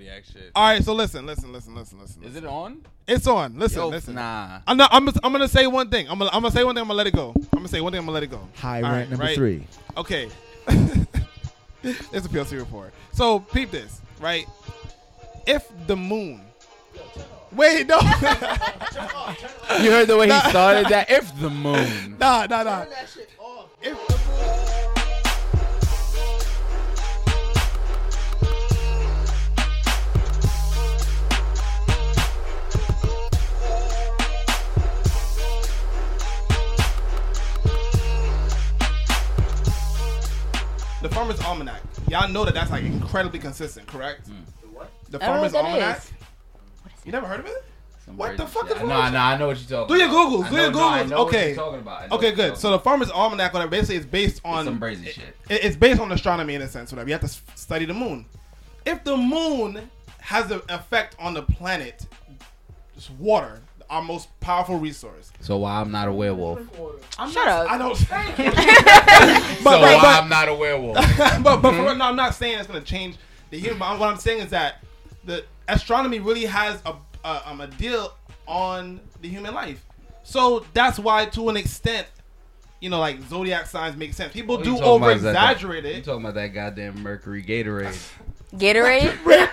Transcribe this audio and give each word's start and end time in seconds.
Zodiac. 0.00 0.24
All 0.54 0.64
right, 0.64 0.82
so 0.82 0.94
listen, 0.94 1.26
listen, 1.26 1.52
listen, 1.52 1.74
listen, 1.74 2.00
listen. 2.00 2.22
Is 2.24 2.36
it 2.36 2.44
on? 2.46 2.82
It's 3.06 3.26
on. 3.26 3.58
Listen, 3.58 3.80
Yo, 3.80 3.88
listen. 3.88 4.14
Nah. 4.14 4.60
I'm 4.66 4.76
not. 4.76 4.90
I'm. 4.92 5.08
I'm 5.22 5.32
gonna 5.32 5.48
say 5.48 5.66
one 5.66 5.90
thing. 5.90 6.08
I'm 6.08 6.18
gonna. 6.18 6.30
I'm 6.32 6.42
gonna 6.42 6.54
say 6.54 6.64
one 6.64 6.74
thing. 6.74 6.82
I'm 6.82 6.88
gonna 6.88 6.96
let 6.96 7.06
it 7.06 7.14
go. 7.14 7.34
I'm 7.36 7.58
gonna 7.58 7.68
say 7.68 7.80
one 7.80 7.92
thing. 7.92 7.98
I'm 7.98 8.06
gonna 8.06 8.14
let 8.14 8.22
it 8.22 8.30
go. 8.30 8.46
High 8.56 8.82
All 8.82 8.90
rank 8.90 8.94
right, 8.94 9.10
number 9.10 9.24
right? 9.24 9.36
three. 9.36 9.66
Okay. 9.96 10.28
it's 11.82 12.26
a 12.26 12.28
POC 12.28 12.58
report. 12.58 12.94
So 13.12 13.40
peep 13.40 13.70
this, 13.70 14.00
right? 14.20 14.46
If 15.46 15.70
the 15.86 15.96
moon. 15.96 16.42
Wait, 17.52 17.86
no. 17.86 17.98
You 19.80 19.90
heard 19.92 20.08
the 20.08 20.16
way 20.16 20.28
he 20.28 20.38
started 20.50 20.86
that? 20.88 21.08
If 21.08 21.38
the 21.40 21.48
moon. 21.48 22.16
nah, 22.18 22.46
nah, 22.46 22.64
nah. 22.64 22.84
If 23.82 24.06
the 24.08 24.14
moon. 24.14 24.79
The 41.02 41.08
Farmer's 41.08 41.40
Almanac. 41.40 41.80
Y'all 42.08 42.28
know 42.28 42.44
that 42.44 42.54
that's 42.54 42.70
like 42.70 42.84
incredibly 42.84 43.38
consistent, 43.38 43.86
correct? 43.86 44.28
Mm. 44.28 44.34
The 45.08 45.22
I 45.22 45.26
don't 45.26 45.34
Farmer's 45.36 45.54
Almanac. 45.54 45.98
is. 45.98 46.12
You 47.04 47.12
never 47.12 47.26
heard 47.26 47.40
of 47.40 47.46
it? 47.46 47.64
What 48.16 48.36
the 48.36 48.44
fuck 48.46 48.66
shit. 48.68 48.76
is 48.76 48.82
wrong 48.82 48.88
Nah, 48.90 49.10
nah, 49.10 49.28
I 49.28 49.36
know 49.38 49.46
what 49.48 49.58
you're 49.58 49.68
talking 49.86 49.94
Do 49.96 50.02
your 50.02 50.10
about. 50.10 50.26
Googles. 50.30 50.44
I 50.44 50.50
Do 50.50 50.56
know- 50.56 50.62
your 50.62 50.72
no, 50.72 50.88
I 50.88 51.02
Googles. 51.04 51.08
know 51.08 51.18
what 51.18 51.28
Okay. 51.28 51.46
you're 51.48 51.56
talking 51.56 51.80
about. 51.80 52.02
I 52.02 52.06
know 52.08 52.16
Okay, 52.16 52.26
what 52.30 52.36
good. 52.36 52.56
So 52.56 52.70
the 52.72 52.78
Farmer's 52.80 53.10
Almanac, 53.10 53.52
whatever, 53.54 53.70
basically 53.70 53.96
it's 53.96 54.06
based 54.06 54.40
on 54.44 54.64
some 54.64 54.78
crazy 54.80 55.06
shit. 55.10 55.36
It's 55.48 55.76
based 55.76 56.00
on 56.00 56.10
astronomy 56.12 56.54
in 56.54 56.62
a 56.62 56.68
sense. 56.68 56.90
Whatever 56.92 57.08
you 57.08 57.14
have 57.14 57.22
to 57.22 57.58
study 57.58 57.84
the 57.86 57.94
moon. 57.94 58.26
If 58.84 59.04
the 59.04 59.16
moon 59.16 59.88
has 60.20 60.50
an 60.50 60.60
effect 60.68 61.14
on 61.20 61.34
the 61.34 61.42
planet, 61.42 62.06
just 62.96 63.10
water, 63.12 63.60
our 63.90 64.02
most 64.02 64.28
powerful 64.40 64.78
resource. 64.78 65.30
So 65.40 65.58
why 65.58 65.80
I'm 65.80 65.90
not 65.90 66.08
a 66.08 66.12
werewolf? 66.12 66.60
I'm 67.18 67.30
Shut 67.30 67.46
not, 67.46 67.66
up. 67.66 67.72
I 67.72 67.78
don't. 67.78 67.96
so 67.96 68.04
but, 69.64 69.80
why 69.80 69.98
but, 70.00 70.22
I'm 70.22 70.28
not 70.28 70.48
a 70.48 70.54
werewolf? 70.54 70.96
but, 71.42 71.60
but 71.60 71.72
for, 71.74 71.94
no, 71.94 72.04
I'm 72.04 72.16
not 72.16 72.34
saying 72.34 72.58
it's 72.58 72.68
gonna 72.68 72.80
change 72.80 73.16
the 73.50 73.58
human. 73.58 73.78
What 73.78 74.08
I'm 74.08 74.16
saying 74.18 74.40
is 74.40 74.50
that 74.50 74.76
the 75.24 75.44
astronomy 75.68 76.20
really 76.20 76.46
has 76.46 76.80
a 76.86 76.94
a, 77.24 77.50
um, 77.50 77.60
a 77.60 77.66
deal 77.66 78.14
on 78.46 79.00
the 79.20 79.28
human 79.28 79.54
life. 79.54 79.84
So 80.22 80.64
that's 80.74 80.98
why, 80.98 81.26
to 81.26 81.48
an 81.48 81.56
extent, 81.56 82.06
you 82.80 82.90
know, 82.90 82.98
like 82.98 83.20
zodiac 83.28 83.66
signs 83.66 83.96
make 83.96 84.14
sense. 84.14 84.32
People 84.32 84.56
What 84.56 84.64
do 84.64 84.70
you 84.70 84.78
talking 84.78 84.96
about 84.96 85.06
over 85.06 85.16
is 85.16 85.22
that- 85.22 85.30
exaggerate 85.30 85.84
You 85.84 85.90
it. 85.90 86.04
talking 86.04 86.22
about 86.22 86.34
that 86.34 86.48
goddamn 86.48 87.02
Mercury 87.02 87.42
Gatorade? 87.42 87.98
Gatorade. 88.54 89.10
Nigga 89.22 89.48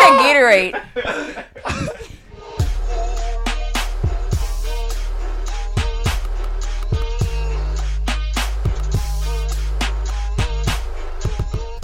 said 0.00 0.82
Gatorade. 0.84 2.06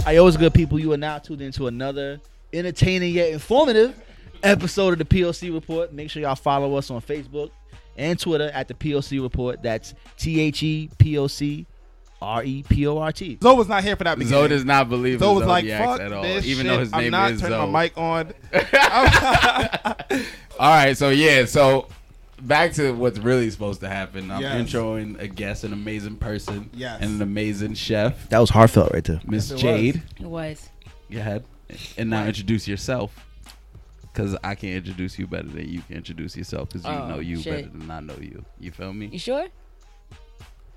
Hey, 0.07 0.21
what's 0.21 0.37
good, 0.37 0.53
people? 0.53 0.79
You 0.79 0.93
are 0.93 0.97
now 0.97 1.17
tuned 1.17 1.41
into 1.41 1.67
another 1.67 2.21
entertaining 2.53 3.13
yet 3.13 3.29
informative 3.31 4.01
episode 4.41 4.93
of 4.93 4.99
the 4.99 5.03
POC 5.03 5.53
Report. 5.53 5.91
Make 5.91 6.09
sure 6.09 6.21
y'all 6.21 6.35
follow 6.35 6.75
us 6.77 6.89
on 6.89 7.01
Facebook 7.01 7.51
and 7.97 8.17
Twitter 8.17 8.49
at 8.53 8.69
the 8.69 8.73
POC 8.73 9.21
Report. 9.21 9.61
That's 9.61 9.93
T 10.17 10.39
H 10.39 10.63
E 10.63 10.89
P 10.97 11.17
O 11.17 11.27
C 11.27 11.65
R 12.21 12.41
E 12.41 12.63
P 12.63 12.87
O 12.87 12.97
R 12.99 13.11
T. 13.11 13.37
Zoe 13.43 13.53
was 13.57 13.67
not 13.67 13.83
here 13.83 13.97
for 13.97 14.05
that. 14.05 14.17
Zoe 14.17 14.23
beginning. 14.23 14.49
does 14.49 14.63
not 14.63 14.87
believe 14.87 15.19
Zoe 15.19 15.29
in 15.29 15.35
was 15.39 15.45
like, 15.45 15.67
"Fuck 15.67 15.99
at 15.99 16.13
all, 16.13 16.23
this 16.23 16.45
even 16.45 16.65
shit. 16.67 16.73
though 16.73 16.79
his 16.79 16.91
name 16.93 17.03
I'm 17.03 17.11
not 17.11 17.31
is 17.31 17.41
turning 17.41 17.57
Zoe. 17.57 17.69
my 17.69 17.83
mic 17.83 17.97
on." 17.97 18.33
All 20.57 20.69
right, 20.69 20.95
so 20.95 21.09
yeah, 21.09 21.43
so 21.43 21.89
back 22.41 22.73
to 22.73 22.91
what's 22.93 23.17
really 23.19 23.49
supposed 23.49 23.81
to 23.81 23.89
happen. 23.89 24.29
I'm 24.31 24.41
Yes. 24.41 24.55
introing 24.71 25.19
a 25.19 25.27
guest, 25.27 25.63
an 25.63 25.73
amazing 25.73 26.17
person, 26.17 26.69
Yes. 26.73 27.01
and 27.01 27.15
an 27.15 27.21
amazing 27.21 27.73
chef, 27.75 28.29
That 28.29 28.39
was 28.39 28.49
heartfelt 28.49 28.93
right 28.93 29.03
there. 29.03 29.21
Miss 29.25 29.49
Yes, 29.49 29.51
it 29.51 29.53
was. 29.55 29.61
Jade. 29.61 30.03
It 30.19 30.25
was. 30.27 30.69
Go 31.11 31.19
ahead, 31.19 31.43
and 31.97 32.09
now 32.09 32.25
introduce 32.25 32.67
yourself. 32.67 33.23
Cause 34.13 34.35
I 34.43 34.55
can't 34.55 34.77
introduce 34.77 35.19
you 35.19 35.27
better 35.27 35.47
than 35.47 35.69
you 35.69 35.81
can 35.81 35.97
introduce 35.97 36.35
yourself. 36.35 36.71
Cause 36.71 36.83
you 36.83 36.89
Oh, 36.89 37.07
know 37.07 37.19
you 37.19 37.39
shit. 37.39 37.53
better 37.67 37.77
than 37.77 37.91
I 37.91 37.99
know 37.99 38.15
you. 38.19 38.43
You 38.59 38.71
feel 38.71 38.91
me? 38.91 39.05
You 39.11 39.19
sure? 39.19 39.45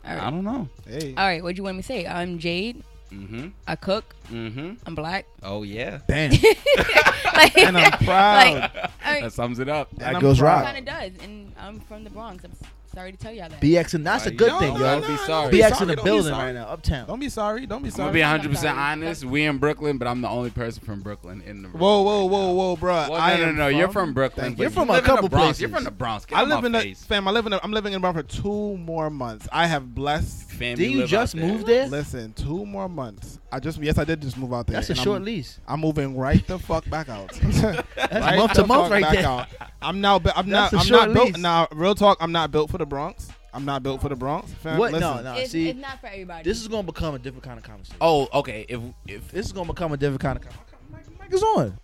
All 0.05 0.19
I 0.19 0.31
don't 0.31 0.45
know. 0.45 0.69
hey, 0.87 1.15
All 1.17 1.25
right. 1.27 1.43
What 1.43 1.55
do 1.57 1.61
you 1.61 1.65
want 1.65 1.77
me 1.77 1.83
to 1.83 1.87
say? 1.87 2.07
I'm 2.07 2.39
Jade. 2.39 2.83
Mm-hmm. 3.11 3.49
I 3.67 3.77
cook. 3.77 4.15
Mm-hmm. 4.31 4.75
I'm 4.87 4.95
black. 4.95 5.25
Oh 5.43 5.63
yeah. 5.63 6.01
Damn. 6.07 6.31
like, 7.35 7.57
and 7.57 7.79
I'm 7.79 7.93
proud. 8.05 8.71
like, 8.75 8.90
I 9.11 9.15
mean, 9.15 9.23
That 9.25 9.33
sums 9.33 9.59
it 9.59 9.69
up. 9.69 9.89
That 9.97 10.15
I'm 10.17 10.21
goes 10.21 10.39
proud. 10.39 10.65
right. 10.65 10.75
kind 10.75 10.79
of 10.79 10.85
does, 10.85 11.25
and 11.25 11.53
I'm 11.59 11.81
from 11.81 12.05
the 12.05 12.11
Bronx. 12.11 12.45
I'm 12.45 12.53
sorry 12.95 13.13
to 13.13 13.19
tell 13.19 13.33
y'all 13.33 13.49
that. 13.49 13.61
BX, 13.61 13.95
and 13.95 14.05
that's 14.07 14.27
a 14.27 14.31
good 14.31 14.51
you- 14.53 14.59
thing, 14.59 14.75
No, 14.75 14.81
yo. 14.81 14.99
no, 15.01 15.07
be 15.09 15.17
sorry. 15.19 15.53
BX 15.53 15.81
in 15.83 15.89
the 15.89 15.97
don't 15.97 16.05
be 16.05 16.09
building 16.11 16.33
sorry. 16.33 16.47
right 16.47 16.55
now, 16.55 16.67
uptown. 16.67 17.07
Don't 17.07 17.21
be 17.21 17.29
sorry. 17.29 17.67
Don't 17.67 17.83
be 17.83 17.91
sorry. 17.91 18.09
I'm 18.09 18.13
sorry. 18.13 18.21
gonna 18.21 18.41
be 18.41 18.47
100 18.47 18.51
percent 18.51 18.79
honest. 18.79 19.25
We 19.25 19.45
in 19.45 19.59
Brooklyn, 19.59 19.99
but 19.99 20.09
I'm 20.09 20.21
the 20.23 20.29
only 20.29 20.51
person 20.51 20.83
from 20.85 21.01
Brooklyn 21.01 21.41
in 21.47 21.63
the 21.63 21.69
room. 21.69 21.79
Whoa, 21.79 22.03
whoa, 22.03 22.25
whoa, 22.25 22.51
whoa, 22.53 22.77
bro. 22.77 22.93
Well, 23.11 23.15
I 23.15 23.37
no, 23.37 23.43
no, 23.45 23.49
am 23.51 23.57
no. 23.57 23.69
You're 23.69 23.89
from 23.89 24.13
Brooklyn. 24.13 24.47
Thank 24.47 24.57
but 24.59 24.63
you. 24.63 24.65
You're 24.65 24.71
from 24.73 24.89
a 24.89 24.93
live 24.93 24.99
in 24.99 25.05
the 25.05 25.11
couple 25.15 25.29
Bronx. 25.29 25.45
places. 25.47 25.61
You're 25.61 25.71
from 25.71 25.85
the 25.85 25.91
Bronx. 25.93 26.27
Get 26.27 26.37
I 26.39 26.43
out 26.43 26.49
live 26.49 26.61
my 26.63 26.67
in 26.67 26.73
the 26.73 26.81
face. 26.81 27.05
fam. 27.05 27.29
I 27.29 27.31
live 27.31 27.47
in. 27.47 27.51
The, 27.53 27.63
I'm 27.65 27.73
living 27.73 27.93
in 27.93 28.01
Brown 28.01 28.15
for 28.15 28.23
two 28.25 28.77
more 28.79 29.09
months. 29.11 29.47
I 29.53 29.67
have 29.67 29.95
blessed. 29.95 30.50
Fam, 30.61 30.77
Didn't 30.77 30.93
you 30.93 30.99
live 30.99 31.09
just 31.09 31.35
out 31.35 31.41
move 31.41 31.65
there? 31.65 31.87
Listen, 31.89 32.35
two 32.35 32.67
more 32.67 32.87
months. 32.89 33.39
I 33.51 33.59
just 33.61 33.81
yes, 33.83 33.97
I 33.97 34.05
did 34.05 34.21
just 34.21 34.37
move 34.37 34.53
out 34.53 34.67
there. 34.67 34.75
That's 34.75 34.91
a 34.91 34.95
short 34.95 35.17
I'm, 35.17 35.25
lease. 35.25 35.59
I'm 35.67 35.81
moving 35.81 36.17
right 36.17 36.47
the 36.47 36.59
fuck 36.59 36.89
back 36.91 37.09
out. 37.09 37.33
That's 37.43 37.63
Right 38.13 38.37
month 38.37 38.53
the 38.53 38.63
to 38.63 38.67
month 38.69 38.83
fuck 38.83 38.91
right 38.91 39.03
back 39.03 39.15
there. 39.15 39.27
out. 39.27 39.47
I'm 39.81 40.01
now. 40.03 40.17
I'm 40.37 40.49
That's 40.51 40.73
not. 40.73 40.73
a 40.75 40.77
I'm 40.77 40.85
short 40.85 41.09
not 41.09 41.15
built. 41.15 41.27
lease. 41.29 41.39
Now, 41.39 41.67
real 41.73 41.95
talk. 41.95 42.19
I'm 42.21 42.31
not 42.33 42.53
built 42.53 42.71
for 42.71 42.77
the 42.77 42.85
Bronx. 42.85 43.29
I'm 43.55 43.65
not 43.65 43.83
built 43.83 44.03
for 44.03 44.11
the 44.11 44.17
Bronx. 44.17 44.53
Fam. 44.53 44.79
What? 44.79 44.93
Listen, 44.93 45.25
No, 45.25 45.33
no. 45.33 45.39
it's, 45.41 45.51
See, 45.51 45.71
it's 45.71 45.81
not 45.81 45.99
for 46.01 46.09
everybody. 46.09 46.45
this 46.45 46.61
is 46.61 46.69
gonna 46.69 46.83
become 46.85 47.15
a 47.15 47.19
different 47.19 47.43
kind 47.45 47.57
of 47.59 47.65
conversation. 47.65 47.97
Oh, 48.03 48.29
okay. 48.35 48.67
If 48.69 48.81
if 49.09 49.31
This 49.33 49.47
is 49.47 49.53
gonna 49.53 49.67
become 49.73 49.93
a 49.93 49.97
different 49.97 50.21
kind 50.21 50.37
of 50.39 50.43
conversation. 50.45 51.17
Mic 51.23 51.33
is 51.33 51.43
on. 51.43 51.79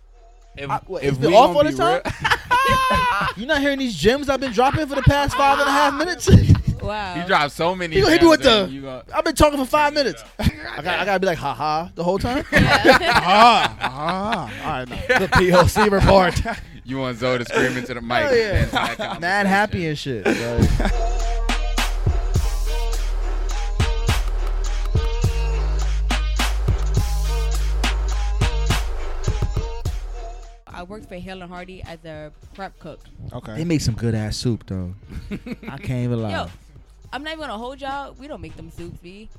if, 0.55 0.69
I- 0.69 0.77
what, 0.85 1.03
if 1.03 1.13
is 1.17 1.23
it 1.23 1.27
we 1.27 1.35
off 1.35 1.47
gonna 1.47 1.57
all 1.57 1.63
be 1.63 1.71
the 1.71 1.77
time? 1.77 2.01
real- 2.05 3.27
You 3.37 3.45
not 3.47 3.59
hearing 3.61 3.79
these 3.79 3.95
gems 3.95 4.29
I've 4.29 4.39
been 4.39 4.51
dropping 4.53 4.85
for 4.87 4.95
the 4.95 5.01
past 5.01 5.35
five 5.35 5.59
and 5.59 5.67
a 5.67 5.71
half 5.71 5.93
minutes? 5.95 6.29
Wow. 6.81 7.15
you 7.15 7.25
drop 7.25 7.51
so 7.51 7.75
many. 7.75 7.95
You 7.95 8.01
gonna 8.01 8.13
hit 8.13 8.21
me 8.21 8.29
with 8.29 8.43
the- 8.43 8.63
and 8.65 8.81
gonna, 8.81 9.03
I've 9.13 9.23
been 9.25 9.35
talking 9.35 9.59
for 9.59 9.65
five 9.65 9.93
minutes. 9.93 10.23
I 10.39 10.81
got, 10.81 10.99
I 10.99 11.05
gotta 11.05 11.19
be 11.19 11.25
like, 11.27 11.37
ha 11.37 11.53
ha, 11.53 11.91
the 11.95 12.03
whole 12.03 12.19
time. 12.19 12.45
ah, 12.53 13.77
ah. 13.81 14.41
All 14.63 14.69
right. 14.79 14.89
now. 14.89 15.19
the 15.19 15.27
POC 15.27 15.91
report. 15.91 16.39
you 16.83 16.97
want 16.99 17.17
Zoe 17.17 17.37
to 17.39 17.45
scream 17.45 17.77
into 17.77 17.93
the 17.93 18.01
mic? 18.01 18.23
Hell 18.23 18.35
yeah. 18.35 18.51
the 18.51 18.63
entire 18.63 18.95
conversation. 18.95 19.21
Mad 19.21 19.47
happy 19.47 19.87
and 19.87 19.97
shit. 19.97 20.25
Like, 20.25 20.91
I 30.77 30.83
worked 30.83 31.07
for 31.07 31.15
Hale 31.15 31.41
and 31.41 31.51
Hearty 31.51 31.81
as 31.81 32.05
a 32.05 32.31
prep 32.53 32.77
cook. 32.77 32.99
Okay. 33.33 33.55
They 33.55 33.63
make 33.65 33.81
some 33.81 33.95
good 33.95 34.13
ass 34.13 34.37
soup 34.37 34.63
though. 34.67 34.93
I 35.67 35.77
can't 35.77 36.03
even 36.03 36.21
lie. 36.21 36.31
Yo, 36.31 36.47
I'm 37.13 37.23
not 37.23 37.33
even 37.33 37.39
gonna 37.47 37.57
hold 37.57 37.81
y'all. 37.81 38.13
We 38.13 38.27
don't 38.27 38.41
make 38.41 38.55
them 38.55 38.69
soups, 38.69 38.97
B. 38.99 39.29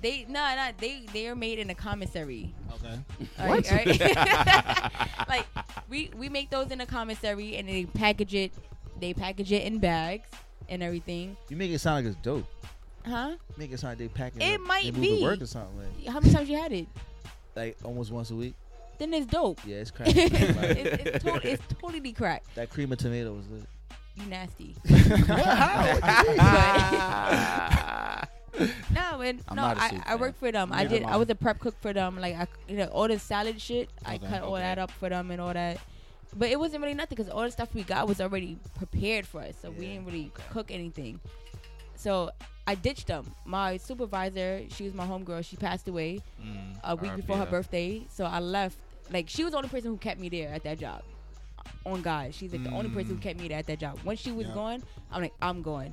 They 0.00 0.26
nah 0.28 0.54
nah 0.54 0.72
they 0.78 1.06
they 1.12 1.28
are 1.28 1.34
made 1.34 1.58
in 1.58 1.70
a 1.70 1.74
commissary. 1.74 2.54
Okay. 2.74 2.98
All 3.38 3.48
right, 3.48 3.72
all 3.72 3.78
right? 3.78 5.28
like 5.28 5.46
we 5.88 6.10
we 6.16 6.28
make 6.28 6.50
those 6.50 6.70
in 6.70 6.80
a 6.80 6.86
commissary 6.86 7.56
and 7.56 7.68
they 7.68 7.86
package 7.86 8.34
it. 8.34 8.52
They 9.00 9.14
package 9.14 9.52
it 9.52 9.64
in 9.64 9.78
bags 9.78 10.28
and 10.68 10.82
everything. 10.82 11.36
You 11.48 11.56
make 11.56 11.70
it 11.70 11.78
sound 11.78 12.04
like 12.04 12.12
it's 12.14 12.22
dope. 12.22 12.46
Huh? 13.06 13.34
Make 13.56 13.72
it 13.72 13.80
sound 13.80 13.92
like 13.92 13.98
they 13.98 14.08
packing. 14.08 14.42
It 14.42 14.54
up, 14.54 14.60
might 14.66 14.84
they 14.84 14.90
move 14.92 15.00
be. 15.00 15.18
to 15.18 15.22
work 15.24 15.40
or 15.42 15.46
something 15.46 15.78
like, 15.78 16.06
How 16.12 16.20
many 16.20 16.32
times 16.32 16.48
you 16.48 16.56
had 16.58 16.72
it? 16.72 16.86
like 17.56 17.76
almost 17.84 18.10
once 18.10 18.30
a 18.30 18.34
week. 18.34 18.54
Then 18.98 19.12
it's 19.14 19.26
dope. 19.26 19.60
Yeah, 19.66 19.76
it's 19.76 19.92
it's, 20.00 21.06
it's, 21.06 21.24
to- 21.24 21.40
it's 21.50 21.62
totally 21.80 22.12
cracked. 22.12 22.54
that 22.56 22.70
cream 22.70 22.92
of 22.92 22.98
tomato 22.98 23.32
was 23.32 23.48
lit. 23.48 23.62
You 24.16 24.26
nasty. 24.26 24.76
No, 28.94 29.20
and 29.20 29.42
I'm 29.48 29.56
no, 29.56 29.62
not 29.62 29.78
a 29.78 29.82
I, 29.82 29.88
soup 29.90 30.02
I 30.06 30.10
fan. 30.10 30.20
worked 30.20 30.38
for 30.38 30.52
them. 30.52 30.72
I 30.72 30.84
did. 30.84 31.02
I 31.02 31.14
I. 31.14 31.16
was 31.16 31.28
a 31.28 31.34
prep 31.34 31.58
cook 31.58 31.74
for 31.80 31.92
them. 31.92 32.20
Like 32.20 32.36
I, 32.36 32.46
you 32.68 32.76
know, 32.76 32.84
all 32.86 33.08
the 33.08 33.18
salad 33.18 33.60
shit. 33.60 33.90
I 34.04 34.14
Okay. 34.14 34.28
cut 34.28 34.42
all 34.42 34.52
Okay. 34.54 34.62
that 34.62 34.78
up 34.78 34.92
for 34.92 35.08
them 35.08 35.32
and 35.32 35.40
all 35.40 35.52
that. 35.52 35.78
But 36.36 36.50
it 36.50 36.58
wasn't 36.60 36.82
really 36.82 36.94
nothing 36.94 37.16
because 37.16 37.28
all 37.32 37.42
the 37.42 37.50
stuff 37.50 37.74
we 37.74 37.82
got 37.82 38.06
was 38.06 38.20
already 38.20 38.56
prepared 38.76 39.26
for 39.26 39.40
us, 39.40 39.56
so 39.60 39.72
we 39.72 39.86
didn't 39.86 40.06
really 40.06 40.30
cook 40.50 40.70
anything. 40.70 41.18
So 41.96 42.30
I 42.68 42.76
ditched 42.76 43.08
them. 43.08 43.32
My 43.44 43.76
supervisor, 43.76 44.62
she 44.68 44.84
was 44.84 44.94
my 44.94 45.04
homegirl. 45.06 45.44
She 45.44 45.56
passed 45.56 45.88
away 45.88 46.20
Mm, 46.40 46.76
a 46.84 46.94
week 46.94 47.10
RIP 47.10 47.16
before 47.22 47.38
her 47.38 47.44
her. 47.46 47.50
birthday. 47.50 48.06
So 48.10 48.24
I 48.24 48.38
left. 48.38 48.78
Like 49.10 49.28
she 49.28 49.42
was 49.42 49.50
the 49.50 49.56
only 49.58 49.68
person 49.68 49.90
who 49.90 49.96
kept 49.96 50.20
me 50.20 50.28
there 50.28 50.50
at 50.50 50.62
that 50.62 50.78
job. 50.78 51.02
On 51.86 52.00
God, 52.02 52.34
she's 52.34 52.52
like 52.52 52.62
the 52.64 52.70
only 52.70 52.88
person 52.90 53.10
who 53.10 53.16
Mm. 53.16 53.20
kept 53.22 53.40
me 53.40 53.50
at 53.52 53.66
that 53.66 53.78
job. 53.78 53.98
When 54.04 54.16
she 54.16 54.32
was 54.32 54.46
Yep. 54.46 54.54
gone, 54.54 54.82
I'm 55.10 55.22
like, 55.22 55.34
I'm 55.42 55.60
going. 55.62 55.92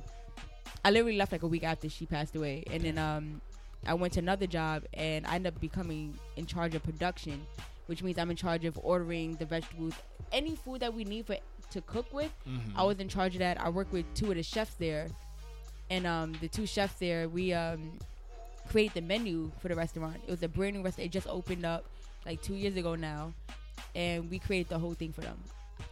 I 0.84 0.90
literally 0.90 1.16
left 1.16 1.32
like 1.32 1.42
a 1.42 1.46
week 1.46 1.64
after 1.64 1.88
she 1.88 2.06
passed 2.06 2.34
away, 2.34 2.64
and 2.70 2.82
then 2.82 2.98
um, 2.98 3.40
I 3.86 3.94
went 3.94 4.14
to 4.14 4.20
another 4.20 4.46
job, 4.46 4.84
and 4.94 5.26
I 5.26 5.34
ended 5.36 5.54
up 5.54 5.60
becoming 5.60 6.18
in 6.36 6.46
charge 6.46 6.74
of 6.74 6.82
production, 6.82 7.46
which 7.86 8.02
means 8.02 8.18
I'm 8.18 8.30
in 8.30 8.36
charge 8.36 8.64
of 8.64 8.78
ordering 8.82 9.36
the 9.36 9.44
vegetables, 9.44 9.94
any 10.32 10.56
food 10.56 10.80
that 10.80 10.92
we 10.94 11.04
need 11.04 11.26
for 11.26 11.36
to 11.70 11.80
cook 11.82 12.12
with. 12.12 12.32
Mm-hmm. 12.48 12.76
I 12.78 12.82
was 12.84 12.98
in 12.98 13.08
charge 13.08 13.34
of 13.34 13.40
that. 13.40 13.60
I 13.60 13.68
work 13.68 13.92
with 13.92 14.06
two 14.14 14.30
of 14.30 14.36
the 14.36 14.42
chefs 14.42 14.74
there, 14.74 15.08
and 15.90 16.06
um, 16.06 16.32
the 16.40 16.48
two 16.48 16.66
chefs 16.66 16.94
there, 16.94 17.28
we 17.28 17.52
um, 17.52 17.98
create 18.70 18.94
the 18.94 19.00
menu 19.02 19.52
for 19.60 19.68
the 19.68 19.74
restaurant. 19.74 20.16
It 20.26 20.30
was 20.30 20.42
a 20.42 20.48
brand 20.48 20.76
new 20.76 20.82
restaurant. 20.82 21.06
It 21.06 21.12
just 21.12 21.26
opened 21.28 21.64
up 21.66 21.84
like 22.26 22.40
two 22.42 22.54
years 22.54 22.76
ago 22.76 22.94
now, 22.94 23.34
and 23.94 24.30
we 24.30 24.38
created 24.38 24.68
the 24.70 24.78
whole 24.78 24.94
thing 24.94 25.12
for 25.12 25.20
them. 25.20 25.38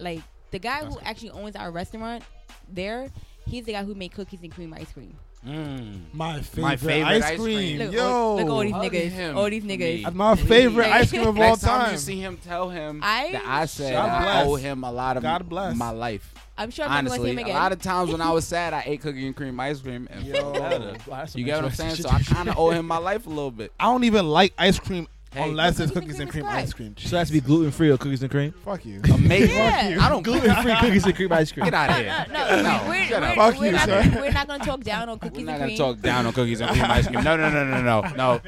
Like 0.00 0.22
the 0.50 0.58
guy 0.58 0.84
who 0.84 0.98
actually 1.00 1.30
owns 1.30 1.56
our 1.56 1.70
restaurant 1.70 2.24
there, 2.68 3.08
he's 3.46 3.64
the 3.64 3.72
guy 3.72 3.84
who 3.84 3.94
made 3.94 4.12
cookies 4.12 4.40
and 4.42 4.52
cream 4.52 4.72
ice 4.74 4.92
cream. 4.92 5.16
Mm. 5.46 6.02
My 6.12 6.42
favorite, 6.42 6.62
My 6.62 6.76
favorite 6.76 7.06
ice 7.06 7.24
ice 7.24 7.40
cream. 7.40 7.56
cream. 7.56 7.78
Look, 7.78 7.92
Yo, 7.94 8.04
all, 8.06 8.36
look 8.36 8.44
at 8.44 8.50
all 8.50 8.60
these 8.90 8.90
niggas. 8.92 9.10
him 9.10 9.38
All 9.38 9.48
these 9.48 9.64
niggas. 9.64 10.04
me. 10.04 10.10
My 10.12 10.36
favorite 10.36 10.86
ice 10.88 11.08
cream 11.08 11.22
of 11.22 11.28
all 11.28 11.34
Next 11.34 11.62
time 11.62 11.80
time. 11.84 11.92
you 11.92 11.98
see 11.98 12.20
him, 12.20 12.36
tell 12.36 12.68
him 12.68 13.00
I- 13.02 13.32
that 13.32 13.42
I 13.46 13.64
said 13.64 13.94
God 13.94 14.08
I 14.10 14.22
bless. 14.22 14.46
owe 14.46 14.54
him 14.56 14.84
a 14.84 14.92
lot 14.92 15.16
of 15.16 15.22
God 15.22 15.48
bless. 15.48 15.74
my 15.76 15.88
life. 15.90 16.34
I'm 16.58 16.70
sure 16.70 16.84
I'm 16.84 16.90
gonna 17.06 17.08
see 17.08 17.20
Honestly, 17.22 17.42
him 17.42 17.48
a 17.48 17.58
lot 17.58 17.72
of 17.72 17.80
times 17.80 18.10
when 18.12 18.20
I 18.20 18.30
was 18.32 18.46
sad, 18.54 18.74
I 18.74 18.82
ate 18.84 19.00
cookie 19.00 19.26
and 19.26 19.34
cream 19.34 19.58
ice 19.58 19.80
cream 19.80 20.06
and 20.10 20.28
felt 20.28 20.52
better. 20.58 20.94
that's 21.08 21.34
You 21.34 21.44
get 21.44 21.56
what 21.56 21.64
I'm 21.64 21.70
saying? 21.74 21.94
So 21.94 22.10
I 22.10 22.20
kind 22.20 22.50
of 22.50 22.58
owe 22.58 22.68
him 22.68 22.86
my 22.86 22.98
life 22.98 23.26
a 23.26 23.30
little 23.30 23.50
bit. 23.50 23.72
I 23.80 23.84
don't 23.84 24.04
even 24.04 24.28
like 24.28 24.52
ice 24.58 24.78
cream 24.78 25.08
Hey, 25.32 25.48
unless 25.48 25.78
it's 25.78 25.92
cookies 25.92 25.94
cookies 25.94 26.14
and 26.14 26.22
and 26.22 26.30
cream 26.30 26.44
cream 26.44 26.56
ice 26.56 26.72
cream. 26.72 26.94
So 26.98 27.14
that's 27.16 27.30
to 27.30 27.34
be 27.34 27.40
gluten 27.40 27.70
free 27.70 27.88
or 27.90 27.96
cookies 27.96 28.20
and 28.22 28.30
cream. 28.32 28.52
Fuck 28.64 28.84
you. 28.84 29.00
Amazing. 29.14 29.54
Yeah. 29.56 29.98
I 30.00 30.08
don't 30.08 30.24
Gluten 30.24 30.54
free 30.62 30.74
cookies 30.80 31.04
and 31.06 31.14
cream 31.14 31.32
ice 31.32 31.52
cream. 31.52 31.64
Get 31.66 31.74
out 31.74 31.90
of 31.90 31.96
here. 31.96 32.26
no, 32.32 32.48
no, 32.48 32.62
No, 32.62 32.88
we're, 32.88 33.04
shut 33.06 33.22
we're, 33.22 33.28
up. 33.28 33.34
Fuck 33.36 33.60
we're 33.60 33.66
you, 33.66 33.72
not, 33.72 33.84
sir. 33.88 34.12
we're 34.16 34.32
not 34.32 34.48
gonna 34.48 34.64
talk 34.64 34.80
down 34.80 35.08
on 35.08 35.18
cookies 35.20 35.38
and 35.38 35.46
cream. 35.46 35.46
We're 35.46 35.52
not 35.52 35.52
and 35.52 35.60
gonna 35.60 35.66
cream. 35.68 35.94
talk 35.94 36.00
down 36.02 36.26
on 36.26 36.32
cookies 36.32 36.60
and 36.60 36.70
cream 36.70 36.84
ice 36.90 37.06
cream. 37.06 37.22
No, 37.22 37.36
no, 37.36 37.48
no, 37.48 37.64
no, 37.64 37.80
no, 37.80 38.00
no, 38.00 38.14
no. 38.16 38.40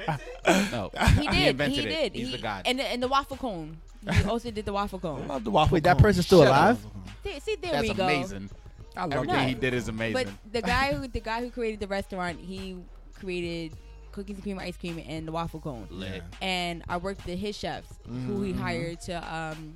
No. 0.73 0.91
He 1.21 1.27
did. 1.29 1.35
He, 1.35 1.47
invented 1.49 1.85
it. 1.85 1.89
did. 1.89 2.13
He's 2.17 2.27
he, 2.31 2.37
the 2.37 2.43
god. 2.43 2.63
And 2.67 2.79
the, 2.81 2.85
and 2.85 3.01
the 3.01 3.09
waffle 3.09 3.37
cone. 3.37 3.77
He 4.11 4.25
also 4.29 4.51
did 4.51 4.65
the 4.65 4.73
waffle 4.73 4.99
cone. 4.99 5.23
I 5.23 5.27
love 5.27 5.45
the 5.45 5.51
waffle 5.53 5.75
Wait, 5.77 5.85
that 5.85 5.99
cone. 5.99 6.03
person's 6.03 6.27
still 6.27 6.41
Shut 6.41 6.49
alive? 6.49 6.85
See, 7.23 7.39
see, 7.39 7.57
there 7.63 7.71
That's 7.73 7.89
we 7.89 7.95
go. 7.95 8.05
amazing. 8.09 8.51
I 8.97 9.03
love 9.03 9.13
Everything 9.13 9.37
No. 9.37 9.43
he 9.47 9.55
did 9.55 9.73
is 9.75 9.87
amazing. 9.87 10.15
But 10.15 10.53
the 10.53 10.63
guy 10.63 10.95
who 10.95 11.07
the 11.07 11.21
guy 11.21 11.41
who 11.43 11.51
created 11.51 11.79
the 11.79 11.87
restaurant, 11.87 12.41
he 12.41 12.77
created 13.15 13.77
cookies 14.13 14.37
and 14.37 14.43
cream 14.43 14.59
ice 14.59 14.77
cream 14.77 15.03
and 15.09 15.27
the 15.27 15.33
waffle 15.33 15.61
cone. 15.61 15.87
Lit. 15.91 16.23
And 16.41 16.83
I 16.89 16.97
worked 16.99 17.27
with 17.27 17.39
his 17.39 17.57
chefs, 17.57 17.89
who 18.27 18.43
he 18.43 18.53
hired 18.53 19.01
to 19.03 19.35
um, 19.35 19.75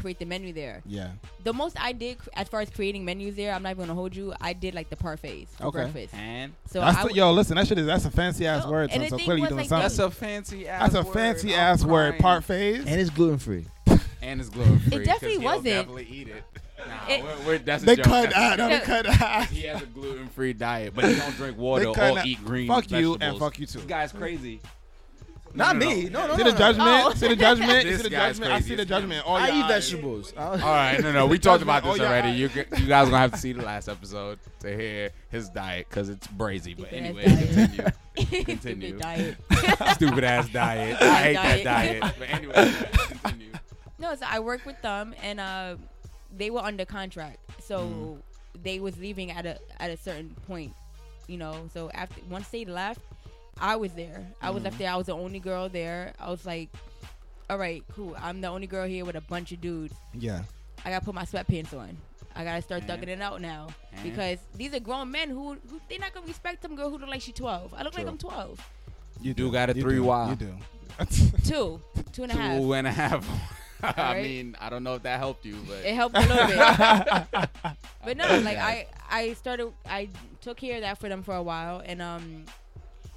create 0.00 0.18
the 0.18 0.24
menu 0.24 0.52
there. 0.52 0.80
Yeah. 0.86 1.10
The 1.44 1.52
most 1.52 1.76
I 1.80 1.92
did 1.92 2.16
as 2.34 2.48
far 2.48 2.60
as 2.60 2.70
creating 2.70 3.04
menus 3.04 3.36
there, 3.36 3.52
I'm 3.52 3.62
not 3.62 3.70
even 3.70 3.82
gonna 3.86 3.94
hold 3.94 4.16
you. 4.16 4.32
I 4.40 4.52
did 4.52 4.74
like 4.74 4.88
the 4.90 4.96
parfaits 4.96 5.48
for 5.50 5.64
Okay. 5.66 5.82
breakfast. 5.90 6.14
And 6.14 6.52
So 6.70 6.80
That's 6.80 6.96
I 6.98 7.06
the, 7.08 7.14
yo, 7.14 7.32
listen, 7.32 7.56
that 7.56 7.66
shit 7.68 7.78
is 7.78 7.86
that's 7.86 8.04
a 8.04 8.10
fancy 8.10 8.46
ass 8.46 8.64
No, 8.64 8.70
word. 8.70 8.90
and 8.90 8.92
So, 8.92 8.98
the 9.00 9.08
so 9.10 9.16
thing 9.18 9.24
clearly 9.26 9.40
was, 9.42 9.50
you're 9.50 9.58
doing 9.58 9.58
like, 9.58 9.68
something. 9.68 9.82
that's 9.82 9.98
a 9.98 10.10
fancy 10.10 10.68
ass 10.68 10.92
That's 10.92 10.94
a 10.94 11.08
word. 11.08 11.14
fancy 11.14 11.54
I'm 11.54 11.60
ass 11.60 11.84
word. 11.84 12.18
crying. 12.18 12.42
Part. 12.42 12.50
And 12.50 13.00
it's 13.00 13.10
gluten 13.10 13.38
free. 13.38 13.66
And 14.22 14.40
it's 14.40 14.48
gluten 14.50 14.78
free. 14.78 14.98
It 14.98 15.04
definitely 15.04 15.38
wasn't. 15.38 15.64
Definitely 15.64 16.06
eat 16.10 16.28
it. 16.28 16.44
Nah, 16.88 17.08
It- 17.14 17.22
we're, 17.22 17.46
we're, 17.46 17.58
that's 17.58 17.82
a 17.82 17.86
They 17.86 17.96
joke. 17.96 18.04
cut 18.06 18.22
That's- 18.30 18.52
out. 18.52 18.58
No, 18.58 18.68
they 18.68 18.80
cut 18.80 19.06
out. 19.22 19.46
He 19.46 19.62
has 19.62 19.82
a 19.82 19.86
gluten 19.86 20.28
free 20.28 20.52
diet, 20.52 20.94
but 20.94 21.04
he 21.04 21.14
don't 21.14 21.34
drink 21.36 21.56
water 21.58 21.84
They 21.84 21.90
or 21.90 21.94
cut 21.94 22.18
out- 22.18 22.26
eat 22.26 22.44
green 22.44 22.68
Fuck 22.68 22.90
you 22.90 23.16
and 23.20 23.38
fuck 23.38 23.58
you 23.58 23.66
too. 23.66 23.78
This 23.78 23.86
guy's 23.86 24.12
crazy. 24.12 24.60
Not 25.54 25.76
No, 25.76 25.86
no, 25.86 25.94
me. 25.94 26.04
no. 26.04 26.08
No, 26.08 26.26
no, 26.28 26.36
See 26.38 26.44
no. 26.44 26.50
the 26.50 26.58
judgment. 26.58 26.88
Oh. 26.88 27.12
See 27.14 27.28
the 27.28 27.36
judgment. 27.36 27.70
This 27.84 27.96
See 27.98 28.02
the 28.04 28.08
guy's 28.08 28.38
judgment. 28.38 28.52
I 28.54 28.60
see 28.60 28.74
the 28.74 28.86
judgment. 28.86 29.26
All 29.26 29.36
I 29.36 29.48
eat 29.48 29.62
eyes. 29.64 29.68
vegetables. 29.90 30.32
All 30.34 30.56
right, 30.56 30.98
no, 31.02 31.12
no, 31.12 31.26
we 31.26 31.38
talked 31.38 31.62
about 31.62 31.84
Oh, 31.84 31.92
this 31.92 32.00
already. 32.00 32.30
You, 32.30 32.48
g- 32.48 32.64
you 32.78 32.86
guys 32.86 33.04
gonna 33.04 33.18
have 33.18 33.32
to 33.32 33.36
see 33.38 33.52
the 33.52 33.60
last 33.60 33.86
episode 33.90 34.38
to 34.60 34.74
hear 34.74 35.10
his 35.30 35.50
diet 35.50 35.88
because 35.90 36.08
it's 36.08 36.26
brazy. 36.26 36.74
But 36.74 36.86
Stupid 36.88 36.94
anyway, 36.94 37.24
continue. 37.24 37.86
Stupid 38.16 38.46
Continue. 38.46 38.98
diet. 38.98 39.36
Stupid 39.96 40.24
ass 40.24 40.48
diet. 40.48 41.02
I 41.02 41.14
hate 41.22 41.34
that 41.34 41.64
Diet. 41.64 42.00
diet. 42.00 42.14
But 42.18 42.30
anyway, 42.30 42.72
continue. 43.08 43.52
No, 43.98 44.14
so 44.14 44.24
I 44.26 44.40
work 44.40 44.64
with 44.64 44.80
them, 44.80 45.14
and 45.22 45.38
uh, 45.38 45.76
they 46.36 46.50
were 46.50 46.60
under 46.60 46.84
contract, 46.84 47.38
so 47.60 47.80
mm-hmm. 47.80 48.62
they 48.62 48.80
was 48.80 48.98
leaving 48.98 49.30
at 49.30 49.46
a 49.46 49.58
at 49.80 49.90
a 49.90 49.96
certain 49.96 50.34
point, 50.46 50.74
you 51.28 51.36
know. 51.36 51.68
So 51.72 51.90
after 51.92 52.20
once 52.28 52.48
they 52.48 52.64
left, 52.64 53.00
I 53.58 53.76
was 53.76 53.92
there. 53.92 54.26
I 54.40 54.50
was 54.50 54.62
left 54.62 54.74
mm-hmm. 54.74 54.84
there. 54.84 54.92
I 54.92 54.96
was 54.96 55.06
the 55.06 55.14
only 55.14 55.40
girl 55.40 55.68
there. 55.68 56.14
I 56.18 56.30
was 56.30 56.44
like, 56.46 56.70
all 57.50 57.58
right, 57.58 57.84
cool. 57.94 58.16
I'm 58.20 58.40
the 58.40 58.48
only 58.48 58.66
girl 58.66 58.86
here 58.86 59.04
with 59.04 59.16
a 59.16 59.20
bunch 59.20 59.52
of 59.52 59.60
dudes. 59.60 59.94
Yeah. 60.14 60.42
I 60.84 60.90
gotta 60.90 61.04
put 61.04 61.14
my 61.14 61.24
sweatpants 61.24 61.72
on. 61.78 61.96
I 62.34 62.44
gotta 62.44 62.62
start 62.62 62.86
thugging 62.86 63.08
it 63.08 63.20
out 63.20 63.40
now 63.40 63.68
And? 63.92 64.02
because 64.02 64.38
these 64.56 64.72
are 64.74 64.80
grown 64.80 65.10
men 65.10 65.28
who, 65.28 65.58
who 65.68 65.80
they're 65.88 65.98
not 65.98 66.14
gonna 66.14 66.26
respect 66.26 66.62
some 66.62 66.74
girl 66.74 66.90
who 66.90 66.98
look 66.98 67.10
like 67.10 67.20
she 67.20 67.32
12. 67.32 67.74
I 67.76 67.82
look 67.82 67.94
like 67.94 68.06
I'm 68.06 68.16
12. 68.16 68.58
You 69.20 69.34
do 69.34 69.52
got 69.52 69.70
a 69.70 69.74
You 69.74 69.82
three 69.82 69.96
do. 69.96 70.04
Y. 70.04 70.30
You 70.30 70.36
do. 70.36 70.54
Two, 71.44 71.80
two 72.12 72.22
and 72.24 72.32
a 72.32 72.34
half. 72.34 72.58
Two 72.58 72.72
and 72.74 72.86
a 72.86 72.92
half. 72.92 73.58
I 73.96 74.22
mean, 74.22 74.56
I 74.60 74.70
don't 74.70 74.82
know 74.84 74.94
if 74.94 75.02
that 75.02 75.18
helped 75.18 75.44
you, 75.44 75.56
but 75.66 75.84
It 75.84 75.94
helped 75.94 76.16
a 76.16 76.20
little 76.20 76.46
bit. 76.46 77.48
but 78.04 78.16
no, 78.16 78.26
like 78.40 78.58
I 78.58 78.86
I 79.10 79.32
started 79.34 79.72
I 79.86 80.08
took 80.40 80.56
care 80.58 80.76
of 80.76 80.82
that 80.82 80.98
for 80.98 81.08
them 81.08 81.22
for 81.22 81.34
a 81.34 81.42
while 81.42 81.82
and 81.84 82.00
um 82.02 82.44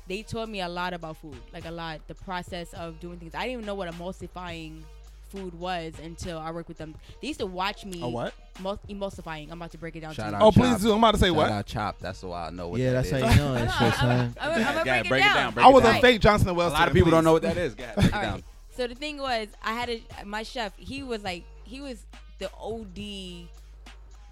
they 0.07 0.21
taught 0.21 0.49
me 0.49 0.61
a 0.61 0.69
lot 0.69 0.93
about 0.93 1.17
food. 1.17 1.37
Like 1.53 1.65
a 1.65 1.71
lot. 1.71 2.07
The 2.07 2.13
process 2.15 2.73
of 2.73 2.99
doing 2.99 3.17
things. 3.17 3.33
I 3.33 3.39
didn't 3.41 3.53
even 3.53 3.65
know 3.65 3.73
what 3.75 3.91
emulsifying 3.91 4.83
food 5.29 5.55
was 5.59 5.95
until 6.03 6.37
I 6.37 6.51
worked 6.51 6.67
with 6.67 6.77
them. 6.77 6.93
They 7.21 7.27
used 7.29 7.39
to 7.39 7.47
watch 7.47 7.83
me 7.85 7.99
A 8.03 8.07
what? 8.07 8.33
mul- 8.59 8.79
emulsifying. 8.87 9.47
I'm 9.51 9.53
about 9.59 9.71
to 9.71 9.79
break 9.79 9.95
it 9.95 10.01
down 10.01 10.13
Shout 10.13 10.29
to 10.29 10.35
out. 10.35 10.41
you. 10.41 10.45
Oh, 10.47 10.51
please 10.51 10.73
Chop. 10.73 10.81
do. 10.81 10.91
I'm 10.91 10.99
about 10.99 11.11
to 11.15 11.17
say 11.19 11.27
Shout 11.29 11.35
what? 11.35 11.51
out 11.51 11.65
Chop. 11.65 11.99
That's 11.99 12.21
why 12.21 12.45
I 12.45 12.49
know 12.51 12.67
what 12.67 12.79
Yeah, 12.79 12.91
that 12.93 13.09
that's 13.09 13.21
how 13.23 13.27
is. 13.29 13.35
you 13.35 13.41
know 13.41 13.47
I'm, 13.49 13.53
that 13.55 13.61
I'm, 13.81 13.91
shit, 13.91 14.03
I'm, 14.03 14.09
son. 14.09 14.35
I'm, 14.39 14.51
I'm 14.51 14.63
gonna 14.63 14.83
Yeah, 14.85 14.99
break, 15.01 15.09
break 15.09 15.23
it 15.23 15.25
it 15.25 15.29
down. 15.29 15.35
down, 15.35 15.53
break 15.55 15.65
I 15.65 15.69
it 15.69 15.73
was 15.73 15.83
down. 15.83 15.95
a 15.95 16.01
fake 16.01 16.21
Johnson 16.21 16.47
and 16.49 16.57
Wales. 16.57 16.71
a 16.71 16.75
lot 16.75 16.87
of 16.87 16.93
people 16.93 17.09
don't 17.11 17.23
know 17.23 17.33
what 17.33 17.41
that 17.41 17.57
is. 17.57 17.73
Go 17.73 17.83
ahead, 17.83 17.95
break 17.95 18.13
All 18.13 18.19
it 18.19 18.23
down. 18.23 18.33
right. 18.35 18.43
So 18.75 18.87
the 18.87 18.95
thing 18.95 19.17
was, 19.17 19.47
I 19.63 19.73
had 19.73 19.89
a 19.89 20.01
my 20.25 20.43
chef. 20.43 20.73
He 20.77 21.01
was 21.03 21.23
like 21.23 21.43
he 21.63 21.81
was 21.81 22.05
the 22.39 22.49
OD 22.59 23.47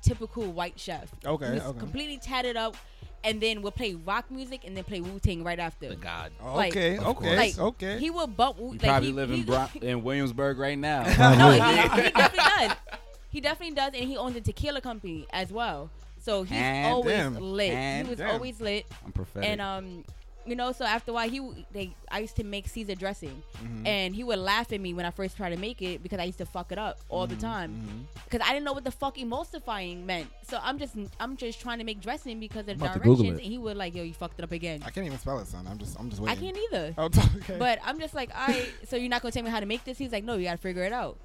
typical 0.01 0.43
white 0.51 0.79
chef. 0.79 1.09
Okay, 1.25 1.45
He 1.47 1.51
was 1.53 1.61
okay. 1.63 1.79
completely 1.79 2.17
tatted 2.17 2.57
up, 2.57 2.75
and 3.23 3.39
then 3.39 3.61
would 3.61 3.75
play 3.75 3.93
rock 3.95 4.29
music 4.29 4.61
and 4.65 4.75
then 4.75 4.83
play 4.83 4.99
Wu 5.01 5.19
Tang 5.19 5.43
right 5.43 5.59
after. 5.59 5.89
The 5.89 5.95
God. 5.95 6.31
Like- 6.43 6.71
Okay, 6.75 6.99
okay, 6.99 7.35
Like 7.37 7.57
okay. 7.57 7.99
he 7.99 8.09
would 8.09 8.35
bump. 8.35 8.57
Wu- 8.59 8.65
You 8.67 8.71
like, 8.73 8.81
probably 8.81 9.07
he, 9.07 9.13
live 9.13 9.29
he, 9.29 9.39
in, 9.39 9.45
Bro- 9.45 9.67
in 9.81 10.03
Williamsburg 10.03 10.57
right 10.57 10.77
now. 10.77 11.03
no, 11.37 11.51
he, 11.51 11.55
he 12.01 12.11
definitely 12.11 12.39
does. 12.67 12.77
He 13.29 13.41
definitely 13.41 13.75
does, 13.75 13.93
and 13.95 14.03
he 14.09 14.17
owns 14.17 14.35
a 14.35 14.41
tequila 14.41 14.81
company 14.81 15.25
as 15.31 15.51
well. 15.51 15.89
So 16.21 16.43
he's 16.43 16.57
And 16.57 16.93
always 16.93 17.13
damn. 17.15 17.35
lit. 17.39 17.71
And 17.73 18.07
he 18.07 18.09
was 18.11 18.19
damn. 18.19 18.29
always 18.31 18.59
lit, 18.61 18.85
I'm 19.05 19.11
prophetic. 19.11 19.49
and 19.49 19.59
um, 19.61 20.03
you 20.45 20.55
know, 20.55 20.71
so 20.71 20.83
after 20.85 21.11
a 21.11 21.13
while, 21.13 21.29
he 21.29 21.39
they 21.71 21.95
I 22.11 22.19
used 22.19 22.35
to 22.37 22.43
make 22.43 22.67
Caesar 22.67 22.95
dressing, 22.95 23.41
Mm-hmm. 23.63 23.87
and 23.87 24.13
he 24.15 24.23
would 24.23 24.39
laugh 24.39 24.71
at 24.73 24.81
me 24.81 24.93
when 24.93 25.05
I 25.05 25.11
first 25.11 25.37
tried 25.37 25.51
to 25.51 25.57
make 25.57 25.81
it 25.81 26.03
because 26.03 26.19
I 26.19 26.23
used 26.23 26.37
to 26.39 26.45
fuck 26.45 26.71
it 26.71 26.77
up 26.77 26.99
all 27.09 27.25
Mm-hmm. 27.27 27.35
the 27.35 27.41
time 27.41 28.07
because 28.25 28.45
I 28.45 28.51
didn't 28.53 28.65
know 28.65 28.73
what 28.73 28.83
the 28.83 28.91
fuck 28.91 29.15
emulsifying 29.17 30.05
meant. 30.05 30.27
So 30.47 30.59
I'm 30.61 30.77
just 30.79 30.95
I'm 31.19 31.37
just 31.37 31.61
trying 31.61 31.79
to 31.79 31.83
make 31.85 32.01
dressing 32.01 32.39
because 32.39 32.61
of 32.61 32.65
the 32.67 32.73
about 32.85 32.93
to 32.93 32.99
Google 32.99 33.15
directions, 33.23 33.39
and 33.39 33.47
he 33.51 33.57
would 33.57 33.77
like, 33.77 33.95
yo, 33.95 34.03
you 34.03 34.13
fucked 34.13 34.39
it 34.39 34.43
up 34.43 34.51
again. 34.51 34.81
I 34.85 34.89
can't 34.91 35.05
even 35.05 35.19
spell 35.19 35.39
it, 35.39 35.47
son. 35.47 35.65
I'm 35.67 35.77
just, 35.77 35.99
I'm 35.99 36.09
just 36.09 36.21
waiting. 36.21 36.37
I 36.37 36.41
can't 36.41 36.57
either. 36.71 36.93
Oh, 36.97 37.05
okay. 37.37 37.57
But 37.57 37.79
I'm 37.83 37.99
just 37.99 38.13
like, 38.13 38.29
all 38.35 38.47
right, 38.47 38.69
so 38.87 38.95
you're 38.95 39.09
not 39.09 39.21
gonna 39.21 39.31
tell 39.31 39.43
me 39.43 39.49
how 39.49 39.59
to 39.59 39.65
make 39.65 39.83
this? 39.85 39.97
He's 39.97 40.11
like, 40.11 40.23
no, 40.23 40.35
you 40.35 40.45
gotta 40.45 40.57
figure 40.57 40.83
it 40.83 40.93
out. 40.93 41.17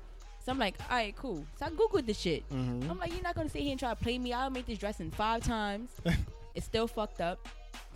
So 0.45 0.53
I'm 0.53 0.59
like, 0.59 0.77
all 0.91 0.97
right, 0.97 1.15
cool. 1.17 1.45
So 1.59 1.67
I 1.67 1.71
googled 1.71 2.07
this 2.07 2.19
shit. 2.19 2.49
Mhm. 2.51 2.89
I'm 2.89 2.99
like, 2.99 3.13
you're 3.13 3.23
not 3.23 3.35
gonna 3.35 3.51
sit 3.51 3.63
here 3.63 3.73
and 3.73 3.79
try 3.81 3.91
to 3.91 3.97
play 3.97 4.19
me. 4.19 4.33
I'll 4.33 4.49
make 4.49 4.67
this 4.67 4.79
dressing 4.79 5.11
five 5.11 5.43
times. 5.43 5.91
it's 6.55 6.65
still 6.65 6.87
fucked 6.87 7.21
up. 7.21 7.47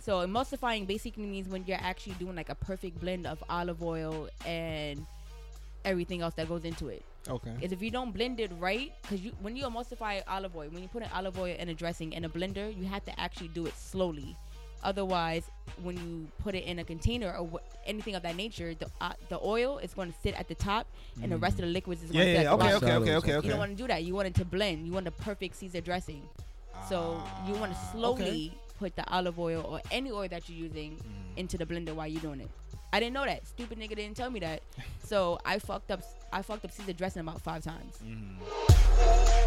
So 0.03 0.25
emulsifying 0.27 0.85
basically 0.85 1.25
means 1.25 1.47
when 1.47 1.63
you're 1.65 1.77
actually 1.81 2.15
doing 2.15 2.35
like 2.35 2.49
a 2.49 2.55
perfect 2.55 2.99
blend 2.99 3.25
of 3.25 3.41
olive 3.49 3.81
oil 3.81 4.27
and 4.45 5.05
everything 5.85 6.21
else 6.21 6.33
that 6.35 6.49
goes 6.49 6.65
into 6.65 6.89
it. 6.89 7.03
okay. 7.29 7.53
Is 7.61 7.71
if 7.71 7.81
you 7.81 7.89
don't 7.89 8.11
blend 8.13 8.41
it 8.41 8.51
right, 8.59 8.91
because 9.01 9.21
you 9.21 9.31
when 9.41 9.55
you 9.55 9.63
emulsify 9.63 10.21
olive 10.27 10.55
oil, 10.57 10.67
when 10.71 10.81
you 10.83 10.89
put 10.89 11.03
an 11.03 11.09
olive 11.13 11.39
oil 11.39 11.55
in 11.57 11.69
a 11.69 11.73
dressing 11.73 12.11
in 12.11 12.25
a 12.25 12.29
blender, 12.29 12.67
you 12.77 12.83
have 12.85 13.03
to 13.05 13.17
actually 13.17 13.47
do 13.59 13.65
it 13.65 13.75
slowly. 13.77 14.35
Otherwise, 14.83 15.43
when 15.81 15.95
you 15.95 16.27
put 16.43 16.53
it 16.55 16.65
in 16.65 16.79
a 16.79 16.83
container 16.83 17.33
or 17.37 17.47
wh- 17.47 17.63
anything 17.89 18.15
of 18.15 18.23
that 18.23 18.35
nature, 18.35 18.75
the 18.75 18.87
uh, 18.99 19.13
the 19.29 19.39
oil 19.41 19.77
is 19.77 19.93
going 19.93 20.11
to 20.11 20.17
sit 20.21 20.37
at 20.37 20.49
the 20.49 20.55
top, 20.55 20.85
and 21.21 21.31
the 21.31 21.37
rest 21.37 21.55
of 21.55 21.61
the 21.65 21.71
liquids 21.71 22.03
is 22.03 22.11
going 22.11 22.25
to 22.25 22.31
yeah. 22.31 22.39
sit 22.39 22.43
yeah. 22.43 22.53
at 22.53 22.59
the 22.59 22.65
Okay, 22.65 22.73
bottom. 22.73 23.03
okay, 23.03 23.15
okay, 23.15 23.15
okay, 23.15 23.31
You 23.31 23.37
okay. 23.37 23.47
You 23.47 23.51
don't 23.51 23.59
want 23.59 23.71
to 23.71 23.77
do 23.83 23.87
that. 23.87 24.03
You 24.03 24.13
want 24.13 24.27
it 24.27 24.35
to 24.35 24.45
blend. 24.45 24.85
You 24.85 24.91
want 24.91 25.05
the 25.05 25.11
perfect 25.11 25.55
Caesar 25.55 25.79
dressing. 25.79 26.21
So 26.89 27.23
you 27.47 27.53
want 27.53 27.71
to 27.71 27.77
Ah, 27.79 27.91
slowly 27.93 28.51
put 28.83 28.95
the 28.97 29.09
olive 29.09 29.39
oil 29.39 29.61
or 29.69 29.79
any 29.91 30.11
oil 30.11 30.27
that 30.27 30.49
you're 30.49 30.57
using 30.67 30.97
Mm. 30.97 31.37
into 31.37 31.57
the 31.57 31.65
blender 31.65 31.93
while 31.95 32.07
you're 32.07 32.21
doing 32.21 32.41
it. 32.41 32.49
I 32.91 32.99
didn't 32.99 33.13
know 33.13 33.23
that. 33.25 33.47
Stupid 33.47 33.79
nigga 33.79 33.95
didn't 33.95 34.17
tell 34.17 34.29
me 34.29 34.39
that. 34.41 34.61
So 35.05 35.37
I 35.45 35.59
fucked 35.59 35.91
up. 35.91 36.01
I 36.31 36.41
fucked 36.41 36.65
up 36.65 36.71
Caesar 36.71 36.93
dressing 36.93 37.21
about 37.21 37.39
five 37.41 37.61
times. 37.63 37.99
Mm. 38.03 39.43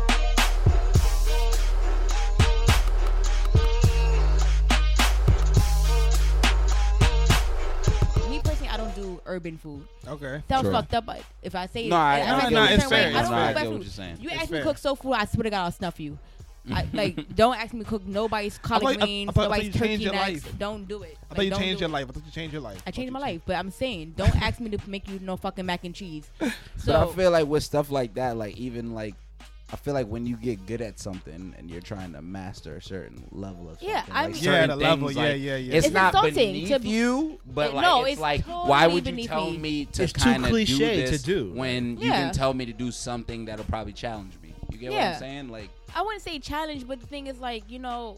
Me 8.29 8.41
personally, 8.43 8.69
I 8.69 8.77
don't 8.77 8.95
do 8.97 9.21
urban 9.27 9.57
food. 9.57 9.87
Okay. 10.07 10.43
Sounds 10.49 10.63
True. 10.65 10.73
fucked 10.73 10.95
up, 10.95 11.09
if 11.43 11.55
I 11.55 11.67
say 11.67 11.87
it, 11.87 11.91
No, 11.91 11.97
I- 11.97 12.19
if 12.19 12.27
no, 12.27 12.33
I 12.35 12.37
no, 12.37 12.41
say 12.49 12.51
no, 12.55 12.63
it 12.65 12.71
a 12.71 12.75
it's 12.75 12.83
certain 12.83 12.91
way, 12.91 12.97
fair, 12.97 13.07
I 13.07 13.23
don't 13.23 13.31
fair. 13.31 13.53
do 13.55 13.59
I 13.59 13.63
what 13.63 13.73
food. 13.73 13.83
you're 13.83 13.91
saying. 13.91 14.17
You 14.21 14.29
It's 14.31 14.39
ask 14.43 14.51
me 14.51 14.57
fair. 14.57 14.61
to 14.65 14.69
cook 14.69 14.79
soul 14.79 14.97
food, 14.97 15.13
I 15.15 15.25
swear 15.27 15.45
to 15.45 15.51
God, 15.51 15.65
I'll 15.65 15.73
snuff 15.73 16.01
you. 16.01 16.19
I, 16.71 16.87
like, 16.93 17.35
don't 17.35 17.57
ask 17.57 17.73
me 17.73 17.81
to 17.81 17.87
cook 17.87 18.07
nobody's 18.07 18.59
collard 18.59 18.83
thought- 18.83 18.91
I- 19.01 19.03
I 19.03 19.07
greens, 19.07 19.31
thought- 19.33 19.43
I 19.43 19.45
thought 19.45 19.51
nobody's 19.51 19.75
you 19.75 19.81
turkey 19.81 19.95
your 20.03 20.13
necks. 20.13 20.45
life. 20.47 20.59
Don't 20.59 20.89
do 20.89 21.03
it. 21.03 21.17
I 21.23 21.27
Like, 21.29 21.37
thought 21.37 21.45
you 21.45 21.51
don't 21.51 21.59
changed 21.61 21.79
do 21.79 21.83
your 21.83 21.91
it. 21.91 21.93
life. 21.93 22.07
I 22.09 22.13
thought 22.13 22.23
you 22.27 22.33
changed 22.33 22.53
your 22.53 22.63
life. 22.63 22.83
I 22.87 22.91
changed 22.91 23.13
my 23.13 23.21
life, 23.21 23.41
but 23.47 23.57
I'm 23.57 23.71
saying, 23.71 24.15
don't 24.17 24.37
ask 24.43 24.61
me 24.61 24.71
to 24.71 24.79
make 24.91 25.09
you 25.09 25.19
no 25.21 25.37
fucking 25.37 25.67
mac 25.67 25.85
and 25.85 25.95
cheese. 25.95 26.31
But 26.39 26.53
So 26.79 27.09
I 27.11 27.15
feel 27.15 27.31
like 27.31 27.47
with 27.47 27.63
stuff 27.63 27.91
like 27.91 28.15
that, 28.15 28.37
like 28.37 28.57
even 28.57 28.95
like 28.95 29.15
I 29.73 29.75
feel 29.75 29.95
like 29.95 30.07
when 30.07 30.27
you 30.27 30.37
get 30.37 30.65
good 30.65 30.81
at 30.81 31.01
something 31.01 31.53
and 31.59 31.69
you're 31.69 31.81
trying 31.81 32.13
to 32.13 32.23
master 32.23 32.77
a 32.77 32.81
certain 32.83 33.25
level 33.33 33.63
of 33.69 33.81
something, 33.81 33.89
Yeah, 33.89 34.05
I 34.13 34.23
like 34.27 34.35
mean- 34.35 34.43
Yeah, 34.45 34.51
certain 34.53 34.69
the 34.71 34.77
level. 34.77 35.09
things, 35.09 35.17
Yeah, 35.17 35.23
like, 35.25 35.41
yeah, 35.41 35.57
yeah. 35.57 35.75
It's, 35.75 35.87
It's 35.87 35.95
not 35.95 36.15
insulting 36.15 36.53
beneath 36.53 36.69
to 36.69 36.79
be- 36.79 36.89
you, 36.89 37.41
but 37.53 37.71
It- 37.71 37.75
like 37.75 37.83
no, 37.85 38.03
it's, 38.03 38.13
it's 38.13 38.21
like 38.21 38.45
totally 38.47 38.69
why 38.71 38.87
would 38.87 38.95
you 38.95 39.03
beneath 39.13 39.27
tell 39.29 39.51
me. 39.51 39.59
me 39.59 39.85
to 39.87 40.03
It's 40.05 40.13
too 40.13 40.21
kind 40.21 40.37
of 40.45 40.51
do 40.51 40.51
cliche 40.53 41.05
to 41.07 41.11
this 41.11 41.23
do. 41.25 41.53
when 41.53 41.97
you 41.99 42.07
Yeah. 42.07 42.27
can 42.27 42.33
tell 42.33 42.55
me 42.55 42.65
to 42.67 42.73
do 42.73 42.93
something 42.93 43.47
that'll 43.47 43.65
probably 43.65 43.93
challenge 43.93 44.35
me? 44.41 44.46
You 44.71 44.79
get 44.79 44.91
what 44.91 44.97
Yeah. 44.97 45.13
I'm 45.15 45.19
saying? 45.19 45.49
Like 45.49 45.71
I 45.95 46.03
wouldn't 46.03 46.23
say 46.23 46.39
challenge, 46.39 46.87
but 46.87 47.01
the 47.01 47.07
thing 47.07 47.27
is, 47.27 47.39
like, 47.39 47.71
you 47.71 47.79
know, 47.79 48.17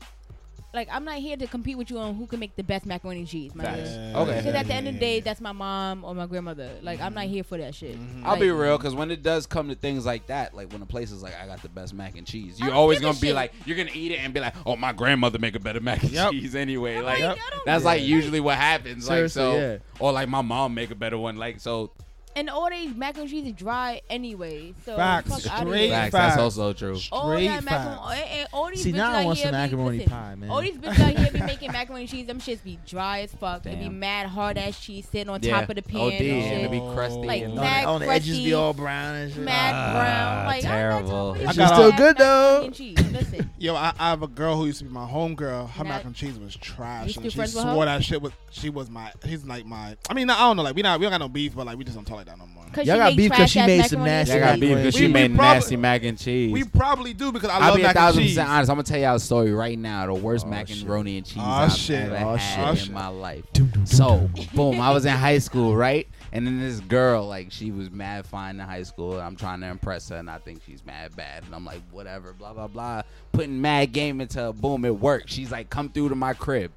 like 0.74 0.88
I'm 0.92 1.04
not 1.04 1.14
here 1.16 1.36
to 1.36 1.46
compete 1.46 1.78
with 1.78 1.88
you 1.90 1.98
on 1.98 2.14
who 2.14 2.26
can 2.26 2.40
make 2.40 2.54
the 2.56 2.62
best 2.62 2.84
macaroni 2.84 3.20
and 3.20 3.28
cheese. 3.28 3.54
My 3.54 3.64
Facts. 3.64 3.88
Okay. 4.16 4.36
Because 4.38 4.54
at 4.54 4.66
the 4.66 4.74
end 4.74 4.86
of 4.88 4.94
the 4.94 5.00
day, 5.00 5.20
that's 5.20 5.40
my 5.40 5.52
mom 5.52 6.04
or 6.04 6.14
my 6.14 6.26
grandmother. 6.26 6.70
Like, 6.82 7.00
I'm 7.00 7.14
not 7.14 7.24
Mm-hmm. 7.24 7.32
here 7.32 7.44
for 7.44 7.56
that 7.58 7.74
shit. 7.74 7.96
I'll 8.22 8.32
Like, 8.32 8.40
be 8.40 8.50
real, 8.50 8.76
because 8.76 8.94
when 8.94 9.10
it 9.10 9.22
does 9.22 9.46
come 9.46 9.68
to 9.70 9.74
things 9.74 10.04
like 10.04 10.26
that, 10.26 10.54
like 10.54 10.70
when 10.72 10.82
a 10.82 10.86
place 10.86 11.10
is 11.10 11.22
like, 11.22 11.34
I 11.40 11.46
got 11.46 11.62
the 11.62 11.68
best 11.70 11.94
mac 11.94 12.16
and 12.18 12.26
cheese, 12.26 12.58
you're 12.60 12.68
don't 12.68 12.76
always 12.76 13.00
gonna 13.00 13.14
be 13.18 13.28
shit. 13.28 13.34
like, 13.34 13.52
you're 13.64 13.76
gonna 13.78 13.90
eat 13.94 14.12
it 14.12 14.16
and 14.16 14.34
be 14.34 14.40
like, 14.40 14.54
oh, 14.66 14.76
my 14.76 14.92
grandmother 14.92 15.38
make 15.38 15.54
a 15.54 15.60
better 15.60 15.80
mac 15.80 16.02
and 16.02 16.12
Yep. 16.12 16.32
cheese 16.32 16.54
anyway. 16.54 16.96
I'm 16.96 17.04
Like 17.04 17.20
like, 17.20 17.38
I 17.38 17.50
don't 17.50 17.64
that's 17.64 17.80
give 17.80 17.84
like 17.86 18.02
usually 18.02 18.40
what 18.40 18.56
happens. 18.56 19.06
Seriously, 19.06 19.42
like 19.42 19.52
so, 19.52 19.56
yeah. 19.58 19.76
or 20.00 20.12
like 20.12 20.28
my 20.28 20.42
mom 20.42 20.74
make 20.74 20.90
a 20.90 20.94
better 20.96 21.16
one. 21.18 21.36
Like 21.36 21.60
so, 21.60 21.92
And 22.36 22.48
all 22.48 22.70
these 22.70 22.94
mac 22.94 23.16
and 23.18 23.28
cheese 23.28 23.46
is 23.46 23.52
dry 23.54 24.00
anyway. 24.08 24.72
So 24.84 24.94
Facts. 24.96 25.28
fuck 25.28 25.52
outta 25.52 25.66
Straight 25.66 25.80
here. 25.86 25.90
facts. 25.90 26.12
facts. 26.12 26.36
That's 26.36 26.42
also 26.42 26.72
true. 26.72 26.98
All 27.10 27.30
Straight 27.32 27.48
that 27.48 27.64
macaroni, 27.64 27.96
facts. 27.96 28.20
and- 28.30 28.38
and 28.40 28.48
all 28.52 28.68
these 28.70 28.82
See, 28.84 28.92
bitches 28.92 28.96
now 28.96 29.10
I 29.12 29.20
out 29.20 29.24
want 29.26 29.38
here 29.38 29.44
some 29.46 29.52
be- 29.52 29.56
macaroni 29.58 29.96
listen, 29.98 30.10
pie, 30.10 30.34
man. 30.36 30.50
All 30.50 30.60
these 30.60 30.76
bitches 30.76 31.00
out 31.00 31.18
here 31.18 31.30
be 31.32 31.40
making 31.46 31.72
macaroni 31.72 32.00
and 32.02 32.10
cheese. 32.10 32.26
Them 32.26 32.40
shits 32.40 32.62
be 32.62 32.78
dry 32.86 33.20
as 33.22 33.32
fuck. 33.32 33.64
They 33.64 33.74
be 33.74 33.84
Damn. 33.84 33.98
mad 33.98 34.26
hard 34.28 34.56
ass 34.56 34.78
cheese 34.78 35.08
sitting 35.10 35.28
on 35.28 35.42
Yeah. 35.42 35.60
top 35.60 35.70
of 35.70 35.76
the 35.76 35.82
pan 35.82 36.00
OD, 36.00 36.12
and 36.12 36.20
and 36.20 36.44
shit. 36.44 36.64
it 36.66 36.70
be 36.70 36.94
crusty. 36.94 37.18
Like 37.26 37.42
and 37.42 37.52
on, 37.52 37.58
mad 37.64 37.84
the, 37.84 37.88
on 37.88 38.00
the 38.02 38.08
edges 38.08 38.38
be 38.38 38.54
all 38.54 38.72
brown 38.72 39.14
and 39.16 39.32
shit. 39.32 39.42
mad 39.42 39.74
Ah, 39.74 39.92
brown. 39.98 40.46
Like 40.46 40.62
terrible. 40.62 41.32
I'm 41.32 41.42
not 41.44 41.48
I 41.48 41.52
got 41.54 41.72
all- 41.72 41.78
Still 41.78 41.90
good, 41.92 42.18
macaroni 42.18 42.18
though. 42.18 42.62
and 42.66 42.74
cheese. 42.74 43.12
Listen, 43.12 43.50
Yo, 43.58 43.74
I, 43.74 43.92
I 43.98 44.10
have 44.10 44.22
a 44.22 44.28
girl 44.28 44.54
who 44.56 44.66
used 44.66 44.78
to 44.78 44.84
be 44.84 44.90
my 44.90 45.04
home 45.06 45.34
girl. 45.34 45.66
Her 45.66 45.82
Not- 45.82 45.88
mac 45.90 46.04
and 46.04 46.14
cheese 46.14 46.38
was 46.38 46.54
trash. 46.54 47.00
You 47.00 47.04
and 47.04 47.12
still 47.12 47.30
she 47.30 47.36
friends 47.36 47.54
with 47.56 47.64
her? 47.64 47.72
swore 47.72 47.84
that 47.86 48.04
shit 48.04 48.22
was 48.22 48.32
she 48.50 48.70
was 48.70 48.88
my. 48.88 49.10
He's 49.24 49.44
like 49.44 49.66
my. 49.66 49.96
I 50.08 50.14
mean, 50.14 50.30
I 50.30 50.38
don't 50.38 50.56
know. 50.56 50.62
Like 50.62 50.76
we 50.76 50.82
not 50.82 51.00
we 51.00 51.04
don't 51.06 51.10
got 51.12 51.18
no 51.20 51.28
beef, 51.28 51.56
but 51.56 51.66
like 51.66 51.76
we 51.76 51.82
just 51.84 51.96
don't 51.96 52.04
talk 52.04 52.17
like 52.18 52.26
that 52.26 52.38
no 52.38 52.46
more. 52.46 52.64
cause 52.72 52.86
Y'all 52.86 52.96
got 52.98 53.16
beef 53.16 53.30
because 53.30 53.50
she 53.50 53.60
made 53.64 53.84
some 53.86 54.02
macaroni 54.02 54.20
and 54.20 54.28
nasty 54.28 54.34
I 54.34 54.38
got 54.40 54.52
cheese. 54.54 54.60
beef 54.60 54.76
because 54.76 54.94
We- 54.94 55.00
she 55.00 55.08
made 55.12 55.34
probably- 55.34 55.54
nasty 55.54 55.76
mac 55.76 56.02
and 56.04 56.18
cheese. 56.18 56.52
We 56.52 56.64
probably 56.64 57.14
do 57.14 57.32
because 57.32 57.48
I 57.50 57.54
I'll 57.58 57.60
love 57.68 57.76
be 57.76 57.82
a 57.82 57.84
mac 57.86 57.96
and 57.96 58.00
thousand 58.02 58.22
cheese. 58.22 58.32
percent 58.32 58.48
honest. 58.50 58.70
I'm 58.70 58.76
gonna 58.76 58.82
tell 58.84 58.98
y'all 59.00 59.16
a 59.16 59.20
story 59.20 59.52
right 59.52 59.78
now. 59.78 60.06
The 60.06 60.14
worst 60.14 60.46
Oh, 60.46 60.50
macaroni 60.50 61.16
and 61.16 61.26
cheese 61.26 61.38
Oh, 61.38 61.48
I've 61.50 61.72
shit. 61.72 62.10
ever 62.12 62.16
Oh, 62.16 62.36
had 62.36 62.74
shit. 62.78 62.88
in 62.88 62.94
my 62.94 63.08
life. 63.08 63.44
So, 63.84 64.28
dum. 64.34 64.46
boom, 64.54 64.80
I 64.80 64.90
was 64.92 65.06
in 65.06 65.12
high 65.12 65.38
school, 65.38 65.74
right? 65.76 66.06
And 66.30 66.46
then 66.46 66.60
this 66.60 66.80
girl, 66.80 67.26
like, 67.26 67.50
she 67.50 67.70
was 67.70 67.90
mad 67.90 68.26
fine 68.26 68.60
in 68.60 68.66
high 68.66 68.82
school. 68.82 69.14
And 69.14 69.22
I'm 69.22 69.34
trying 69.36 69.60
to 69.60 69.66
impress 69.68 70.10
her, 70.10 70.16
and 70.16 70.28
I 70.28 70.36
think 70.36 70.60
she's 70.66 70.84
mad 70.84 71.16
bad. 71.16 71.44
And 71.44 71.54
I'm 71.54 71.64
like, 71.64 71.80
whatever, 71.90 72.34
blah, 72.34 72.52
blah, 72.52 72.66
blah. 72.66 73.00
Putting 73.32 73.58
mad 73.62 73.92
game 73.92 74.20
into 74.20 74.38
her. 74.40 74.52
Boom, 74.52 74.84
it 74.84 74.94
worked. 75.00 75.30
She's 75.30 75.50
like, 75.50 75.70
come 75.70 75.88
through 75.88 76.10
to 76.10 76.14
my 76.14 76.34
crib. 76.34 76.70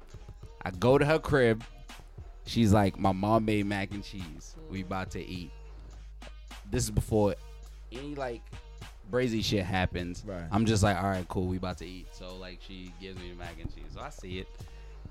I 0.64 0.70
go 0.70 0.96
to 0.96 1.04
her 1.04 1.18
crib. 1.18 1.64
She's 2.46 2.72
like, 2.72 2.98
my 2.98 3.12
mom 3.12 3.44
made 3.44 3.66
mac 3.66 3.90
and 3.92 4.02
cheese. 4.02 4.51
We 4.72 4.80
about 4.80 5.10
to 5.10 5.22
eat. 5.22 5.50
This 6.70 6.84
is 6.84 6.90
before 6.90 7.34
any, 7.92 8.14
like, 8.14 8.40
brazy 9.10 9.44
shit 9.44 9.66
happens. 9.66 10.24
Right. 10.26 10.44
I'm 10.50 10.64
just 10.64 10.82
like, 10.82 10.96
all 10.96 11.10
right, 11.10 11.28
cool, 11.28 11.46
we 11.46 11.58
about 11.58 11.76
to 11.78 11.86
eat. 11.86 12.06
So, 12.12 12.36
like, 12.36 12.60
she 12.66 12.90
gives 12.98 13.20
me 13.20 13.32
the 13.32 13.36
mac 13.36 13.60
and 13.60 13.72
cheese. 13.74 13.84
So 13.92 14.00
I 14.00 14.08
see 14.08 14.38
it. 14.38 14.48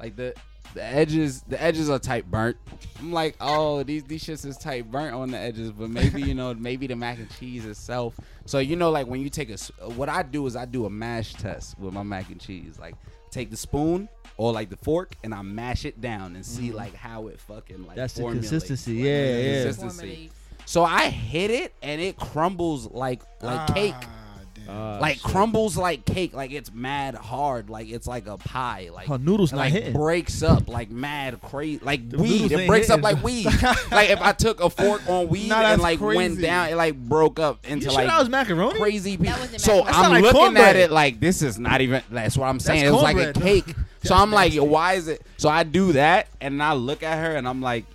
Like, 0.01 0.15
the 0.15 0.33
the 0.73 0.83
edges 0.83 1.41
the 1.47 1.61
edges 1.61 1.89
are 1.89 1.99
tight 1.99 2.29
burnt. 2.29 2.57
I'm 2.99 3.11
like, 3.11 3.35
oh, 3.41 3.83
these 3.83 4.03
these 4.03 4.23
shits 4.23 4.45
is 4.45 4.57
tight 4.57 4.91
burnt 4.91 5.13
on 5.13 5.31
the 5.31 5.37
edges, 5.37 5.71
but 5.71 5.89
maybe 5.89 6.21
you 6.21 6.33
know, 6.33 6.53
maybe 6.57 6.87
the 6.87 6.95
mac 6.95 7.17
and 7.17 7.29
cheese 7.39 7.65
itself. 7.65 8.19
So 8.45 8.59
you 8.59 8.75
know, 8.75 8.89
like 8.89 9.07
when 9.07 9.21
you 9.21 9.29
take 9.29 9.49
a 9.49 9.57
what 9.91 10.09
I 10.09 10.23
do 10.23 10.45
is 10.45 10.55
I 10.55 10.65
do 10.65 10.85
a 10.85 10.89
mash 10.89 11.33
test 11.33 11.77
with 11.79 11.93
my 11.93 12.03
mac 12.03 12.29
and 12.29 12.39
cheese. 12.39 12.79
Like 12.79 12.95
take 13.31 13.49
the 13.49 13.57
spoon 13.57 14.09
or 14.37 14.51
like 14.51 14.69
the 14.69 14.77
fork 14.77 15.15
and 15.23 15.33
I 15.33 15.41
mash 15.41 15.85
it 15.85 16.01
down 16.01 16.35
and 16.35 16.45
see 16.45 16.67
mm-hmm. 16.67 16.77
like 16.77 16.95
how 16.95 17.27
it 17.27 17.39
fucking 17.39 17.85
like 17.85 17.95
That's 17.95 18.13
the 18.13 18.21
formulates, 18.21 18.49
consistency. 18.49 18.95
like, 18.97 19.05
Yeah, 19.05 19.35
the 19.35 19.41
yeah. 19.41 19.63
consistency. 19.63 20.31
So 20.65 20.83
I 20.83 21.09
hit 21.09 21.51
it 21.51 21.73
and 21.81 21.99
it 21.99 22.17
crumbles 22.17 22.89
like 22.91 23.21
like 23.41 23.73
cake. 23.73 23.93
Ah. 23.97 24.20
Damn. 24.67 24.75
Uh, 24.77 24.99
Like 24.99 25.15
shit. 25.15 25.23
crumbles 25.23 25.77
like 25.77 26.05
cake, 26.05 26.33
like 26.33 26.51
it's 26.51 26.71
mad 26.73 27.15
hard, 27.15 27.69
like 27.69 27.89
it's 27.89 28.07
like 28.07 28.27
a 28.27 28.37
pie, 28.37 28.89
like 28.93 29.07
Her 29.07 29.17
noodles 29.17 29.51
like 29.53 29.73
hitting. 29.73 29.93
breaks 29.93 30.43
up 30.43 30.67
like 30.67 30.89
mad 30.91 31.39
crazy 31.41 31.79
like 31.83 32.09
The 32.09 32.17
weed. 32.17 32.51
It 32.51 32.59
ain't 32.59 32.67
breaks 32.67 32.89
up 32.89 33.01
like 33.01 33.21
weed. 33.23 33.45
like 33.91 34.09
if 34.09 34.21
I 34.21 34.31
took 34.33 34.59
a 34.61 34.69
fork 34.69 35.01
on 35.07 35.27
weed 35.29 35.49
Nah, 35.49 35.55
and 35.57 35.63
that's 35.65 35.81
like 35.81 35.99
went 35.99 36.39
down, 36.41 36.69
it 36.69 36.75
like 36.75 36.95
broke 36.95 37.39
up 37.39 37.65
into 37.67 37.85
sure 37.85 37.93
like 37.93 38.07
that 38.07 38.19
was 38.19 38.29
macaroni? 38.29 38.79
crazy. 38.79 39.15
That 39.17 39.39
wasn't 39.39 39.61
so 39.61 39.83
macaroni. 39.83 39.87
I'm 39.97 40.03
sound 40.03 40.13
like 40.23 40.33
looking 40.33 40.57
at 40.57 40.75
it 40.75 40.91
like 40.91 41.19
this 41.19 41.41
is 41.41 41.59
not 41.59 41.81
even. 41.81 42.01
That's 42.09 42.37
what 42.37 42.47
I'm 42.47 42.59
saying. 42.59 42.85
It's 42.85 42.93
like 43.03 43.17
a 43.17 43.33
cake. 43.39 43.73
So 44.03 44.15
I'm 44.15 44.31
like, 44.31 44.53
why 44.55 44.93
is 44.93 45.07
it? 45.07 45.21
So 45.37 45.47
I 45.49 45.63
do 45.63 45.93
that 45.93 46.27
and 46.39 46.61
I 46.63 46.73
look 46.73 47.03
at 47.03 47.17
her 47.23 47.35
and 47.35 47.47
I'm 47.47 47.61
like, 47.61 47.85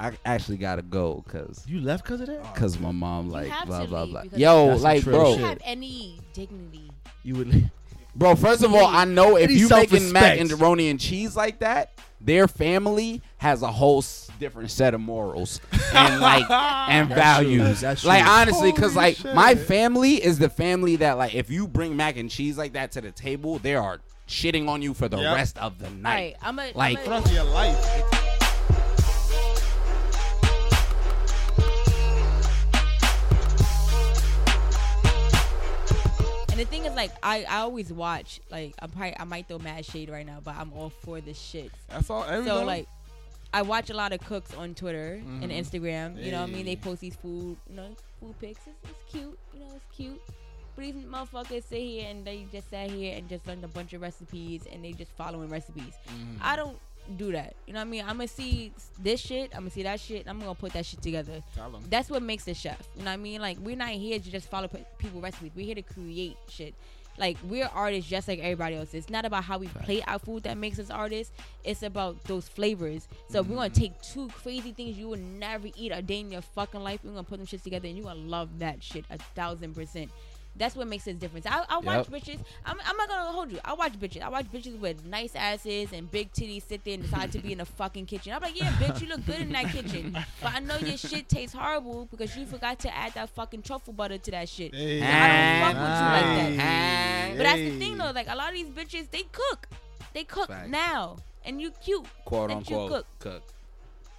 I 0.00 0.12
actually 0.24 0.56
gotta 0.56 0.80
go 0.82 1.22
because 1.26 1.62
You 1.68 1.80
left 1.82 2.04
because 2.04 2.22
of 2.22 2.28
that? 2.28 2.54
because 2.54 2.78
my 2.78 2.90
mom 2.90 3.28
like 3.30 3.48
have 3.48 3.68
blah 3.68 3.82
to 3.82 3.86
blah 3.88 4.02
leave 4.04 4.10
blah. 4.12 4.22
because 4.22 4.38
Yo, 4.38 4.66
That's 4.68 4.80
some 4.80 4.84
like 4.90 5.02
trill 5.02 5.18
bro, 5.20 5.28
You 5.32 5.36
shit. 5.36 5.44
have 5.46 5.58
any 5.64 6.18
dignity. 6.32 6.90
You 7.22 7.34
would. 7.36 7.70
Bro, 8.16 8.36
first 8.36 8.62
of 8.64 8.74
all, 8.74 8.86
I 8.86 9.04
know 9.04 9.36
if 9.36 9.44
Any 9.50 9.54
you 9.60 9.68
making 9.68 10.00
self-respect. 10.10 10.50
macaroni 10.50 10.88
and 10.88 10.98
cheese 10.98 11.36
like 11.36 11.60
that, 11.60 11.92
their 12.20 12.48
family 12.48 13.22
has 13.36 13.62
a 13.62 13.70
whole 13.70 13.98
s- 13.98 14.28
different 14.40 14.70
set 14.70 14.94
of 14.94 15.00
morals 15.00 15.60
and 15.94 16.20
like 16.20 16.50
and 16.50 17.10
That's 17.10 17.20
values. 17.20 17.78
true. 17.78 17.88
That's 17.88 18.04
like 18.04 18.22
true. 18.24 18.32
honestly, 18.32 18.72
because 18.72 18.96
like 18.96 19.16
shit. 19.16 19.34
my 19.34 19.54
family 19.54 20.14
is 20.14 20.38
the 20.38 20.48
family 20.48 20.96
that 20.96 21.18
like 21.18 21.34
if 21.34 21.50
you 21.50 21.68
bring 21.68 21.94
mac 21.96 22.16
and 22.16 22.30
cheese 22.30 22.56
like 22.58 22.72
that 22.72 22.90
to 22.92 23.00
the 23.02 23.12
table, 23.12 23.58
they 23.58 23.74
are 23.74 24.00
shitting 24.26 24.66
on 24.68 24.80
you 24.82 24.92
for 24.94 25.08
the 25.08 25.18
Yep. 25.18 25.36
rest 25.36 25.58
of 25.58 25.78
the 25.78 25.90
night. 25.90 26.14
right, 26.14 26.36
I'm 26.42 26.58
a 26.58 26.72
Like- 26.74 26.98
I'm 27.00 27.06
a, 27.06 27.10
rest 27.10 27.26
of 27.26 27.32
your 27.34 27.44
life. 27.44 28.39
The 36.60 36.66
thing 36.66 36.84
is, 36.84 36.94
like, 36.94 37.10
I, 37.22 37.44
I 37.48 37.60
always 37.60 37.90
watch. 37.90 38.38
Like, 38.50 38.74
I'm 38.80 38.90
probably 38.90 39.18
I 39.18 39.24
might 39.24 39.48
throw 39.48 39.58
mad 39.58 39.84
shade 39.86 40.10
right 40.10 40.26
now, 40.26 40.40
but 40.44 40.56
I'm 40.56 40.72
all 40.74 40.90
for 40.90 41.20
the 41.22 41.32
shit. 41.32 41.70
That's 41.88 42.10
all. 42.10 42.22
Every 42.24 42.44
So 42.46 42.64
like, 42.64 42.86
I 43.54 43.62
watch 43.62 43.88
a 43.88 43.94
lot 43.94 44.12
of 44.12 44.20
cooks 44.20 44.52
on 44.54 44.74
Twitter 44.74 45.14
and 45.14 45.50
Mhm. 45.50 45.58
Instagram. 45.58 46.22
You 46.22 46.32
know, 46.32 46.40
what 46.42 46.50
I 46.50 46.52
mean, 46.52 46.66
they 46.66 46.76
post 46.76 47.00
these 47.00 47.16
food, 47.16 47.56
you 47.68 47.76
know, 47.76 47.88
food 48.20 48.38
pics. 48.40 48.60
It's, 48.66 48.90
it's 48.90 49.10
cute. 49.12 49.38
You 49.54 49.60
know, 49.60 49.72
it's 49.74 49.96
cute. 49.96 50.20
But 50.76 50.82
these 50.84 50.94
motherfuckers 50.94 51.64
sit 51.64 51.80
here 51.80 52.06
and 52.10 52.24
they 52.26 52.46
just 52.52 52.68
sat 52.70 52.90
here 52.90 53.16
and 53.16 53.28
just 53.28 53.46
learned 53.46 53.64
a 53.64 53.68
bunch 53.68 53.92
of 53.94 54.02
recipes 54.02 54.66
and 54.70 54.84
they 54.84 54.92
just 54.92 55.10
following 55.12 55.48
recipes. 55.48 55.94
I 56.42 56.56
don't 56.56 56.78
do 57.16 57.32
that. 57.32 57.54
You 57.66 57.72
know 57.72 57.80
what 57.80 57.86
I 57.86 57.90
mean? 57.90 58.02
I'm 58.02 58.16
gonna 58.16 58.28
see 58.28 58.72
this 58.98 59.20
shit. 59.20 59.50
I'm 59.54 59.60
gonna 59.60 59.70
see 59.70 59.82
that 59.82 60.00
shit. 60.00 60.22
And 60.22 60.30
I'm 60.30 60.38
gonna 60.40 60.54
put 60.54 60.72
that 60.72 60.86
shit 60.86 61.02
together. 61.02 61.42
That's 61.88 62.10
what 62.10 62.22
makes 62.22 62.46
a 62.48 62.54
chef. 62.54 62.88
You 62.96 63.04
know 63.04 63.10
what 63.10 63.14
I 63.14 63.16
mean? 63.16 63.40
Like 63.40 63.58
we're 63.60 63.76
not 63.76 63.90
here 63.90 64.18
to 64.18 64.30
just 64.30 64.48
follow 64.50 64.68
people 64.98 65.20
recipes. 65.20 65.52
We're 65.54 65.66
here 65.66 65.74
to 65.74 65.82
create 65.82 66.36
shit. 66.48 66.74
Like 67.18 67.36
we're 67.44 67.68
artists 67.74 68.08
just 68.08 68.28
like 68.28 68.38
everybody 68.38 68.76
else. 68.76 68.94
It's 68.94 69.10
not 69.10 69.26
about 69.26 69.44
how 69.44 69.58
we 69.58 69.66
plate 69.68 70.02
our 70.06 70.18
food 70.18 70.44
that 70.44 70.56
makes 70.56 70.78
us 70.78 70.90
artists. 70.90 71.34
It's 71.64 71.82
about 71.82 72.24
those 72.24 72.48
flavors. 72.48 73.08
So 73.28 73.42
we're 73.42 73.56
gonna 73.56 73.68
mm-hmm. 73.68 73.80
take 73.80 74.00
two 74.00 74.28
crazy 74.28 74.72
things 74.72 74.96
you 74.96 75.08
would 75.10 75.20
never 75.20 75.68
eat 75.76 75.92
a 75.92 76.00
day 76.00 76.20
in 76.20 76.30
your 76.30 76.42
fucking 76.42 76.80
life. 76.80 77.00
We're 77.04 77.10
gonna 77.10 77.24
put 77.24 77.38
them 77.38 77.46
shits 77.46 77.62
together 77.62 77.88
and 77.88 77.96
you're 77.96 78.06
gonna 78.06 78.20
love 78.20 78.58
that 78.60 78.82
shit 78.82 79.04
a 79.10 79.18
thousand 79.34 79.74
percent. 79.74 80.10
That's 80.56 80.76
what 80.76 80.88
makes 80.88 81.06
us 81.08 81.14
different. 81.14 81.50
I, 81.50 81.64
I 81.68 81.78
watch 81.78 82.08
bitches. 82.08 82.38
I'm, 82.66 82.76
I'm 82.84 82.96
not 82.96 83.08
gonna 83.08 83.30
hold 83.32 83.50
you. 83.50 83.60
I 83.64 83.72
watch 83.72 83.98
bitches. 83.98 84.20
I 84.20 84.28
watch 84.28 84.46
bitches 84.52 84.78
with 84.78 85.04
nice 85.06 85.34
asses 85.34 85.92
and 85.92 86.10
big 86.10 86.32
titties 86.32 86.66
sit 86.66 86.84
there 86.84 86.94
and 86.94 87.02
decide 87.02 87.32
to 87.32 87.38
be 87.38 87.52
in 87.52 87.58
the 87.58 87.64
fucking 87.64 88.06
kitchen. 88.06 88.32
I'm 88.32 88.42
like, 88.42 88.58
yeah, 88.60 88.70
bitch, 88.72 89.00
you 89.00 89.08
look 89.08 89.24
good 89.24 89.40
in 89.40 89.52
that 89.52 89.66
kitchen. 89.66 90.12
But 90.42 90.54
I 90.54 90.58
know 90.58 90.76
your 90.76 90.98
shit 90.98 91.28
tastes 91.28 91.54
horrible 91.54 92.08
because 92.10 92.36
you 92.36 92.44
forgot 92.46 92.78
to 92.80 92.94
add 92.94 93.14
that 93.14 93.30
fucking 93.30 93.62
truffle 93.62 93.92
butter 93.94 94.18
to 94.18 94.30
that 94.32 94.48
shit. 94.48 94.74
Hey. 94.74 95.00
So 95.00 95.06
I 95.06 95.62
don't 95.62 95.74
fuck 95.74 95.80
with 95.80 95.98
you 95.98 96.06
like 96.06 96.56
that. 96.56 96.62
Hey. 96.62 97.34
But 97.36 97.42
that's 97.44 97.58
the 97.58 97.78
thing 97.78 97.96
though, 97.98 98.10
like 98.10 98.28
a 98.28 98.34
lot 98.34 98.48
of 98.48 98.54
these 98.54 98.66
bitches, 98.68 99.10
they 99.10 99.22
cook. 99.32 99.68
They 100.12 100.24
cook 100.24 100.48
Facts. 100.48 100.68
now. 100.68 101.16
And 101.44 101.60
you 101.60 101.70
cute. 101.70 102.04
quote 102.26 102.50
unquote 102.50 102.90
cook. 102.90 103.06
cook. 103.18 103.42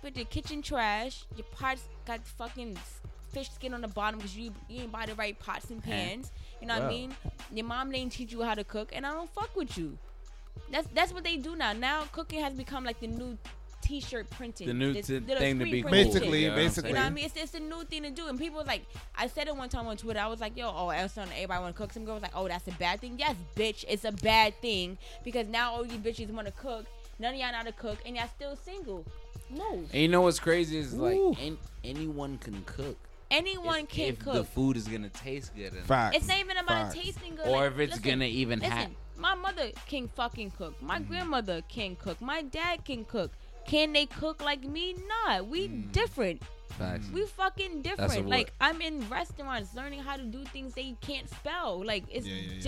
But 0.02 0.16
the 0.16 0.24
kitchen 0.24 0.64
trash, 0.64 1.26
your 1.36 1.46
pots 1.52 1.84
got 2.06 2.26
fucking 2.26 2.78
s- 2.78 3.01
fish 3.32 3.50
skin 3.52 3.74
on 3.74 3.82
the 3.82 3.88
bottom 3.88 4.20
because 4.20 4.38
you, 4.38 4.52
you 4.70 4.84
ain't 4.84 4.92
buy 4.92 5.06
the 5.06 5.16
right 5.16 5.38
pots 5.40 5.70
and 5.70 5.84
pans. 5.84 6.32
You 6.62 6.68
know 6.68 6.76
what 6.76 6.84
I 6.84 6.90
mean? 6.90 7.16
Your 7.54 7.66
mom 7.66 7.92
didn't 7.92 8.12
teach 8.12 8.32
you 8.32 8.42
how 8.42 8.54
to 8.54 8.64
cook, 8.64 8.92
and 8.94 9.06
I 9.06 9.12
don't 9.12 9.30
fuck 9.34 9.56
with 9.56 9.78
you. 9.78 9.98
That's 10.72 10.88
that's 10.94 11.14
what 11.14 11.24
they 11.24 11.38
do 11.38 11.56
now. 11.56 11.74
Now 11.74 12.04
cooking 12.12 12.42
has 12.42 12.54
become 12.54 12.84
like 12.84 13.00
the 13.00 13.08
new 13.08 13.38
t-shirt 13.82 14.30
printing. 14.30 14.68
The 14.68 14.74
new 14.74 14.94
this 14.94 15.08
t- 15.08 15.20
little 15.20 15.38
thing 15.38 15.60
to 15.60 15.66
be 15.66 15.82
cool. 15.82 15.92
Basically, 15.92 16.44
you 16.44 16.48
know 16.50 16.54
what 16.54 16.60
I'm 16.60 16.66
basically. 16.66 16.90
You 16.90 16.96
know 16.96 17.02
what 17.02 17.08
I 17.08 17.10
mean? 17.10 17.26
It's, 17.26 17.36
it's 17.36 17.54
a 17.56 17.60
new 17.60 17.84
thing 17.84 18.04
to 18.04 18.10
do. 18.10 18.28
And 18.28 18.40
people 18.40 18.64
like, 18.66 18.86
I 19.16 19.28
said 19.28 19.48
it 19.48 19.56
one 19.56 19.70
time 19.70 19.88
on 19.88 19.98
Twitter. 19.98 20.20
I 20.20 20.28
was 20.28 20.40
like, 20.40 20.56
yo, 20.56 20.68
oh, 20.74 20.88
I 20.88 21.04
was 21.04 21.14
telling 21.14 21.32
everybody 21.32 21.62
want 21.62 21.76
to 21.76 21.82
cook. 21.82 21.94
Some 21.94 22.06
girl 22.06 22.16
was 22.16 22.24
like, 22.24 22.36
oh, 22.36 22.48
that's 22.48 22.68
a 22.68 22.72
bad 22.74 23.02
thing. 23.02 23.16
Yes, 23.18 23.36
bitch, 23.56 23.84
it's 23.88 24.06
a 24.06 24.12
bad 24.12 24.54
thing 24.62 24.98
because 25.24 25.48
now 25.48 25.74
all 25.74 25.86
you 25.86 25.98
bitches 25.98 26.30
want 26.32 26.48
to 26.48 26.54
cook. 26.54 26.86
None 27.20 27.34
of 27.34 27.40
y'all 27.40 27.52
know 27.52 27.58
how 27.58 27.64
to 27.64 27.72
cook, 27.72 28.00
and 28.06 28.16
y'all 28.16 28.30
still 28.36 28.56
single. 28.56 29.06
No. 29.50 29.74
And 29.74 29.94
you 29.94 30.08
know 30.08 30.22
what's 30.22 30.40
crazy 30.40 30.78
is 30.78 30.94
like 30.94 31.18
Ooh. 31.18 31.36
anyone 31.84 32.38
can 32.38 32.64
cook. 32.66 32.98
Anyone 33.32 33.82
if, 33.82 33.90
can 33.90 34.06
if 34.10 34.20
cook. 34.20 34.34
the 34.34 34.44
food 34.44 34.78
is 34.78 34.88
gonna 34.88 35.10
taste 35.10 35.56
good. 35.56 35.74
Facts. 35.86 36.18
It's 36.18 36.28
not 36.28 36.40
even 36.40 36.58
about 36.58 36.94
Facts. 36.94 36.96
tasting 36.96 37.36
good. 37.36 37.48
Or 37.48 37.62
like, 37.64 37.72
if 37.72 37.80
it's 37.80 37.92
listen, 37.96 38.10
gonna 38.10 38.26
even 38.26 38.60
listen, 38.60 38.72
happen. 38.72 38.96
My 39.18 39.36
mother 39.36 39.72
can 39.88 40.08
fucking 40.10 40.52
cook. 40.52 40.82
My 40.82 41.00
mm-hmm. 41.00 41.08
grandmother 41.08 41.62
can 41.70 41.96
cook. 41.96 42.20
My 42.22 42.42
dad 42.42 42.84
can 42.86 43.06
cook. 43.06 43.32
Can 43.66 43.94
they 43.94 44.06
cook 44.06 44.44
like 44.44 44.64
me? 44.64 44.96
Nah, 45.28 45.44
we 45.44 45.68
mm. 45.68 45.92
different. 45.92 46.42
Facts. 46.78 47.08
We 47.14 47.26
fucking 47.26 47.84
different. 47.84 48.28
Like 48.28 48.54
I'm 48.60 48.82
in 48.82 49.08
restaurants 49.10 49.74
learning 49.76 50.00
how 50.00 50.18
to 50.18 50.24
do 50.24 50.44
things 50.46 50.74
they 50.74 50.96
can't 51.02 51.30
spell. 51.30 51.84
Like 51.84 52.04
it's 52.12 52.28
Yeah, 52.28 52.36
yeah, 52.36 52.52
yeah. 52.54 52.62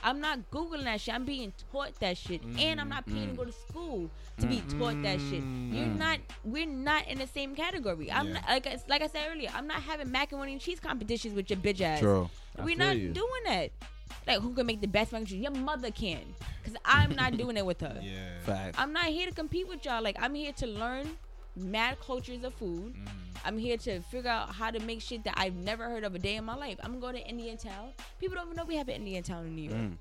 Different. 0.00 0.16
I'm 0.16 0.20
not 0.20 0.50
googling 0.50 0.84
that 0.84 1.00
shit. 1.00 1.14
I'm 1.14 1.24
being 1.24 1.52
taught 1.72 1.98
that 2.00 2.16
shit, 2.16 2.42
and 2.58 2.80
I'm 2.80 2.88
not 2.88 3.06
paying 3.06 3.30
to 3.30 3.36
go 3.36 3.44
to 3.44 3.50
mm-hmm. 3.50 3.68
school 3.72 4.10
to 4.38 4.46
be 4.46 4.56
mm-hmm. 4.58 4.78
taught 4.78 5.02
that 5.02 5.20
shit. 5.20 5.32
You're 5.32 5.86
mm-hmm. 5.86 5.98
not. 5.98 6.18
We're 6.44 6.66
not 6.66 7.06
in 7.08 7.18
the 7.18 7.26
same 7.26 7.54
category. 7.54 8.10
I'm 8.10 8.28
Yeah. 8.28 8.32
not, 8.34 8.48
like 8.48 8.66
I- 8.66 8.78
like 8.88 9.02
I 9.02 9.06
said 9.06 9.28
earlier. 9.30 9.50
I'm 9.54 9.66
not 9.66 9.82
having 9.82 10.10
macaroni 10.10 10.52
and 10.52 10.60
cheese 10.60 10.80
competitions 10.80 11.34
with 11.34 11.50
your 11.50 11.58
bitch 11.58 11.80
ass. 11.80 12.00
True. 12.00 12.30
I 12.58 12.64
We're 12.64 12.76
not 12.76 12.96
you. 12.96 13.10
doing 13.10 13.44
that. 13.46 13.70
Like 14.26 14.40
who 14.40 14.52
can 14.54 14.66
make 14.66 14.80
the 14.80 14.88
best 14.88 15.12
mac 15.12 15.20
and 15.20 15.28
cheese? 15.28 15.40
Your 15.40 15.52
mother 15.52 15.90
can, 15.90 16.20
cause 16.64 16.74
I'm 16.84 17.14
not 17.14 17.36
doing 17.38 17.56
it 17.56 17.64
with 17.64 17.80
her. 17.80 17.98
Yeah. 18.02 18.40
Facts. 18.44 18.78
I'm 18.78 18.92
not 18.92 19.06
here 19.06 19.26
to 19.26 19.32
compete 19.32 19.68
with 19.68 19.84
y'all. 19.84 20.02
Like 20.02 20.16
I'm 20.20 20.34
here 20.34 20.52
to 20.52 20.66
learn 20.66 21.16
mad 21.56 21.98
cultures 22.00 22.44
of 22.44 22.54
food. 22.54 22.94
Mm-hmm. 22.94 23.06
I'm 23.44 23.56
here 23.58 23.76
to 23.78 24.00
figure 24.02 24.30
out 24.30 24.50
how 24.54 24.70
to 24.70 24.78
make 24.80 25.00
shit 25.00 25.24
that 25.24 25.34
I've 25.36 25.54
never 25.56 25.84
heard 25.88 26.04
of 26.04 26.14
a 26.14 26.18
day 26.18 26.36
in 26.36 26.44
my 26.44 26.54
life. 26.54 26.78
I'm 26.82 26.98
gonna 27.00 27.12
go 27.14 27.18
to 27.18 27.26
Indian 27.26 27.56
Town. 27.56 27.90
People 28.20 28.36
don't 28.36 28.46
even 28.46 28.56
know 28.56 28.64
we 28.64 28.76
have 28.76 28.88
an 28.88 28.96
Indian 28.96 29.22
Town 29.22 29.46
in 29.46 29.56
New 29.56 29.62
York. 29.62 29.74
Mm. 29.76 29.96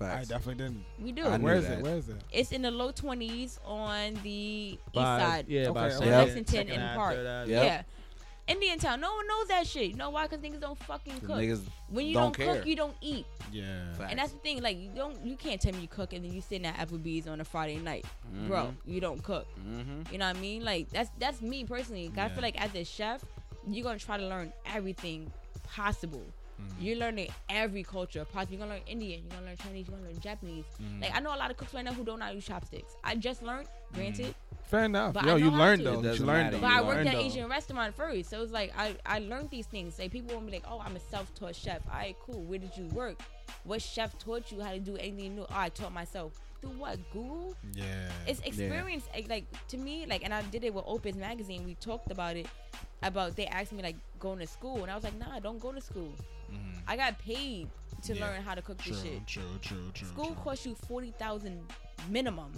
I 0.00 0.20
definitely 0.24 0.56
didn't. 0.56 0.84
We 1.00 1.12
do. 1.12 1.24
I 1.24 1.36
Where 1.38 1.54
is 1.54 1.68
that. 1.68 1.78
it? 1.78 1.84
Where 1.84 1.96
is 1.96 2.08
it? 2.08 2.16
It's 2.32 2.50
in 2.52 2.62
the 2.62 2.70
low 2.70 2.90
20s 2.90 3.58
on 3.64 4.14
the 4.24 4.30
east 4.30 4.78
side. 4.94 5.44
Yeah, 5.48 5.70
by 5.70 5.86
Okay, 5.86 5.90
second- 5.94 6.08
okay. 6.08 6.16
Lexington 6.18 6.46
second 6.66 6.82
and 6.82 6.96
Park. 6.96 7.14
third 7.14 7.26
half. 7.26 7.48
Yep. 7.48 7.64
Yeah. 7.64 7.82
Indian 8.46 8.78
Town. 8.78 9.00
No 9.00 9.14
one 9.14 9.26
knows 9.26 9.48
that 9.48 9.66
shit. 9.66 9.90
You 9.90 9.96
know 9.96 10.10
why? 10.10 10.26
Cause 10.26 10.38
niggas 10.38 10.60
don't 10.60 10.78
fucking 10.80 11.20
cook. 11.20 11.30
niggas 11.38 11.62
when 11.88 12.06
you 12.06 12.12
don't 12.14 12.24
don't, 12.36 12.46
care. 12.46 12.56
cook, 12.56 12.66
you 12.66 12.76
don't 12.76 12.94
eat. 13.00 13.24
Yeah. 13.50 13.90
Facts. 13.94 14.10
And 14.10 14.18
that's 14.18 14.32
the 14.32 14.38
thing, 14.38 14.62
like 14.62 14.76
you 14.78 14.90
don't, 14.94 15.24
you 15.24 15.36
can't 15.36 15.60
tell 15.60 15.72
me 15.72 15.80
you 15.80 15.88
cook 15.88 16.12
and 16.12 16.24
then 16.24 16.32
you 16.32 16.40
sitting 16.42 16.66
at 16.66 16.76
Applebee's 16.76 17.26
on 17.26 17.40
a 17.40 17.44
Friday 17.44 17.76
night, 17.78 18.04
Mm-hmm. 18.34 18.48
bro. 18.48 18.74
You 18.84 19.00
don't 19.00 19.22
cook. 19.22 19.46
Mhm. 19.60 20.10
You 20.12 20.18
know 20.18 20.26
what 20.28 20.36
I 20.36 20.40
mean? 20.40 20.64
Like 20.64 20.90
that's 20.90 21.10
that's 21.18 21.40
me 21.40 21.64
personally. 21.64 22.08
'Cause 22.08 22.18
I 22.18 22.28
feel 22.28 22.42
like 22.42 22.60
as 22.60 22.74
a 22.74 22.84
chef, 22.84 23.24
you're 23.66 23.84
gonna 23.84 23.98
try 23.98 24.18
to 24.18 24.26
learn 24.26 24.52
everything 24.66 25.32
possible. 25.62 26.22
Mm-hmm. 26.60 26.82
You're 26.84 26.96
learning 26.98 27.28
every 27.48 27.82
culture 27.82 28.24
possible. 28.24 28.54
You're 28.54 28.66
gonna 28.66 28.74
learn 28.74 28.86
Indian. 28.86 29.22
You're 29.22 29.30
gonna 29.30 29.46
learn 29.46 29.56
Chinese. 29.56 29.86
You're 29.88 29.96
gonna 29.96 30.10
learn 30.10 30.20
Japanese. 30.20 30.64
Mm-hmm. 30.82 31.02
Like 31.02 31.14
I 31.14 31.20
know 31.20 31.34
a 31.34 31.36
lot 31.36 31.50
of 31.50 31.56
cooks 31.56 31.74
right 31.74 31.84
now 31.84 31.92
who 31.92 32.04
don't 32.04 32.18
know 32.18 32.24
how 32.24 32.30
to 32.30 32.36
use 32.36 32.46
chopsticks. 32.46 32.96
I 33.02 33.16
just 33.16 33.42
learned, 33.42 33.68
granted, 33.92 34.34
Fair 34.64 34.84
enough. 34.84 35.12
But 35.12 35.24
Yo, 35.24 35.36
you 35.36 35.50
learned 35.50 35.84
though. 35.84 36.00
You 36.02 36.24
learned 36.24 36.26
matter. 36.26 36.50
though. 36.56 36.60
but 36.62 36.70
You 36.70 36.78
I 36.78 36.82
worked 36.82 37.06
at. 37.06 37.14
Asian 37.14 37.48
restaurant 37.48 37.94
first, 37.94 38.30
so 38.30 38.38
it 38.38 38.40
was 38.40 38.50
like 38.50 38.72
I 38.76 38.96
I 39.06 39.18
learned 39.20 39.50
these 39.50 39.66
things. 39.66 39.98
Like 39.98 40.10
people 40.10 40.34
won't 40.34 40.46
be 40.46 40.52
like, 40.52 40.64
oh, 40.68 40.80
I'm 40.84 40.96
a 40.96 41.00
self-taught 41.00 41.54
chef. 41.54 41.82
All 41.88 41.98
right, 41.98 42.16
cool. 42.24 42.42
Where 42.42 42.58
did 42.58 42.76
you 42.76 42.86
work? 42.86 43.20
What 43.64 43.82
chef 43.82 44.18
taught 44.18 44.50
you 44.50 44.60
how 44.60 44.72
to 44.72 44.80
do 44.80 44.96
anything 44.96 45.36
new? 45.36 45.42
Oh, 45.42 45.46
I 45.50 45.68
taught 45.68 45.92
myself. 45.92 46.40
Through 46.64 46.78
what? 46.80 46.98
Google? 47.12 47.54
Yeah. 47.74 47.84
it's 48.26 48.40
experience 48.40 49.04
like, 49.14 49.28
like 49.28 49.44
to 49.68 49.76
me 49.76 50.06
like 50.08 50.24
and 50.24 50.32
i 50.32 50.42
did 50.42 50.64
it 50.64 50.72
with 50.72 50.84
opus 50.86 51.14
magazine 51.16 51.64
we 51.64 51.74
talked 51.74 52.10
about 52.10 52.36
it 52.36 52.46
about 53.02 53.36
they 53.36 53.46
asked 53.46 53.72
me 53.72 53.82
like 53.82 53.96
going 54.20 54.38
to 54.38 54.46
school 54.46 54.82
and 54.82 54.90
i 54.90 54.94
was 54.94 55.04
like 55.04 55.18
nah 55.18 55.38
don't 55.40 55.58
go 55.60 55.72
to 55.72 55.80
school 55.80 56.12
i 56.88 56.96
got 56.96 57.18
paid 57.18 57.68
to 58.02 58.12
Mm-hmm. 58.12 58.14
Yeah. 58.22 58.26
learn 58.30 58.42
how 58.42 58.54
to 58.54 58.60
cook 58.62 58.78
true, 58.78 58.92
this 58.94 59.02
shit 59.02 59.26
true, 59.26 59.42
true, 59.62 59.90
true. 59.94 60.08
school 60.08 60.26
true. 60.26 60.36
costs 60.44 60.66
you 60.66 60.74
40000 60.88 61.58
minimum 62.10 62.52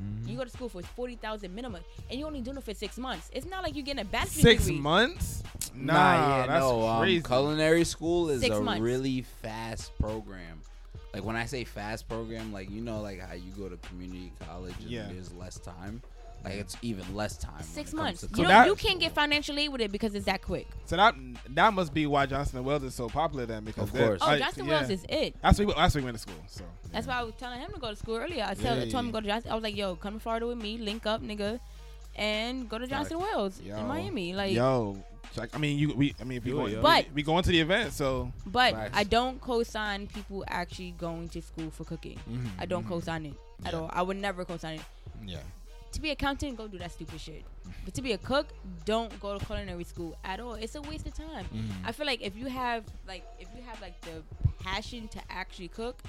Mm-hmm. 0.00 0.28
you 0.28 0.36
go 0.36 0.44
to 0.44 0.50
school 0.50 0.68
for 0.68 0.80
40000 0.82 1.52
minimum 1.52 1.82
and 2.08 2.20
you 2.20 2.24
only 2.26 2.40
doing 2.40 2.56
it 2.56 2.62
for 2.62 2.72
six 2.74 2.98
months 2.98 3.30
it's 3.32 3.46
not 3.46 3.62
like 3.64 3.74
you're 3.74 3.84
getting 3.84 4.02
a 4.02 4.04
bachelor's 4.04 4.42
Six 4.42 4.66
degree. 4.66 4.80
months? 4.80 5.42
Nah, 5.74 5.92
Nah, 5.92 6.38
yeah, 6.40 6.46
that's 6.46 6.60
no. 6.64 6.86
Um, 6.86 7.00
crazy. 7.00 7.22
culinary 7.22 7.84
school 7.84 8.30
is 8.30 8.40
Six 8.42 8.54
a 8.56 8.60
months. 8.60 8.80
really 8.80 9.22
fast 9.42 9.90
program. 9.98 10.57
Like 11.14 11.24
when 11.24 11.36
I 11.36 11.46
say 11.46 11.64
fast 11.64 12.08
program, 12.08 12.52
like 12.52 12.70
you 12.70 12.80
know, 12.82 13.00
like 13.00 13.20
how 13.20 13.34
you 13.34 13.50
go 13.56 13.68
to 13.68 13.76
community 13.88 14.32
college 14.46 14.74
and 14.80 14.90
Yeah. 14.90 15.08
there's 15.10 15.32
less 15.34 15.58
time. 15.58 16.02
Like 16.44 16.54
it's 16.54 16.76
even 16.82 17.16
less 17.16 17.36
time. 17.36 17.62
six 17.62 17.92
months 17.92 18.22
you, 18.22 18.28
cooking. 18.28 18.66
you 18.66 18.74
can't 18.76 19.00
get 19.00 19.12
financial 19.12 19.58
aid 19.58 19.70
with 19.72 19.80
it 19.80 19.90
because 19.90 20.14
it's 20.14 20.26
that 20.26 20.40
quick 20.40 20.68
so 20.86 20.94
that 20.96 21.16
that 21.48 21.74
must 21.74 21.92
be 21.92 22.06
why 22.06 22.26
Johnson 22.26 22.58
and 22.58 22.64
Wales 22.66 22.84
is 22.84 22.94
so 22.94 23.08
popular 23.08 23.44
then 23.44 23.64
because 23.64 23.88
Of 23.88 23.92
they're- 23.92 24.06
course. 24.06 24.20
oh 24.22 24.26
I- 24.28 24.38
Justin 24.38 24.66
yeah. 24.66 24.78
wells 24.78 24.88
is 24.90 25.04
it 25.08 25.34
That's 25.42 25.58
why 25.58 25.64
we, 25.64 25.74
that's 25.74 25.94
why 25.96 26.00
we 26.00 26.04
went 26.04 26.16
to 26.16 26.22
school. 26.22 26.36
So 26.46 26.62
That's 26.92 27.08
why 27.08 27.14
I 27.18 27.22
was 27.24 27.34
telling 27.38 27.58
him 27.58 27.72
to 27.74 27.80
go 27.80 27.90
to 27.90 27.96
school 27.96 28.16
earlier. 28.18 28.44
I 28.48 28.54
tell, 28.54 28.76
Yeah, 28.78 28.82
told 28.84 28.94
him 28.94 29.06
yeah. 29.06 29.10
to 29.10 29.12
go 29.14 29.20
to 29.22 29.26
Johnson. 29.26 29.50
I 29.50 29.54
was 29.56 29.64
like, 29.64 29.76
yo, 29.76 29.96
come 29.96 30.14
to 30.14 30.20
Florida 30.20 30.46
with 30.46 30.58
me, 30.58 30.78
link 30.78 31.06
up, 31.06 31.22
nigga, 31.24 31.58
and 32.14 32.68
go 32.68 32.78
to 32.78 32.86
Johnson 32.86 33.18
Wales 33.18 33.60
Yo. 33.60 33.76
in 33.76 33.86
Miami. 33.88 34.32
Like, 34.32 34.52
yo, 34.54 34.96
like, 35.36 35.54
I 35.54 35.58
mean, 35.58 35.78
you 35.78 35.94
we 35.94 36.14
I 36.20 36.24
mean, 36.24 36.38
if 36.38 36.46
you 36.46 36.52
Do 36.54 36.60
it, 36.60 36.70
go, 36.70 36.76
yo. 36.76 36.82
But- 36.82 37.04
we, 37.08 37.14
we 37.16 37.22
going 37.22 37.42
to 37.44 37.50
the 37.50 37.60
event, 37.60 37.92
so 37.92 38.32
but 38.46 38.74
Facts. 38.74 38.96
I 38.96 39.04
don't 39.04 39.40
co-sign 39.40 40.06
people 40.08 40.44
actually 40.48 40.92
going 40.92 41.28
to 41.30 41.42
school 41.42 41.70
for 41.70 41.84
cooking. 41.84 42.18
Mm-hmm. 42.30 42.46
I 42.58 42.66
don't 42.66 42.82
mm-hmm. 42.82 42.92
co-sign 42.92 43.26
it 43.26 43.34
at 43.64 43.72
Yeah. 43.72 43.78
all. 43.80 43.90
I 43.92 44.02
would 44.02 44.16
never 44.16 44.44
co-sign 44.44 44.76
it. 44.76 44.82
yeah, 45.26 45.38
To 45.92 46.00
be 46.00 46.10
a 46.10 46.12
accountant, 46.12 46.56
go 46.56 46.68
do 46.68 46.78
that 46.78 46.92
stupid 46.92 47.20
shit. 47.20 47.44
But 47.84 47.94
to 47.94 48.02
be 48.02 48.12
a 48.12 48.18
cook, 48.18 48.46
don't 48.84 49.12
go 49.20 49.38
to 49.38 49.44
culinary 49.44 49.84
school 49.84 50.16
at 50.24 50.40
all. 50.40 50.54
It's 50.54 50.74
a 50.74 50.82
waste 50.82 51.06
of 51.06 51.14
time. 51.14 51.44
Mm-hmm. 51.46 51.86
I 51.86 51.92
feel 51.92 52.06
like 52.06 52.22
if 52.22 52.36
you 52.36 52.46
have 52.46 52.84
like 53.06 53.24
if 53.38 53.48
you 53.56 53.62
have 53.66 53.80
like 53.80 54.00
the 54.02 54.22
passion 54.62 55.08
to 55.08 55.20
actually 55.30 55.68
cook, 55.68 56.02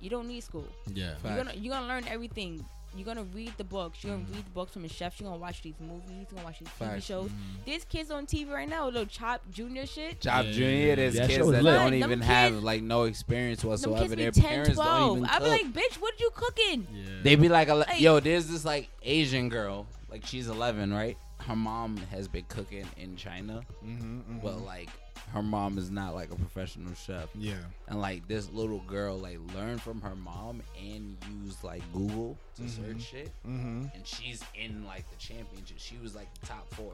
you 0.00 0.10
don't 0.10 0.26
need 0.28 0.42
school. 0.42 0.66
yeah, 0.92 1.14
You're 1.24 1.36
gonna 1.36 1.54
you're 1.54 1.74
gonna 1.74 1.86
learn 1.88 2.04
everything. 2.08 2.64
You're 2.96 3.04
gonna 3.04 3.24
read 3.24 3.52
the 3.56 3.64
books. 3.64 4.02
You're 4.02 4.14
gonna 4.14 4.26
mm. 4.26 4.34
read 4.34 4.46
the 4.46 4.50
books 4.50 4.72
from 4.72 4.82
the 4.82 4.88
chefs. 4.88 5.20
You're 5.20 5.28
gonna 5.28 5.40
watch 5.40 5.62
these 5.62 5.74
movies. 5.80 6.10
You're 6.10 6.26
gonna 6.30 6.44
watch 6.44 6.58
these 6.60 6.68
TV 6.68 6.92
Facts. 6.92 7.04
shows. 7.04 7.28
Mm. 7.30 7.66
There's 7.66 7.84
kids 7.84 8.10
on 8.10 8.26
TV 8.26 8.50
right 8.50 8.68
now, 8.68 8.86
little 8.86 9.06
Chop 9.06 9.42
Junior 9.50 9.86
shit. 9.86 10.20
Job 10.20 10.46
Yeah, 10.46 10.52
Junior, 10.52 10.96
there's 10.96 11.14
yeah, 11.14 11.22
that 11.22 11.30
kids 11.30 11.42
was 11.46 11.50
that 11.52 11.62
lit. 11.62 11.74
don't 11.74 11.84
Them 11.92 11.94
even 12.10 12.18
kids- 12.20 12.26
have 12.26 12.54
like 12.62 12.82
no 12.82 13.04
experience 13.04 13.60
Them 13.60 13.70
whatsoever. 13.70 14.02
kids 14.02 14.14
be 14.16 14.22
Their 14.22 14.30
10, 14.32 14.42
parents 14.44 14.76
don't 14.76 14.84
12. 14.86 15.16
even 15.18 15.28
I 15.28 15.38
be 15.38 15.44
cook. 15.44 15.48
like, 15.50 15.72
bitch, 15.72 15.94
what 16.00 16.14
are 16.14 16.18
you 16.20 16.30
cooking? 16.34 16.86
yeah. 16.92 17.02
They 17.22 17.34
be 17.36 17.48
like, 17.48 17.68
ele- 17.68 17.78
Like- 17.78 18.00
yo, 18.00 18.20
there's 18.20 18.46
this 18.46 18.64
like 18.64 18.88
Asian 19.02 19.48
girl, 19.48 19.86
like 20.10 20.24
she's 20.26 20.48
11, 20.48 20.92
right? 20.92 21.16
Her 21.40 21.56
mom 21.56 21.96
has 22.10 22.26
been 22.28 22.44
cooking 22.48 22.86
in 22.96 23.14
China, 23.16 23.62
mm-hmm, 23.84 24.18
mm-hmm. 24.20 24.38
but 24.38 24.62
like 24.64 24.88
her 25.32 25.42
mom 25.42 25.76
is 25.78 25.90
not 25.90 26.14
like 26.14 26.30
a 26.30 26.36
professional 26.36 26.94
chef. 26.94 27.28
yeah, 27.34 27.54
And 27.88 28.00
like 28.00 28.26
this 28.28 28.50
little 28.50 28.78
girl, 28.86 29.18
like 29.18 29.38
learned 29.54 29.82
from 29.82 30.00
her 30.00 30.14
mom 30.14 30.62
and 30.80 31.16
used 31.44 31.62
like 31.64 31.82
Google 31.92 32.38
to 32.56 32.62
Mhm. 32.62 32.70
search 32.70 33.02
shit, 33.02 33.30
mm-hmm. 33.46 33.86
and 33.94 34.06
she's 34.06 34.42
in 34.54 34.84
like 34.86 35.08
the 35.10 35.16
championship. 35.16 35.78
She 35.78 35.96
was 35.98 36.14
like 36.14 36.32
the 36.40 36.46
top 36.46 36.72
four. 36.74 36.92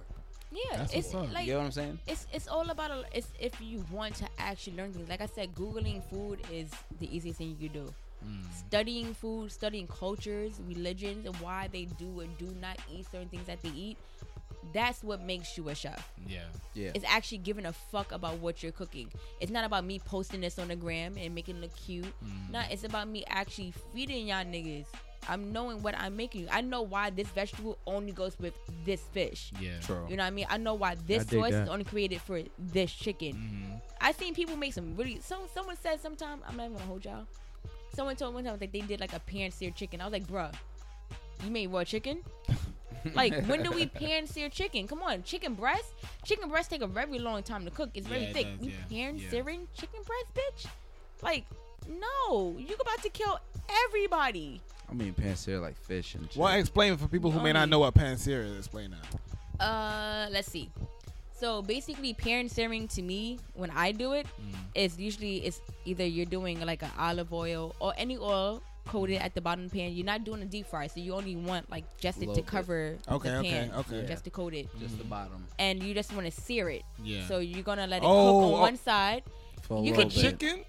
Yeah, 0.51 0.77
That's 0.79 0.92
it's 0.92 1.14
what's 1.14 1.33
like 1.33 1.47
you 1.47 1.53
know 1.55 1.61
what 1.61 1.64
I'm 1.66 1.73
saying? 1.73 1.99
it's 2.07 2.27
it's 2.33 2.47
all 2.49 2.68
about 2.71 2.90
a, 2.90 3.05
it's 3.14 3.29
if 3.40 3.59
you 3.61 3.85
want 3.90 4.14
to 4.16 4.29
actually 4.38 4.77
learn 4.77 4.92
things. 4.92 5.09
Like 5.09 5.21
I 5.23 5.27
said, 5.27 5.55
googling 5.55 6.03
food 6.11 6.40
is 6.53 6.71
the 6.99 7.14
easiest 7.14 7.38
thing 7.38 7.57
you 7.59 7.68
can 7.71 7.85
do. 7.87 7.95
Studying 8.57 9.14
food, 9.14 9.51
studying 9.51 9.87
cultures, 9.88 10.61
religions, 10.68 11.27
and 11.27 11.35
why 11.37 11.68
they 11.73 11.87
do 11.99 12.21
or 12.21 12.27
do 12.38 12.55
not 12.61 12.79
eat 12.95 13.07
certain 13.11 13.29
things 13.29 13.47
that 13.47 13.61
they 13.62 13.71
eat. 13.71 13.97
That's 14.72 15.03
what 15.03 15.22
makes 15.22 15.57
you 15.57 15.68
a 15.68 15.75
chef. 15.75 16.11
yeah, 16.27 16.40
Yeah. 16.75 16.92
It's 16.94 17.05
actually 17.09 17.38
giving 17.38 17.66
a 17.66 17.72
fuck 17.72 18.12
about 18.12 18.38
what 18.38 18.62
you're 18.62 18.72
cooking. 18.72 19.09
It's 19.40 19.51
not 19.51 19.64
about 19.64 19.85
me 19.85 19.98
posting 19.98 20.40
this 20.40 20.59
on 20.59 20.68
the 20.68 20.77
gram 20.77 21.16
and 21.18 21.35
making 21.35 21.57
it 21.57 21.62
look 21.62 21.77
cute. 21.77 22.07
Nah, 22.51 22.62
it's 22.70 22.85
about 22.85 23.09
me 23.09 23.25
actually 23.29 23.72
feeding 23.92 24.29
y'all 24.29 24.44
niggas. 24.44 24.87
I'm 25.29 25.53
knowing 25.53 25.83
what 25.83 25.96
I'm 25.96 26.16
making. 26.16 26.48
I 26.51 26.62
know 26.62 26.83
why 26.83 27.11
this 27.11 27.29
vegetable 27.29 27.79
only 27.87 28.12
goes 28.12 28.37
with 28.38 28.55
this 28.85 29.01
fish. 29.12 29.53
yeah. 29.61 29.79
True. 29.81 30.05
You 30.09 30.16
know 30.16 30.25
what 30.25 30.29
I 30.29 30.31
mean? 30.31 30.46
I 30.51 30.57
know 30.57 30.75
why 30.75 30.96
this 31.07 31.27
I 31.29 31.37
sauce 31.37 31.53
is 31.53 31.68
only 31.68 31.85
created 31.85 32.20
for 32.20 32.40
this 32.59 32.92
chicken. 32.92 33.35
Mm-hmm. 33.35 33.75
I 34.01 34.12
seen 34.12 34.35
people 34.35 34.57
make 34.57 34.72
some 34.72 34.96
really. 34.96 35.20
So 35.20 35.38
someone 35.55 35.77
said 35.81 36.01
sometime 36.01 36.40
I'm 36.48 36.57
not 36.57 36.64
even 36.64 36.77
gonna 36.77 36.87
hold 36.88 37.05
y'all. 37.05 37.27
Someone 37.94 38.16
told 38.16 38.33
me 38.33 38.37
one 38.37 38.44
time 38.44 38.59
like 38.61 38.72
they 38.72 38.81
did 38.81 38.98
like 39.01 39.12
a 39.12 39.20
pan 39.20 39.51
seared 39.53 39.77
chicken. 39.77 40.01
I 40.01 40.05
was 40.07 40.12
like, 40.12 40.27
bruh, 40.27 40.53
you 41.44 41.51
made 41.51 41.68
raw 41.68 41.85
chicken? 41.85 42.22
like 43.14 43.44
when 43.46 43.62
do 43.62 43.70
we 43.70 43.86
pan 44.00 44.26
sear 44.26 44.48
chicken? 44.48 44.86
Come 44.88 45.02
on, 45.02 45.22
chicken 45.22 45.54
breast. 45.54 45.92
Chicken 46.24 46.48
breast 46.48 46.70
take 46.70 46.82
a 46.82 46.86
very 46.86 47.18
long 47.18 47.42
time 47.42 47.64
to 47.64 47.70
cook. 47.70 47.90
It's 47.94 48.06
very 48.06 48.22
Yeah, 48.22 48.28
it 48.28 48.32
thick. 48.34 48.46
does, 48.58 48.66
you 48.66 48.72
yeah, 48.72 49.04
pan 49.06 49.18
yeah. 49.18 49.30
searing 49.30 49.68
chicken 49.76 50.00
breast, 50.02 50.26
bitch? 50.34 50.70
Like, 51.22 51.44
no, 51.88 52.54
you 52.58 52.74
about 52.80 53.02
to 53.02 53.10
kill 53.10 53.38
everybody. 53.86 54.60
I 54.90 54.94
mean, 54.94 55.14
pansear 55.14 55.60
like 55.60 55.76
fish 55.76 56.14
and 56.14 56.30
shit. 56.30 56.36
Well, 56.40 56.52
explain 56.54 56.96
for 56.96 57.08
people 57.08 57.30
who 57.30 57.40
may 57.40 57.52
not 57.52 57.68
know 57.68 57.78
what 57.80 57.94
pansear 57.94 58.44
is. 58.44 58.58
Explain 58.58 58.90
that. 58.92 59.64
Uh, 59.64 60.28
let's 60.30 60.50
see. 60.50 60.70
So 61.38 61.60
basically, 61.62 62.14
pan 62.14 62.48
searing 62.48 62.86
to 62.88 63.02
me, 63.02 63.38
when 63.54 63.70
I 63.70 63.90
do 63.92 64.12
it, 64.12 64.26
Mm. 64.40 64.54
is 64.74 64.98
usually 64.98 65.38
it's 65.38 65.60
either 65.84 66.04
you're 66.06 66.26
doing 66.26 66.60
like 66.60 66.82
an 66.82 66.90
olive 66.98 67.32
oil 67.32 67.74
or 67.80 67.92
any 67.96 68.16
oil 68.16 68.62
coat 68.87 69.11
it 69.11 69.16
at 69.16 69.35
the 69.35 69.40
bottom 69.40 69.64
of 69.64 69.71
the 69.71 69.79
pan. 69.79 69.92
You're 69.92 70.05
not 70.07 70.25
doing 70.25 70.42
a 70.42 70.45
deep 70.45 70.66
fry, 70.66 70.87
so 70.88 71.01
you 71.01 71.14
only 71.14 71.37
want 71.37 71.71
like 71.71 71.85
just 71.99 72.21
it 72.23 72.35
to 72.35 72.42
cover 72.42 72.99
Okay, 73.09 73.29
the 73.31 73.37
okay, 73.38 73.51
pan, 73.51 73.73
okay. 73.79 74.05
just 74.07 74.25
to 74.25 74.31
coat 74.31 74.55
it. 74.55 74.68
Just 74.81 74.99
the 74.99 75.05
bottom. 75.05 75.47
And 75.59 75.83
you 75.83 75.95
just 75.95 76.12
want 76.12 76.27
to 76.27 76.33
sear 76.33 76.68
it. 76.71 76.83
Yeah. 77.03 77.27
So 77.27 77.38
you're 77.38 77.62
gonna 77.62 77.87
let 77.87 78.03
it 78.03 78.07
Oh, 78.07 78.40
cook 78.40 78.53
on 78.53 78.59
oh. 78.59 78.61
one 78.61 78.77
side. 78.77 79.23
For 79.62 79.79
You 79.79 79.90
little 79.92 80.05
could 80.05 80.14
bit. 80.14 80.21
chicken. 80.23 80.64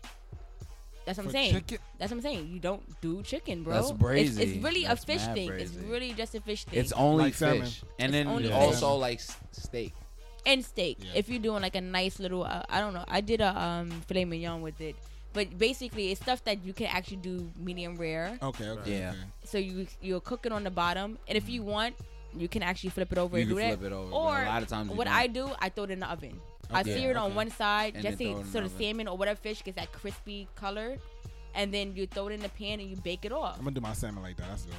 That's 1.06 1.17
what 1.17 1.26
I'm 1.28 1.32
saying. 1.34 1.54
chicken. 1.56 1.78
That's 1.99 2.12
what 2.12 2.17
I'm 2.17 2.21
saying. 2.21 2.47
You 2.47 2.60
don't 2.60 2.82
do 3.02 3.21
chicken, 3.23 3.63
bro. 3.63 3.73
That's 3.73 3.89
It's, 3.89 3.99
brazy. 3.99 4.39
it's 4.39 4.63
really 4.63 4.84
That's 4.86 5.04
a 5.04 5.06
fish 5.06 5.26
mad 5.26 5.36
thing. 5.36 5.52
It's 5.52 5.73
really 5.76 6.13
just 6.13 6.34
a 6.36 6.39
fish 6.39 6.63
thing. 6.63 6.80
It's 6.80 6.93
only 6.93 7.26
Like 7.26 7.34
salmon. 7.34 7.63
fish, 7.63 7.84
and 7.99 8.13
It's 8.15 8.23
then 8.23 8.28
only 8.28 8.52
also 8.52 8.93
fish. 8.95 9.02
like 9.02 9.19
steak. 9.52 9.93
and 10.45 10.63
steak. 10.63 10.99
Yeah. 11.02 11.12
If 11.15 11.28
you're 11.30 11.39
doing 11.41 11.62
like 11.62 11.76
a 11.76 11.82
nice 11.82 12.19
little, 12.19 12.43
uh, 12.43 12.63
I 12.69 12.80
don't 12.80 12.93
know. 12.93 13.04
I 13.08 13.19
did 13.19 13.41
a 13.41 13.52
um, 13.60 13.89
filet 14.08 14.23
mignon 14.26 14.62
with 14.62 14.80
it, 14.80 14.95
but 15.33 15.57
basically 15.57 16.11
it's 16.11 16.21
stuff 16.21 16.43
that 16.45 16.63
you 16.63 16.73
can 16.73 16.87
actually 16.87 17.17
do 17.17 17.51
medium 17.57 17.95
rare. 17.97 18.37
Okay. 18.41 18.69
Okay. 18.69 18.99
Yeah. 18.99 19.09
Okay. 19.11 19.19
So 19.45 19.57
you 19.57 19.87
you'll 20.01 20.21
cook 20.21 20.45
it 20.45 20.51
on 20.51 20.63
the 20.63 20.71
bottom, 20.71 21.17
and 21.27 21.37
if 21.37 21.49
you 21.49 21.63
want, 21.63 21.95
you 22.35 22.47
can 22.47 22.63
actually 22.63 22.89
flip 22.91 23.11
it 23.11 23.17
over 23.17 23.37
You 23.37 23.41
and 23.43 23.49
can 23.49 23.57
do 23.57 23.63
that. 23.63 23.77
flip 23.79 23.91
it 23.91 23.95
over. 23.95 24.11
Or 24.11 24.41
a 24.41 24.45
lot 24.45 24.61
of 24.63 24.69
times 24.69 24.89
what 24.91 25.05
don't. 25.05 25.13
I 25.15 25.27
do, 25.27 25.49
I 25.59 25.69
throw 25.69 25.83
it 25.85 25.91
in 25.91 25.99
the 25.99 26.09
oven. 26.09 26.39
I 26.71 26.81
sear 26.83 27.11
it 27.11 27.17
on 27.17 27.35
one 27.35 27.51
side 27.51 27.93
And 27.95 28.03
just 28.03 28.17
then 28.17 28.27
to, 28.29 28.33
throw 28.33 28.39
it 28.39 28.45
in 28.45 28.51
so 28.51 28.61
the 28.61 28.69
the 28.69 28.83
salmon 28.83 29.07
or 29.07 29.17
whatever 29.17 29.37
fish 29.39 29.63
gets 29.63 29.75
that 29.77 29.91
crispy 29.91 30.47
color, 30.55 30.97
and 31.53 31.73
then 31.73 31.95
you 31.95 32.07
throw 32.07 32.27
it 32.29 32.33
in 32.33 32.39
the 32.41 32.49
pan 32.49 32.79
and 32.79 32.89
you 32.89 32.95
bake 32.97 33.25
it 33.25 33.31
off. 33.31 33.57
I'm 33.57 33.63
gonna 33.65 33.75
do 33.75 33.81
my 33.81 33.93
salmon 33.93 34.23
like 34.23 34.37
that. 34.37 34.47
That's 34.47 34.65
dope. 34.65 34.75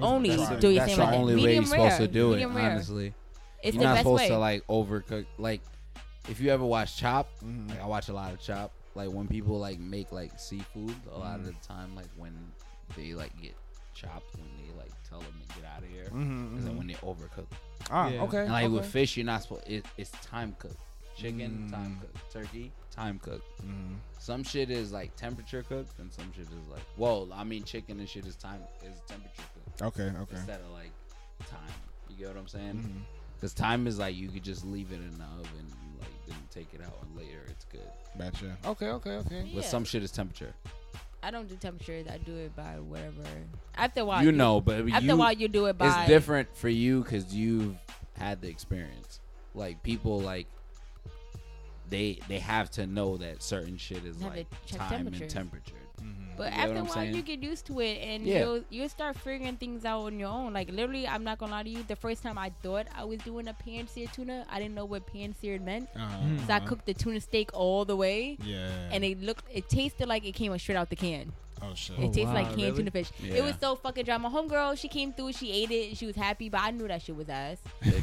Only 0.00 0.30
That's, 0.36 0.48
the, 0.48 0.56
do 0.56 0.68
it. 0.70 0.72
your 0.74 0.86
that's 0.86 0.96
the 0.96 1.14
only 1.14 1.34
way 1.34 1.42
Medium 1.42 1.64
you're 1.64 1.70
supposed 1.70 1.96
to 1.96 2.02
rare, 2.02 2.08
do 2.08 2.32
it. 2.34 2.42
Honestly, 2.44 3.14
It's 3.62 3.74
you're 3.74 3.80
the 3.82 3.88
not 3.88 3.94
best 3.94 4.04
supposed 4.04 4.22
way. 4.22 4.28
to 4.28 4.38
like 4.38 4.66
overcook. 4.66 5.26
Like, 5.38 5.60
if 6.28 6.40
you 6.40 6.50
ever 6.50 6.64
watch 6.64 6.96
Chop, 6.96 7.28
Mhm. 7.44 7.68
like 7.70 7.80
I 7.82 7.86
watch 7.86 8.08
a 8.08 8.12
lot 8.12 8.32
of 8.32 8.40
Chop. 8.40 8.72
Like 8.94 9.10
when 9.10 9.26
people 9.26 9.58
like 9.58 9.78
make 9.78 10.12
like 10.12 10.38
seafood, 10.38 10.94
a 11.10 11.18
lot 11.18 11.38
Mm-hmm. 11.40 11.48
of 11.48 11.60
the 11.60 11.66
time, 11.66 11.94
like 11.96 12.08
when 12.16 12.34
they 12.96 13.14
like 13.14 13.32
get 13.40 13.54
chopped, 13.94 14.34
when 14.36 14.48
they 14.58 14.72
like 14.78 14.92
tell 15.08 15.20
them 15.20 15.32
to 15.48 15.54
get 15.60 15.64
out 15.70 15.82
of 15.82 15.88
here, 15.88 16.04
mm-hmm, 16.06 16.58
is 16.58 16.64
that 16.64 16.72
mhm. 16.72 16.78
when 16.78 16.86
they 16.86 16.94
overcook. 16.94 17.46
Ah, 17.90 18.08
Yeah. 18.08 18.22
okay. 18.22 18.42
And 18.42 18.52
like 18.52 18.70
with 18.70 18.86
fish, 18.86 19.16
you're 19.16 19.26
not 19.26 19.42
supposed. 19.42 19.66
It, 19.66 19.84
it's 19.96 20.10
time 20.24 20.54
cooked. 20.58 20.76
Chicken, 21.16 21.68
Mm. 21.68 21.72
time 21.72 21.98
cooked. 22.00 22.32
Turkey, 22.32 22.72
time 22.90 23.18
cooked. 23.18 23.44
Mhm. 23.62 23.96
Some 24.18 24.42
shit 24.42 24.70
is 24.70 24.92
like 24.92 25.14
temperature 25.16 25.62
cooked, 25.62 25.98
and 25.98 26.10
some 26.12 26.32
shit 26.34 26.46
is 26.46 26.68
like. 26.70 26.82
Well, 26.96 27.28
I 27.34 27.44
mean, 27.44 27.64
chicken 27.64 27.98
and 28.00 28.08
shit 28.08 28.26
is 28.26 28.34
time 28.36 28.60
is 28.82 28.98
temperature 29.06 29.42
cooked 29.54 29.82
Okay. 29.82 30.08
Okay. 30.22 30.36
instead 30.36 30.60
of 30.60 30.70
like 30.70 30.90
time. 31.48 31.60
You 32.08 32.16
get 32.16 32.28
what 32.28 32.36
I'm 32.38 32.48
saying? 32.48 33.04
Because 33.36 33.52
time 33.54 33.86
is 33.86 33.98
like 33.98 34.14
you 34.16 34.28
could 34.28 34.42
just 34.44 34.64
leave 34.64 34.90
it 34.92 34.96
in 35.00 35.18
the 35.18 35.24
oven, 35.24 35.66
and, 36.32 36.42
like 36.42 36.50
take 36.50 36.74
it 36.74 36.80
out, 36.84 36.96
and 37.02 37.16
later 37.16 37.40
it's 37.48 37.64
good. 37.66 37.80
Gotcha. 38.18 38.56
Okay. 38.66 38.86
Okay. 38.88 39.10
Okay. 39.10 39.40
But 39.54 39.62
Yeah. 39.64 39.68
some 39.68 39.84
shit 39.84 40.02
is 40.02 40.10
temperature. 40.10 40.54
I 41.22 41.30
don't 41.30 41.48
do 41.48 41.54
temperature. 41.56 42.02
I 42.12 42.18
do 42.18 42.34
it 42.36 42.54
by 42.56 42.80
whatever. 42.80 43.22
After 43.76 44.00
a 44.00 44.04
while, 44.04 44.24
you 44.24 44.32
know, 44.32 44.60
but 44.60 44.88
After 44.90 45.06
you, 45.06 45.12
a 45.12 45.16
while, 45.16 45.32
you 45.32 45.46
do 45.48 45.66
it 45.66 45.78
by. 45.78 45.86
it's 46.00 46.08
different 46.08 46.56
for 46.56 46.68
you 46.68 47.02
because 47.02 47.32
you've 47.34 47.76
had 48.14 48.40
the 48.40 48.48
experience. 48.48 49.20
Like 49.54 49.82
people 49.84 50.20
like 50.20 50.46
they 51.88 52.18
they 52.28 52.38
have 52.38 52.70
to 52.72 52.86
know 52.86 53.18
that 53.18 53.42
certain 53.42 53.76
shit 53.76 54.04
is 54.04 54.16
You 54.18 54.24
have 54.24 54.36
like 54.36 54.46
check 54.66 54.78
time 54.80 54.90
temperature. 54.90 55.22
and 55.24 55.30
temperature. 55.32 55.74
Mhm. 56.00 56.36
But 56.36 56.52
You 56.52 56.58
after 56.58 56.76
a 56.76 56.82
while, 56.84 56.92
saying? 56.94 57.14
you 57.14 57.22
get 57.22 57.42
used 57.42 57.66
to 57.66 57.80
it, 57.80 57.98
and 58.00 58.24
Yeah. 58.24 58.40
you'll 58.40 58.64
you'll 58.70 58.88
start 58.88 59.16
figuring 59.18 59.56
things 59.56 59.84
out 59.84 60.02
on 60.04 60.18
your 60.18 60.30
own. 60.30 60.52
Like 60.54 60.70
literally, 60.70 61.06
I'm 61.06 61.24
not 61.24 61.38
gonna 61.38 61.52
lie 61.52 61.62
to 61.62 61.68
you. 61.70 61.82
The 61.82 61.96
first 61.96 62.22
time 62.22 62.38
I 62.38 62.50
thought 62.62 62.86
I 62.94 63.04
was 63.04 63.18
doing 63.20 63.48
a 63.48 63.54
pan 63.54 63.86
seared 63.86 64.12
tuna, 64.12 64.46
I 64.48 64.58
didn't 64.58 64.74
know 64.74 64.86
what 64.86 65.06
pan 65.06 65.34
seared 65.34 65.60
meant. 65.62 65.88
Uh-huh, 65.94 66.46
So 66.46 66.54
I 66.54 66.60
cooked 66.60 66.86
the 66.86 66.94
tuna 66.94 67.20
steak 67.20 67.50
all 67.52 67.84
the 67.84 67.96
way, 67.96 68.38
Yeah. 68.42 68.88
and 68.90 69.04
it 69.04 69.20
looked, 69.20 69.44
it 69.52 69.68
tasted 69.68 70.08
like 70.08 70.24
it 70.24 70.32
came 70.32 70.56
straight 70.58 70.76
out 70.76 70.88
the 70.88 70.96
can. 70.96 71.32
Oh 71.62 71.74
shit. 71.74 71.98
It 71.98 72.02
oh, 72.02 72.06
tasted 72.06 72.26
wow, 72.26 72.34
like 72.34 72.46
canned 72.48 72.60
really? 72.60 72.76
tuna 72.76 72.90
fish. 72.90 73.10
Yeah. 73.22 73.34
It 73.34 73.44
was 73.44 73.54
so 73.60 73.76
fucking 73.76 74.04
dry. 74.04 74.16
My 74.18 74.28
homegirl, 74.28 74.78
she 74.78 74.88
came 74.88 75.12
through, 75.12 75.32
she 75.32 75.52
ate 75.52 75.70
it, 75.70 75.88
and 75.90 75.98
she 75.98 76.06
was 76.06 76.16
happy, 76.16 76.48
but 76.48 76.60
I 76.60 76.70
knew 76.70 76.88
that 76.88 77.02
shit 77.02 77.16
was 77.16 77.28
ass. 77.28 77.58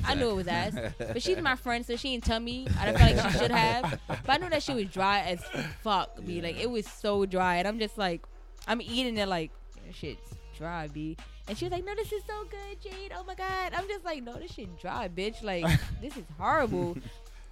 I 0.05 0.15
knew 0.15 0.29
it 0.29 0.35
was 0.35 0.47
ass. 0.47 0.75
But 0.97 1.21
she's 1.21 1.37
my 1.37 1.55
friend, 1.55 1.85
so 1.85 1.95
she 1.95 2.11
didn't 2.11 2.25
tell 2.25 2.39
me. 2.39 2.67
I 2.79 2.85
don't 2.85 2.97
feel 2.97 3.15
like 3.15 3.31
she 3.31 3.37
should 3.37 3.51
have. 3.51 3.99
But 4.07 4.29
I 4.29 4.37
knew 4.37 4.49
that 4.49 4.63
shit 4.63 4.75
was 4.75 4.85
dry 4.85 5.19
as 5.21 5.41
fuck, 5.81 6.23
B. 6.25 6.41
Like 6.41 6.59
it 6.59 6.69
was 6.69 6.85
so 6.85 7.25
dry, 7.25 7.55
and 7.57 7.67
I'm 7.67 7.79
just 7.79 7.97
like, 7.97 8.21
I'm 8.67 8.81
eating 8.81 9.17
it 9.17 9.27
like 9.27 9.51
"That 9.85 9.95
shit's 9.95 10.35
dry, 10.57 10.87
B. 10.87 11.17
And 11.47 11.57
she 11.57 11.65
was 11.65 11.71
like, 11.71 11.85
"No, 11.85 11.95
this 11.95 12.11
is 12.11 12.21
so 12.27 12.43
good, 12.49 12.81
Jade. 12.81 13.11
Oh 13.15 13.23
my 13.23 13.35
god." 13.35 13.73
I'm 13.75 13.87
just 13.87 14.05
like, 14.05 14.23
"No, 14.23 14.33
this 14.35 14.53
shit 14.53 14.79
dry, 14.79 15.07
bitch. 15.07 15.41
Like 15.43 15.65
this 16.01 16.15
is 16.17 16.25
horrible." 16.37 16.97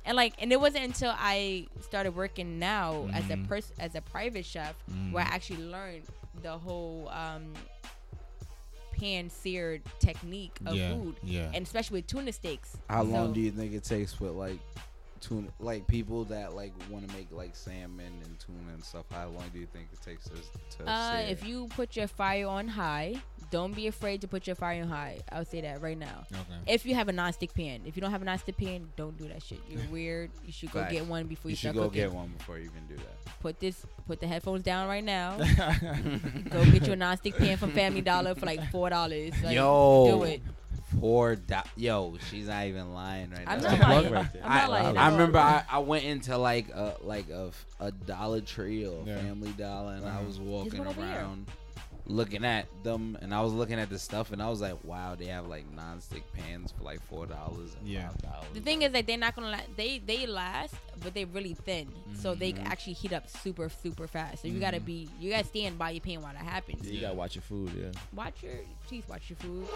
And 0.08 0.15
like, 0.15 0.34
and 0.39 0.52
it 0.54 0.60
wasn't 0.60 0.86
until 0.86 1.13
I 1.15 1.67
started 1.82 2.15
working 2.15 2.58
now 2.60 3.10
as 3.13 3.26
a 3.30 3.34
Mhm. 3.36 3.48
person, 3.48 3.76
as 3.78 3.93
a 3.93 4.02
private 4.02 4.46
chef, 4.46 4.74
where 5.12 5.24
I 5.24 5.28
actually 5.28 5.63
learned 5.65 6.04
the 6.41 6.58
whole 6.58 7.10
um, 7.10 7.54
pan 8.93 9.30
seared 9.30 9.82
technique 10.00 10.58
of 10.65 10.76
yeah. 10.76 10.93
food, 10.93 11.17
Yeah. 11.24 11.52
and 11.54 11.65
especially 11.65 12.00
with 12.00 12.08
tuna 12.08 12.32
steaks. 12.32 12.78
How 12.89 13.04
long 13.04 13.34
do 13.34 13.41
you 13.41 13.52
think 13.52 13.74
it 13.74 13.84
takes 13.84 14.17
with 14.20 14.32
like 14.32 14.60
tuna, 15.20 15.50
like 15.60 15.86
people 15.88 16.24
that 16.26 16.54
like 16.56 16.72
want 16.89 17.08
to 17.08 17.13
make 17.15 17.28
like 17.32 17.54
salmon 17.56 18.13
and 18.24 18.39
tuna 18.39 18.74
and 18.74 18.84
stuff? 18.84 19.06
How 19.12 19.28
long 19.28 19.50
do 19.52 19.60
you 19.60 19.67
think 19.67 19.89
it 19.91 20.02
takes 20.02 20.24
to? 20.30 20.36
to 20.78 20.89
Uh, 20.89 21.17
sear? 21.20 21.28
if 21.28 21.46
you 21.46 21.67
put 21.76 21.96
your 21.98 22.08
fire 22.08 22.48
on 22.48 22.70
high, 22.70 23.15
don't 23.50 23.74
be 23.76 23.88
afraid 23.88 24.22
to 24.22 24.28
put 24.28 24.46
your 24.48 24.56
fire 24.56 24.82
on 24.82 24.90
high. 24.90 25.20
I'll 25.32 25.46
say 25.46 25.62
that 25.62 25.82
right 25.82 25.98
now. 25.98 26.26
okay. 26.32 26.42
If 26.74 26.86
you 26.86 26.96
have 26.96 27.08
a 27.08 27.14
non-stick 27.14 27.54
pan, 27.54 27.82
if 27.86 27.96
you 27.96 28.02
don't 28.02 28.12
have 28.12 28.22
a 28.22 28.26
non-stick 28.26 28.58
pan, 28.58 28.90
don't 28.98 29.18
do 29.18 29.28
that 29.30 29.42
shit. 29.44 29.60
You're 29.70 29.82
weird. 29.92 30.32
You 30.46 30.52
should 30.52 30.72
go 30.72 30.82
Facts. 30.82 30.92
get 30.94 31.06
one 31.06 31.28
before 31.28 31.50
you, 31.50 31.54
you 31.54 31.56
should 31.56 31.72
start 31.72 31.76
go 31.76 31.84
cooking. 31.84 32.02
get 32.02 32.12
one 32.14 32.34
before 32.38 32.58
you 32.58 32.66
even 32.66 32.86
do 32.90 32.96
that. 32.96 33.40
Put 33.42 33.60
this, 33.60 33.86
put 34.08 34.20
the 34.20 34.28
headphones 34.28 34.64
down 34.64 34.88
right 34.88 35.04
now. 35.04 35.38
go 36.50 36.66
get 36.66 36.88
you 36.88 36.94
a 36.94 36.96
non-stick 36.96 37.38
pan 37.38 37.58
from 37.58 37.72
Family 37.72 38.02
Dollar 38.02 38.36
for 38.36 38.46
like 38.46 38.70
four 38.72 38.90
dollars. 38.90 39.34
Like, 39.44 39.56
Yo, 39.56 40.08
do 40.20 40.24
it. 40.24 40.42
Poor 41.00 41.36
do- 41.36 41.56
yo, 41.76 42.16
she's 42.30 42.48
not 42.48 42.66
even 42.66 42.94
lying 42.94 43.30
right 43.32 43.44
I'm 43.46 43.62
now. 43.62 43.76
not 43.76 43.90
lying. 43.90 44.12
right 44.14 44.34
there. 44.34 44.42
I'm 44.44 44.50
not 44.58 44.70
lying. 44.70 44.86
I 44.86 44.90
at 44.90 44.98
all. 44.98 45.12
remember 45.12 45.40
I, 45.40 45.64
I 45.70 45.80
went 45.80 46.06
into 46.06 46.38
like 46.38 46.70
a 46.70 46.96
like 47.02 47.30
a, 47.30 47.52
a 47.82 47.92
Dollar 47.92 48.40
Tree 48.42 48.86
or 48.86 49.04
Yeah. 49.06 49.18
Family 49.18 49.52
Dollar 49.52 49.94
and 49.96 50.06
I 50.06 50.10
Uh-huh. 50.16 50.24
was 50.26 50.40
walking 50.40 50.84
one 50.86 50.94
here. 50.96 51.04
around 51.06 51.48
looking 52.10 52.46
at 52.46 52.67
them 52.84 53.17
and 53.22 53.34
I 53.34 53.41
was 53.41 53.52
looking 53.54 53.80
at 53.80 53.89
the 53.89 54.00
stuff 54.00 54.32
and 54.32 54.41
I 54.41 54.50
was 54.50 54.62
like, 54.62 54.76
wow, 54.84 55.15
they 55.15 55.26
have 55.26 55.48
like 55.48 55.65
non-stick 55.76 56.24
pans 56.34 56.72
for 56.72 56.84
like 56.84 57.02
four 57.04 57.26
dollars 57.26 57.76
and 57.80 57.88
Yeah. 57.88 58.08
five 58.10 58.22
dollars. 58.22 58.48
The 58.54 58.62
thing 58.62 58.82
is 58.84 58.91
that 58.93 59.08
they're 59.08 59.17
not 59.17 59.36
gonna 59.36 59.52
la- 59.52 59.60
they 59.76 60.00
they 60.00 60.26
last, 60.26 60.76
but 61.04 61.13
they're 61.13 61.26
really 61.28 61.54
thin, 61.54 61.89
so 62.15 62.34
they 62.34 62.54
Mhm. 62.54 62.65
actually 62.65 62.93
heat 62.93 63.13
up 63.13 63.30
super 63.30 63.70
super 63.70 64.08
fast. 64.08 64.41
So 64.41 64.48
you 64.48 64.60
gotta 64.60 64.80
be 64.80 65.10
you 65.20 65.30
gotta 65.32 65.46
stand 65.48 65.78
by 65.78 65.89
your 65.91 66.02
pan 66.02 66.22
while 66.22 66.34
that 66.34 66.43
happens. 66.46 66.84
Yeah, 66.86 66.93
you 66.93 67.02
gotta 67.02 67.15
watch 67.15 67.36
your 67.36 67.43
food. 67.43 67.72
Yeah. 67.78 67.91
Watch 68.13 68.41
your 68.43 68.54
please 68.88 69.04
watch 69.10 69.30
your 69.30 69.38
food. 69.38 69.67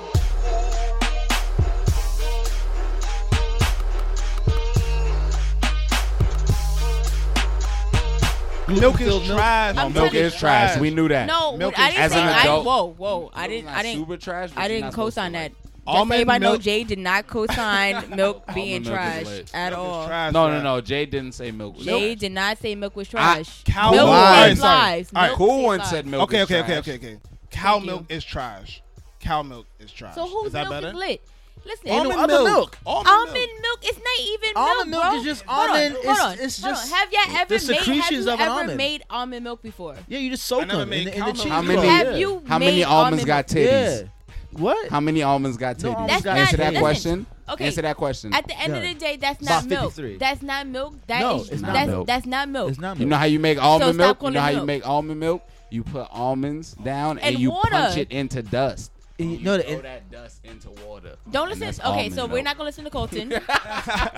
Milk 8.80 9.02
is 9.02 9.28
trash. 9.28 9.76
I'm 9.78 9.94
milk 9.94 10.14
is 10.14 10.36
trash. 10.36 10.80
We 10.80 10.90
knew 10.92 11.08
that. 11.10 11.28
No, 11.28 11.58
Milk 11.58 11.78
I 11.78 11.88
is- 11.90 11.94
didn't 11.96 12.04
As 12.06 12.12
say 12.12 12.22
an 12.22 12.28
I, 12.28 12.42
adult- 12.42 12.66
whoa 12.66 12.94
whoa 12.98 13.32
I 13.34 13.48
didn't 13.48 13.68
I 13.70 13.84
didn't 13.84 14.00
super 14.02 14.18
trash. 14.18 14.50
I 14.56 14.68
didn't 14.68 14.84
not 14.86 14.94
co-sign 14.94 15.32
that. 15.34 15.42
like- 15.52 15.52
Just 15.52 15.88
Almond 15.88 16.10
so 16.10 16.14
everybody 16.22 16.44
know 16.44 16.58
Jay 16.58 16.84
did 16.84 17.00
not 17.00 17.26
co-sign 17.28 18.10
milk 18.16 18.46
being 18.54 18.86
Almond 18.86 18.86
milk 18.86 18.96
trash 19.26 19.44
at 19.54 19.72
Milk 19.74 19.80
all. 19.88 20.08
trash, 20.08 20.34
No, 20.34 20.50
no, 20.52 20.62
no. 20.62 20.80
Jay 20.82 21.06
didn't 21.08 21.32
say 21.34 21.52
milk. 21.52 21.76
was 21.78 21.86
Jay 21.86 22.10
trash. 22.10 22.20
did 22.20 22.32
not 22.34 22.58
say 22.60 22.76
milk 22.76 22.96
was 22.96 23.08
trash. 23.10 23.64
cow 23.64 23.92
milk 23.92 24.06
milk- 24.08 24.10
saves 24.10 24.30
Alright, 24.30 24.58
sorry. 24.58 24.78
lives. 24.78 25.12
Alright, 25.16 25.30
Milk 25.30 25.38
Cool 25.38 25.64
one 25.64 25.78
lives. 25.80 25.90
said 25.90 26.06
milk. 26.06 26.24
Okay, 26.24 26.38
is 26.38 26.44
okay, 26.44 26.60
okay, 26.60 26.68
trash. 26.74 26.80
okay, 26.88 26.96
okay. 26.96 27.18
Cow 27.50 27.72
Thank 27.74 27.84
you. 27.86 27.92
milk 27.92 28.06
is 28.10 28.24
trash. 28.24 28.82
Cow 29.20 29.44
milk 29.44 29.66
is 29.80 29.92
trash. 29.92 30.16
So 30.16 30.28
whose 30.28 30.48
is 30.48 30.54
that 30.54 30.70
milk 30.70 30.72
better? 30.72 30.88
is 30.90 30.94
lit? 30.94 31.22
Listen, 31.66 31.88
Ain't 31.90 32.04
no 32.04 32.12
Almond 32.12 32.28
milk. 32.28 32.46
milk. 32.48 32.78
Almond, 32.86 33.08
almond 33.08 33.34
milk. 33.34 33.62
milk 33.62 33.80
is 33.86 33.98
not 33.98 34.20
even 34.28 34.50
Almond 34.56 34.56
milk, 34.56 34.68
Almond 34.78 34.92
milk 34.92 35.04
bro. 35.04 35.16
is 35.20 35.24
just 35.24 35.44
Hold 35.46 35.70
on, 35.70 35.76
almond. 35.76 35.94
Hold 35.94 36.04
It's- 36.06 36.20
on, 36.26 36.40
it's 36.40 36.62
hold 36.62 36.74
on. 36.74 36.80
just 36.82 36.94
Have 36.94 37.12
y'all 37.14 37.22
ever 37.22 37.30
the 37.30 37.38
made? 37.38 37.50
Have 37.52 37.62
secretions 37.86 38.26
you 38.26 38.32
of 38.34 38.40
an 38.40 38.42
ever 38.42 38.52
almond. 38.52 38.78
made 38.78 39.04
almond 39.10 39.44
milk 39.44 39.62
before? 39.62 39.96
Yeah, 40.08 40.20
you 40.20 40.30
just 40.32 40.46
soak 40.46 40.68
them 40.68 40.92
in 40.94 41.06
the, 41.06 41.16
in 41.18 41.26
the 41.26 41.32
cheese. 41.34 41.44
How 41.52 41.62
many- 41.62 41.88
Have 41.88 42.08
yeah. 42.08 42.16
you 42.18 42.44
How 42.48 42.60
many 42.60 42.84
almonds 42.84 43.24
almond 43.24 43.28
got 43.28 43.54
milk? 43.54 43.68
titties? 43.70 44.02
Yeah. 44.02 44.08
What? 44.54 44.90
How 44.90 45.00
many 45.00 45.24
almonds 45.24 45.58
got 45.58 45.82
No 45.82 45.90
titties? 45.90 45.94
almonds 45.96 46.14
That's 46.14 46.24
got 46.26 46.38
Answer 46.38 46.58
that 46.58 46.64
titties. 46.64 46.82
listen. 46.82 46.82
question. 46.82 47.26
Okay. 47.50 47.66
Answer 47.66 47.82
that 47.84 47.98
question. 47.98 48.34
At 48.34 48.48
the 48.48 48.60
end 48.60 48.76
of 48.76 48.82
the 48.84 48.94
day, 48.94 49.18
that's 49.18 49.42
About 49.42 49.66
not 49.66 49.94
milk. 49.96 50.20
That's 50.20 50.42
not 50.42 50.68
milk. 50.68 50.96
That 51.08 51.20
No, 51.22 51.36
is- 51.42 51.50
it's 51.50 51.62
not 51.62 51.74
that's, 51.74 51.88
milk. 51.90 52.08
That's 52.08 52.26
not 52.26 52.50
milk. 52.50 52.70
It's 52.72 52.80
not 52.80 52.98
milk. 52.98 53.00
You 53.00 53.06
know 53.06 53.18
how 53.18 53.26
you 53.26 53.40
make 53.40 53.62
almond 53.62 53.96
stop 53.96 53.98
milk? 53.98 54.24
You 54.24 54.32
know 54.32 54.40
it 54.40 54.44
how 54.44 54.50
you 54.60 54.66
make 54.66 54.88
almond 54.88 55.20
milk? 55.20 55.44
You 55.70 55.84
put 55.84 56.08
almonds 56.12 56.74
down 56.84 57.18
and, 57.20 57.28
And 57.36 57.40
you 57.40 57.52
water. 57.52 57.70
punch 57.72 57.98
it 57.98 58.12
into 58.12 58.42
dust. 58.44 58.92
And 59.22 59.32
you 59.32 59.40
know 59.40 59.58
that 59.58 59.68
throw 59.68 59.78
it- 59.78 59.84
that 59.84 60.12
dust 60.12 60.42
into 60.44 60.70
water. 60.86 61.16
Don't 61.32 61.50
listen. 61.50 61.68
Okay, 61.70 61.84
almond 61.86 62.14
so 62.16 62.26
we're 62.28 62.42
not 62.44 62.58
gonna 62.58 62.68
listen 62.68 62.84
to 62.86 62.90
Colton. 62.90 63.30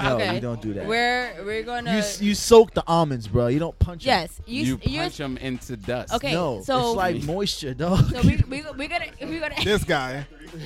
No, 0.03 0.15
okay. 0.15 0.35
you 0.35 0.41
don't 0.41 0.61
do 0.61 0.73
that. 0.73 0.85
We're 0.85 1.33
we're 1.45 1.63
gonna. 1.63 1.91
you 1.93 1.97
s- 1.99 2.21
you 2.21 2.35
soak 2.35 2.73
the 2.73 2.83
almonds, 2.87 3.27
bro. 3.27 3.47
You 3.47 3.59
don't 3.59 3.77
punch 3.79 4.03
'em. 4.05 4.07
yes, 4.07 4.41
you 4.45 4.63
You, 4.63 4.79
you're, 4.83 5.03
punch 5.03 5.17
them 5.17 5.37
into 5.37 5.77
dust. 5.77 6.13
Okay, 6.13 6.33
No, 6.33 6.61
so- 6.63 6.89
it's 6.89 6.97
like 6.97 7.23
moisture, 7.23 7.73
dog. 7.73 8.09
So 8.11 8.21
we 8.21 8.43
we 8.49 8.63
we 8.77 8.87
gonna 8.87 9.05
we 9.21 9.39
gonna 9.39 9.55
This 9.63 9.83
guy, 9.83 10.25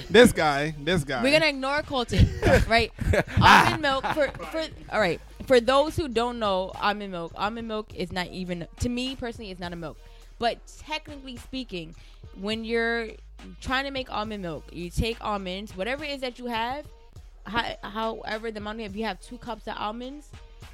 this 0.09 0.31
guy, 0.31 0.73
this 0.83 1.03
guy. 1.03 1.21
we're 1.23 1.31
gonna 1.31 1.47
ignore 1.47 1.81
Colton, 1.83 2.27
right? 2.67 2.91
almond 3.41 3.81
milk 3.81 4.05
for 4.13 4.27
for 4.51 4.63
all 4.91 4.99
right. 4.99 5.21
For 5.45 5.59
those 5.61 5.95
who 5.95 6.07
don't 6.07 6.39
know 6.39 6.71
almond 6.75 7.11
milk, 7.11 7.31
almond 7.35 7.67
milk 7.67 7.93
is 7.95 8.11
not 8.11 8.27
even 8.27 8.67
to 8.79 8.89
me 8.89 9.15
personally, 9.15 9.51
it's 9.51 9.59
not 9.61 9.71
a 9.73 9.77
milk. 9.77 9.97
But 10.39 10.59
technically 10.85 11.37
speaking, 11.37 11.95
when 12.39 12.63
you're 12.65 13.09
trying 13.61 13.85
to 13.85 13.91
make 13.91 14.11
almond 14.11 14.41
milk, 14.41 14.65
you 14.71 14.89
take 14.89 15.17
almonds, 15.21 15.75
whatever 15.75 16.03
it 16.03 16.11
is 16.11 16.21
that 16.21 16.39
you 16.39 16.47
have, 16.47 16.85
how, 17.45 17.75
however 17.81 18.51
the 18.51 18.57
amount 18.59 18.77
you 18.79 18.83
have, 18.83 18.91
if 18.91 18.97
you 18.97 19.05
have 19.05 19.19
two 19.21 19.37
cups 19.37 19.67
of 19.67 19.75
almonds, 19.77 20.29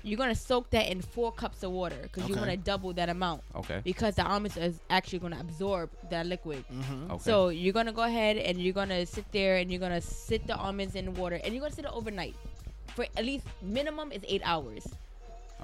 you're 0.06 0.18
gonna 0.18 0.36
soak 0.36 0.70
that 0.72 0.90
in 0.92 1.02
four 1.02 1.32
cups 1.32 1.64
of 1.64 1.72
water 1.72 1.96
because 2.02 2.28
you 2.28 2.36
want 2.36 2.50
to 2.50 2.58
double 2.58 2.92
that 2.92 3.08
amount 3.08 3.42
Okay. 3.56 3.80
because 3.86 4.16
the 4.16 4.26
almonds 4.26 4.58
is 4.58 4.78
actually 4.90 5.20
gonna 5.20 5.40
absorb 5.40 5.90
that 6.10 6.26
liquid. 6.26 6.66
Mm-hmm. 6.74 7.12
Okay. 7.12 7.24
So 7.24 7.50
you're 7.50 7.72
gonna 7.74 7.94
go 7.94 8.02
ahead 8.04 8.36
and 8.38 8.62
you're 8.62 8.74
gonna 8.74 9.06
sit 9.06 9.24
there 9.32 9.58
and 9.58 9.72
you're 9.72 9.80
gonna 9.80 10.02
sit 10.02 10.46
the 10.46 10.58
almonds 10.58 10.96
in 10.96 11.14
water 11.14 11.40
and 11.42 11.54
you're 11.54 11.62
gonna 11.62 11.74
sit 11.74 11.86
it 11.86 11.92
overnight 11.94 12.36
for 12.96 13.06
at 13.16 13.24
least 13.24 13.46
minimum 13.62 14.12
is 14.12 14.22
eight 14.28 14.42
hours. 14.44 14.86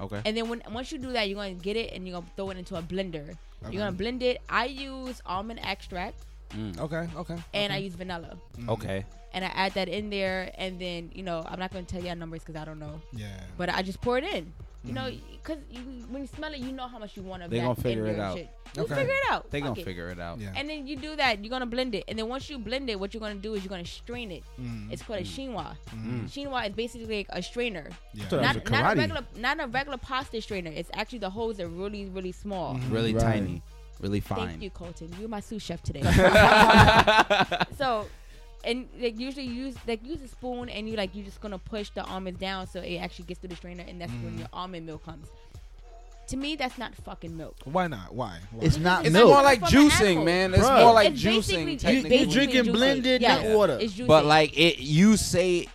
okay. 0.00 0.22
And 0.24 0.34
then 0.34 0.48
when 0.48 0.62
once 0.72 0.90
you 0.90 0.96
do 0.98 1.12
that, 1.12 1.28
you're 1.28 1.36
gonna 1.36 1.52
get 1.52 1.76
it 1.76 1.92
and 1.92 2.08
you're 2.08 2.18
gonna 2.20 2.32
throw 2.34 2.48
it 2.50 2.56
into 2.56 2.76
a 2.76 2.82
blender. 2.82 3.28
Okay. 3.62 3.72
You're 3.74 3.82
gonna 3.84 3.92
blend 3.92 4.22
it. 4.22 4.40
I 4.48 4.64
use 4.66 5.20
almond 5.26 5.60
extract 5.62 6.16
Mm. 6.50 6.78
Okay. 6.80 7.08
Okay. 7.16 7.36
and 7.54 7.72
I 7.72 7.76
use 7.78 7.94
vanilla. 7.94 8.36
Okay. 8.68 9.04
And 9.32 9.44
I 9.44 9.48
add 9.54 9.74
that 9.74 9.88
in 9.88 10.10
there, 10.10 10.50
and 10.58 10.80
then 10.80 11.10
you 11.14 11.22
know 11.22 11.44
I'm 11.46 11.58
not 11.60 11.72
gonna 11.72 11.84
tell 11.86 12.02
you 12.02 12.12
numbers 12.14 12.40
because 12.44 12.60
I 12.60 12.64
don't 12.64 12.80
know, 12.80 13.00
Yeah. 13.12 13.28
but 13.56 13.68
I 13.68 13.82
just 13.82 14.00
pour 14.00 14.18
it 14.18 14.24
in. 14.24 14.52
You 14.82 14.94
know, 14.94 15.02
Mm-hmm. 15.12 15.32
because 15.42 15.58
you, 15.70 15.80
when 16.08 16.22
you 16.22 16.28
smell 16.28 16.54
it, 16.54 16.58
you 16.60 16.72
know 16.72 16.88
how 16.88 16.98
much 16.98 17.14
you 17.14 17.22
want 17.22 17.42
to. 17.42 17.50
They 17.50 17.58
that 17.58 17.64
gonna 17.64 17.74
figure 17.74 18.06
it 18.06 18.18
out. 18.18 18.38
Shit. 18.38 18.48
You 18.74 18.82
Okay. 18.84 18.94
figure 18.94 19.12
it 19.12 19.30
out. 19.30 19.50
They 19.50 19.60
Fuck 19.60 19.68
gonna 19.68 19.80
it. 19.82 19.84
figure 19.84 20.08
it 20.08 20.18
out. 20.18 20.40
Yeah. 20.40 20.52
And 20.56 20.68
then 20.70 20.86
you 20.86 20.96
do 20.96 21.14
that. 21.16 21.44
You're 21.44 21.50
gonna 21.50 21.66
blend 21.66 21.94
it, 21.94 22.04
and 22.08 22.18
then 22.18 22.28
once 22.28 22.48
you 22.48 22.58
blend 22.58 22.88
it, 22.88 22.98
what 22.98 23.12
you're 23.12 23.20
gonna 23.20 23.34
do 23.34 23.52
is 23.54 23.62
you're 23.62 23.68
gonna 23.68 23.84
strain 23.84 24.30
it. 24.32 24.42
Mm. 24.58 24.90
It's 24.90 25.02
called 25.02 25.20
a 25.20 25.22
chinois. 25.24 25.76
Mm. 25.94 26.28
Chinois 26.32 26.68
is 26.68 26.74
basically 26.74 27.18
like 27.18 27.26
a 27.28 27.42
strainer, 27.42 27.90
Yeah. 28.14 28.26
So 28.28 28.40
not, 28.40 28.56
a 28.56 28.70
not 28.70 28.94
a 28.96 28.98
regular, 28.98 29.24
not 29.36 29.60
a 29.60 29.66
regular 29.66 29.98
pasta 29.98 30.40
strainer. 30.40 30.70
It's 30.74 30.90
actually 30.94 31.18
the 31.18 31.30
holes 31.30 31.60
are 31.60 31.68
really, 31.68 32.06
really 32.06 32.32
small. 32.32 32.74
Mhm. 32.76 32.90
Really 32.90 33.12
Right. 33.14 33.22
tiny. 33.22 33.62
Really 34.00 34.20
fine. 34.20 34.48
Thank 34.48 34.62
you, 34.62 34.70
Colton. 34.70 35.14
You're 35.20 35.28
my 35.28 35.40
sous 35.40 35.62
chef 35.62 35.82
today. 35.82 36.00
so, 37.78 38.06
and 38.64 38.88
like 38.98 39.18
usually 39.18 39.44
you 39.44 39.66
use 39.66 39.74
like 39.86 40.04
use 40.06 40.22
a 40.22 40.28
spoon 40.28 40.68
and 40.68 40.88
you 40.88 40.96
like 40.96 41.14
you're 41.14 41.24
just 41.24 41.40
gonna 41.40 41.58
push 41.58 41.90
the 41.90 42.04
almonds 42.04 42.38
down 42.40 42.66
so 42.66 42.80
it 42.80 42.96
actually 42.98 43.24
gets 43.26 43.40
through 43.40 43.48
the 43.50 43.56
strainer 43.56 43.84
and 43.86 44.00
that's 44.00 44.12
when 44.12 44.34
Mhm. 44.34 44.38
your 44.40 44.48
almond 44.52 44.86
milk 44.86 45.04
comes. 45.04 45.28
To 46.28 46.36
me, 46.36 46.54
that's 46.54 46.78
not 46.78 46.94
fucking 46.94 47.36
milk. 47.36 47.56
Why 47.64 47.88
not? 47.88 48.14
Why? 48.14 48.38
Why? 48.52 48.64
It's 48.64 48.76
not 48.78 49.04
It's 49.04 49.12
milk. 49.12 49.30
more 49.30 49.42
like 49.42 49.58
From 49.60 49.68
juicing, 49.68 50.24
man. 50.24 50.54
It's 50.54 50.62
Bruh. 50.62 50.80
more 50.84 50.94
like 50.94 51.10
It's 51.12 51.22
juicing. 51.22 51.64
basically- 51.66 52.18
you're 52.18 52.26
drinking 52.26 52.64
juicing. 52.66 52.72
blended, 52.72 53.20
Yes. 53.20 53.44
not 53.44 53.54
water. 53.56 53.78
It's 53.80 53.94
juicing. 53.94 54.06
But 54.06 54.26
like 54.26 54.56
it, 54.56 54.78
you 54.78 55.16
say 55.16 55.66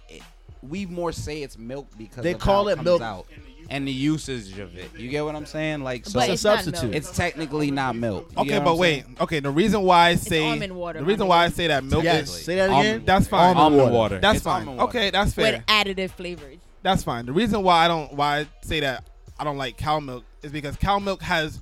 we 0.64 0.86
more 0.86 1.12
say 1.12 1.44
it's 1.44 1.58
milk 1.58 1.88
because 1.98 2.24
They 2.24 2.32
of 2.34 2.40
call 2.40 2.64
how 2.66 2.70
it 2.70 2.76
comes 2.78 2.86
milk. 2.86 3.02
out 3.02 3.26
and 3.70 3.88
the 3.88 3.92
usage 3.92 4.58
of 4.60 4.76
it. 4.78 4.90
You 4.98 5.10
get 5.10 5.26
what 5.26 5.36
I'm 5.36 5.46
saying? 5.46 5.82
Like 5.84 6.06
so, 6.06 6.20
But 6.20 6.30
It's 6.30 6.34
it's 6.34 6.46
a 6.46 6.48
not 6.50 6.56
substitute. 6.64 6.84
milk. 6.92 6.96
it's 6.96 7.12
technically 7.16 7.72
not 7.72 7.96
milk. 7.96 8.28
You 8.32 8.38
Okay, 8.42 8.50
get 8.50 8.60
what 8.60 8.66
but 8.66 8.72
I'm 8.74 8.78
wait. 8.80 9.04
saying? 9.04 9.18
Okay, 9.22 9.40
the 9.40 9.50
reason 9.52 9.82
why 9.82 10.08
I 10.10 10.16
say 10.16 10.48
almond 10.50 10.76
water, 10.76 11.00
the 11.00 11.06
my 11.06 11.12
reason 11.12 11.28
why 11.28 11.46
I 11.46 11.50
say 11.50 11.68
that 11.68 11.84
milk 11.84 12.04
yes. 12.04 12.30
is 12.30 12.46
Say 12.46 12.56
that 12.58 12.70
Almond- 12.70 12.88
again. 12.88 13.06
that's 13.06 13.28
fine. 13.28 13.56
Almond 13.58 13.60
Almond 13.60 13.82
water. 13.82 13.94
water. 13.94 14.20
That's 14.20 14.36
It's 14.38 14.44
fine. 14.46 14.62
almond 14.62 14.78
water. 14.78 14.90
Okay, 14.90 15.10
that's 15.10 15.34
fair. 15.34 15.54
with 15.54 15.66
additive 15.66 16.12
flavors. 16.12 16.58
That's 16.84 17.04
fine. 17.04 17.26
The 17.26 17.34
reason 17.34 17.64
why 17.64 17.86
I 17.86 17.88
don't 17.88 18.14
why 18.14 18.40
I 18.42 18.48
say 18.62 18.80
that 18.82 19.04
I 19.40 19.44
don't 19.44 19.58
like 19.58 19.78
cow 19.78 20.00
milk 20.00 20.24
is 20.44 20.52
because 20.52 20.76
cow 20.76 21.00
milk 21.00 21.22
has 21.24 21.62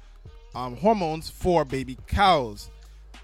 um, 0.56 0.76
hormones 0.76 1.30
for 1.30 1.64
baby 1.66 1.98
cows. 2.08 2.70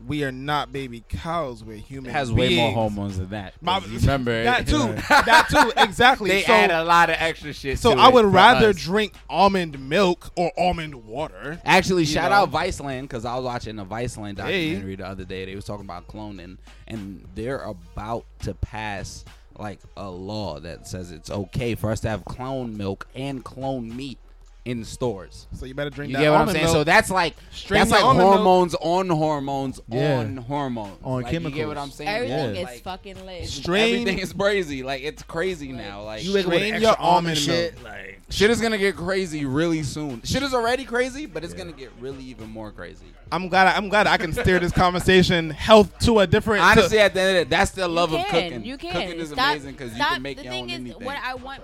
We 0.07 0.23
are 0.23 0.31
not 0.31 0.71
baby 0.71 1.03
cows. 1.09 1.63
We're 1.63 1.77
human. 1.77 2.09
It 2.09 2.13
has 2.13 2.31
way 2.31 2.55
more 2.55 2.71
hormones 2.71 3.17
than 3.17 3.29
that. 3.29 3.53
My- 3.62 3.79
remember 3.79 4.43
that 4.45 4.67
too. 4.67 4.77
that 5.09 5.47
too. 5.49 5.71
Exactly. 5.77 6.29
They 6.29 6.43
so, 6.43 6.53
add 6.53 6.71
a 6.71 6.83
lot 6.83 7.09
of 7.09 7.15
extra 7.19 7.53
shit. 7.53 7.79
so 7.79 7.91
I 7.97 8.07
would 8.09 8.25
rather 8.25 8.69
us. 8.69 8.77
drink 8.77 9.13
almond 9.29 9.79
milk 9.89 10.31
or 10.35 10.51
almond 10.57 11.05
water. 11.05 11.59
Actually, 11.65 12.05
shout 12.05 12.31
know? 12.31 12.38
out 12.38 12.51
Viceland 12.51 13.01
because 13.03 13.25
I 13.25 13.35
was 13.35 13.43
watching 13.45 13.79
a 13.79 13.85
Viceland 13.85 14.39
Hey. 14.39 14.67
documentary 14.69 14.95
the 14.97 15.07
other 15.07 15.25
day. 15.25 15.45
They 15.45 15.55
was 15.55 15.65
talking 15.65 15.85
about 15.85 16.07
cloning, 16.07 16.57
and 16.88 17.25
they're 17.35 17.62
about 17.63 18.25
to 18.43 18.53
pass 18.53 19.25
like 19.57 19.79
a 19.97 20.09
law 20.09 20.59
that 20.59 20.88
says 20.88 21.12
it's 21.12 21.29
okay 21.29 21.75
for 21.75 21.91
us 21.91 21.99
to 22.01 22.09
have 22.09 22.23
clone 22.25 22.77
milk 22.77 23.07
and 23.15 23.43
clone 23.43 23.93
meat 23.95 24.17
in 24.65 24.84
stores. 24.84 25.48
So 25.54 25.65
you 25.65 25.74
better 25.74 25.89
drink 25.89 26.12
You 26.12 26.17
that 26.17 26.24
get 26.24 26.32
what 26.32 26.41
I'm 26.41 26.50
saying? 26.50 26.65
milk. 26.65 26.74
So 26.76 26.84
that's 26.84 27.10
like 27.10 27.36
Strain 27.52 27.80
that's 27.80 27.91
like 27.91 28.04
almond 28.04 28.19
milk. 28.19 28.34
hormones 28.36 28.76
on 28.76 29.10
hormones 29.10 29.80
Yeah. 29.88 30.19
on 30.19 30.38
hormones 30.38 30.98
On 31.04 31.22
like, 31.22 31.32
You 31.34 31.39
get 31.39 31.43
chemicals. 31.52 31.67
what 31.67 31.78
I'm 31.78 31.91
saying? 31.91 32.10
Everything 32.10 32.56
Yeah. 32.56 32.62
is 32.62 32.65
Like, 32.65 32.84
fucking 32.84 33.26
lit. 33.26 33.48
Strain- 33.48 33.93
Everything 34.02 34.19
is 34.19 34.34
crazy. 34.34 34.84
Like 34.84 35.02
it's 35.02 35.24
crazy 35.24 35.72
now. 35.72 36.04
Like 36.04 36.24
You 36.24 36.34
wake 36.34 36.45
up 36.45 36.52
with 36.52 36.60
Strain 36.60 36.74
extra 36.76 36.89
your 36.91 37.00
almond 37.00 37.38
almond 37.38 37.48
milk. 37.48 37.58
shit. 37.58 37.84
Like 37.84 38.22
shit 38.30 38.52
is 38.52 38.62
gonna 38.62 38.78
get 38.78 38.95
crazy 38.95 39.45
really 39.45 39.82
soon. 39.82 40.22
Shit 40.24 40.43
is 40.43 40.54
already 40.54 40.84
crazy, 40.86 41.26
but 41.26 41.43
it's 41.43 41.54
gonna 41.54 41.72
get 41.72 41.91
really 42.00 42.24
even 42.26 42.50
more 42.50 42.72
crazy. 42.72 43.06
I'm 43.32 43.48
glad. 43.48 43.67
I, 43.67 43.78
I'm 43.78 43.89
glad 43.89 44.08
I 44.08 44.17
can 44.17 44.34
steer 44.34 44.60
this 44.60 44.72
conversation 44.74 45.52
health 45.52 45.98
to 46.00 46.19
a 46.19 46.28
different. 46.28 46.62
to- 46.62 46.65
Honestly, 46.82 47.00
at 47.00 47.13
the 47.13 47.22
end 47.22 47.30
of 47.30 47.36
the 47.36 47.45
day, 47.45 47.50
that's 47.58 47.72
the 47.72 47.88
love 47.88 48.12
you 48.12 48.17
of 48.19 48.26
can, 48.26 48.50
cooking. 48.50 48.65
You 48.65 48.78
can. 48.78 48.91
Cooking 48.91 49.19
is 49.19 49.30
Stop- 49.30 49.52
amazing 49.52 49.72
because 49.72 49.91
you 49.91 49.95
stop- 49.98 50.13
can 50.13 50.22
make 50.22 50.38
the 50.38 50.43
your 50.43 50.54
thing 50.54 50.63
own 50.63 50.69
is, 50.69 50.76
anything. 50.76 51.06
What 51.06 51.17
I 51.24 51.36
want, 51.36 51.62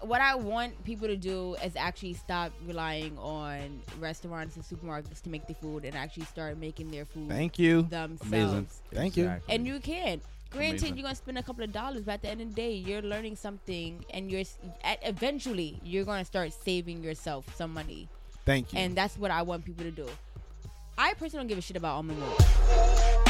what 0.00 0.20
I 0.20 0.34
want 0.34 0.82
people 0.84 1.08
to 1.08 1.16
do 1.16 1.56
is 1.64 1.76
actually 1.76 2.14
stop 2.14 2.52
relying 2.66 3.18
on 3.18 3.82
restaurants 3.98 4.56
and 4.56 4.64
supermarkets 4.64 5.20
to 5.22 5.28
make 5.30 5.46
the 5.46 5.54
food 5.54 5.84
and 5.84 5.94
actually 5.94 6.24
start 6.24 6.56
making 6.58 6.90
their 6.90 7.04
food 7.04 7.28
Thank 7.28 7.58
you. 7.58 7.82
themselves. 7.82 8.22
Amazing. 8.26 8.66
Thank 8.92 9.16
you. 9.16 9.24
Exactly. 9.24 9.54
And 9.54 9.66
you 9.66 9.80
can. 9.80 10.20
Granted, 10.50 10.68
Amazing. 10.80 10.96
you're 10.96 11.02
gonna 11.04 11.14
spend 11.14 11.38
a 11.38 11.42
couple 11.44 11.62
of 11.62 11.72
dollars, 11.72 12.02
but 12.02 12.14
at 12.14 12.22
the 12.22 12.28
end 12.28 12.40
of 12.40 12.48
the 12.48 12.54
day, 12.54 12.72
you're 12.72 13.02
learning 13.02 13.36
something, 13.36 14.04
and 14.12 14.30
you're 14.30 14.42
at, 14.82 14.98
eventually 15.02 15.78
you're 15.84 16.04
gonna 16.04 16.24
start 16.24 16.52
saving 16.52 17.04
yourself 17.04 17.44
some 17.54 17.72
money, 17.72 18.08
Thank 18.44 18.72
you. 18.72 18.80
and 18.80 18.96
that's 18.96 19.16
what 19.16 19.30
I 19.30 19.42
want 19.42 19.64
people 19.64 19.84
to 19.84 19.92
do. 19.92 20.08
I 20.98 21.14
personally 21.14 21.44
don't 21.44 21.48
give 21.48 21.58
a 21.58 21.60
shit 21.60 21.76
about 21.76 21.94
almond 21.94 22.18
milk. 22.18 23.29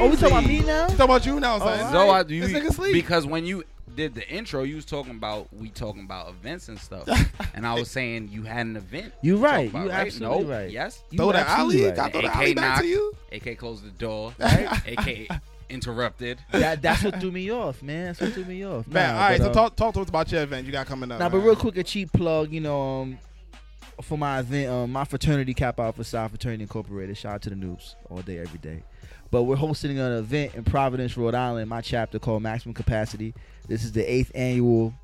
Oh, 0.00 0.08
we 0.10 0.16
talking 0.16 0.26
about 0.38 0.46
me 0.46 0.60
now? 0.60 0.86
Talk 0.88 1.00
about 1.00 1.26
you 1.26 1.40
now, 1.40 1.58
son. 1.58 1.92
So 1.92 2.08
I, 2.10 2.20
you, 2.26 2.46
This 2.46 2.52
nigga 2.52 2.72
sleep. 2.72 2.92
because 2.92 3.26
when 3.26 3.44
you 3.46 3.64
did 3.94 4.14
the 4.14 4.28
intro, 4.28 4.62
you 4.62 4.74
was 4.76 4.84
talking 4.84 5.12
about 5.12 5.48
we 5.54 5.68
talking 5.70 6.02
about 6.02 6.28
events 6.28 6.68
and 6.68 6.78
stuff, 6.78 7.08
and 7.54 7.66
I 7.66 7.74
was 7.74 7.90
saying 7.90 8.28
you 8.30 8.42
had 8.42 8.66
an 8.66 8.76
event. 8.76 9.12
You 9.22 9.36
right. 9.38 9.70
about, 9.70 9.84
You 9.84 9.90
right? 9.90 10.06
absolutely 10.06 10.44
no, 10.44 10.50
right. 10.50 10.70
Yes. 10.70 11.02
You 11.10 11.16
throw 11.18 11.32
the 11.32 11.48
alley. 11.48 11.84
right. 11.86 11.96
Got 11.96 12.12
throw 12.12 12.20
the 12.22 12.36
alley 12.36 12.54
back 12.54 12.64
knock. 12.64 12.80
to 12.82 12.86
you. 12.88 13.12
AK 13.32 13.58
closed 13.58 13.84
the 13.84 13.90
door. 13.90 14.34
Right? 14.38 14.68
AK 14.98 15.40
interrupted. 15.68 16.38
That, 16.52 16.80
that's 16.82 17.02
what 17.02 17.20
threw 17.20 17.32
me 17.32 17.50
off, 17.50 17.82
man. 17.82 18.06
That's 18.06 18.20
what 18.20 18.32
threw 18.34 18.44
me 18.44 18.64
off. 18.64 18.86
Man, 18.86 19.14
Nah, 19.14 19.20
all 19.22 19.28
right. 19.30 19.38
but, 19.38 19.44
So 19.44 19.50
uh, 19.50 19.54
talk 19.54 19.76
talk 19.76 19.94
to 19.94 20.00
us 20.00 20.08
about 20.08 20.30
your 20.30 20.42
event 20.42 20.66
you 20.66 20.72
got 20.72 20.86
coming 20.86 21.10
up. 21.10 21.18
Nah, 21.18 21.28
but 21.28 21.38
real 21.38 21.56
quick, 21.56 21.76
a 21.76 21.82
cheap 21.82 22.12
plug. 22.12 22.52
You 22.52 22.60
know, 22.60 23.00
um, 23.02 23.18
for 24.02 24.18
my 24.18 24.40
event, 24.40 24.70
um, 24.70 24.92
my 24.92 25.04
fraternity 25.04 25.54
Kappa 25.54 25.82
Alpha 25.82 26.04
Psi 26.04 26.28
Fraternity 26.28 26.62
Incorporated. 26.62 27.16
Shout 27.16 27.34
out 27.36 27.42
to 27.42 27.50
the 27.50 27.56
Nupes 27.56 27.94
all 28.10 28.18
day, 28.20 28.38
every 28.38 28.58
day. 28.58 28.82
But 29.30 29.42
we're 29.44 29.56
hosting 29.56 29.98
an 29.98 30.12
event 30.12 30.54
in 30.54 30.64
Providence, 30.64 31.16
Rhode 31.16 31.34
Island. 31.34 31.68
My 31.68 31.80
chapter 31.80 32.18
called 32.18 32.42
Maximum 32.42 32.74
Capacity. 32.74 33.34
This 33.68 33.84
is 33.84 33.92
the 33.92 34.02
eighth 34.10 34.30
annual 34.34 34.94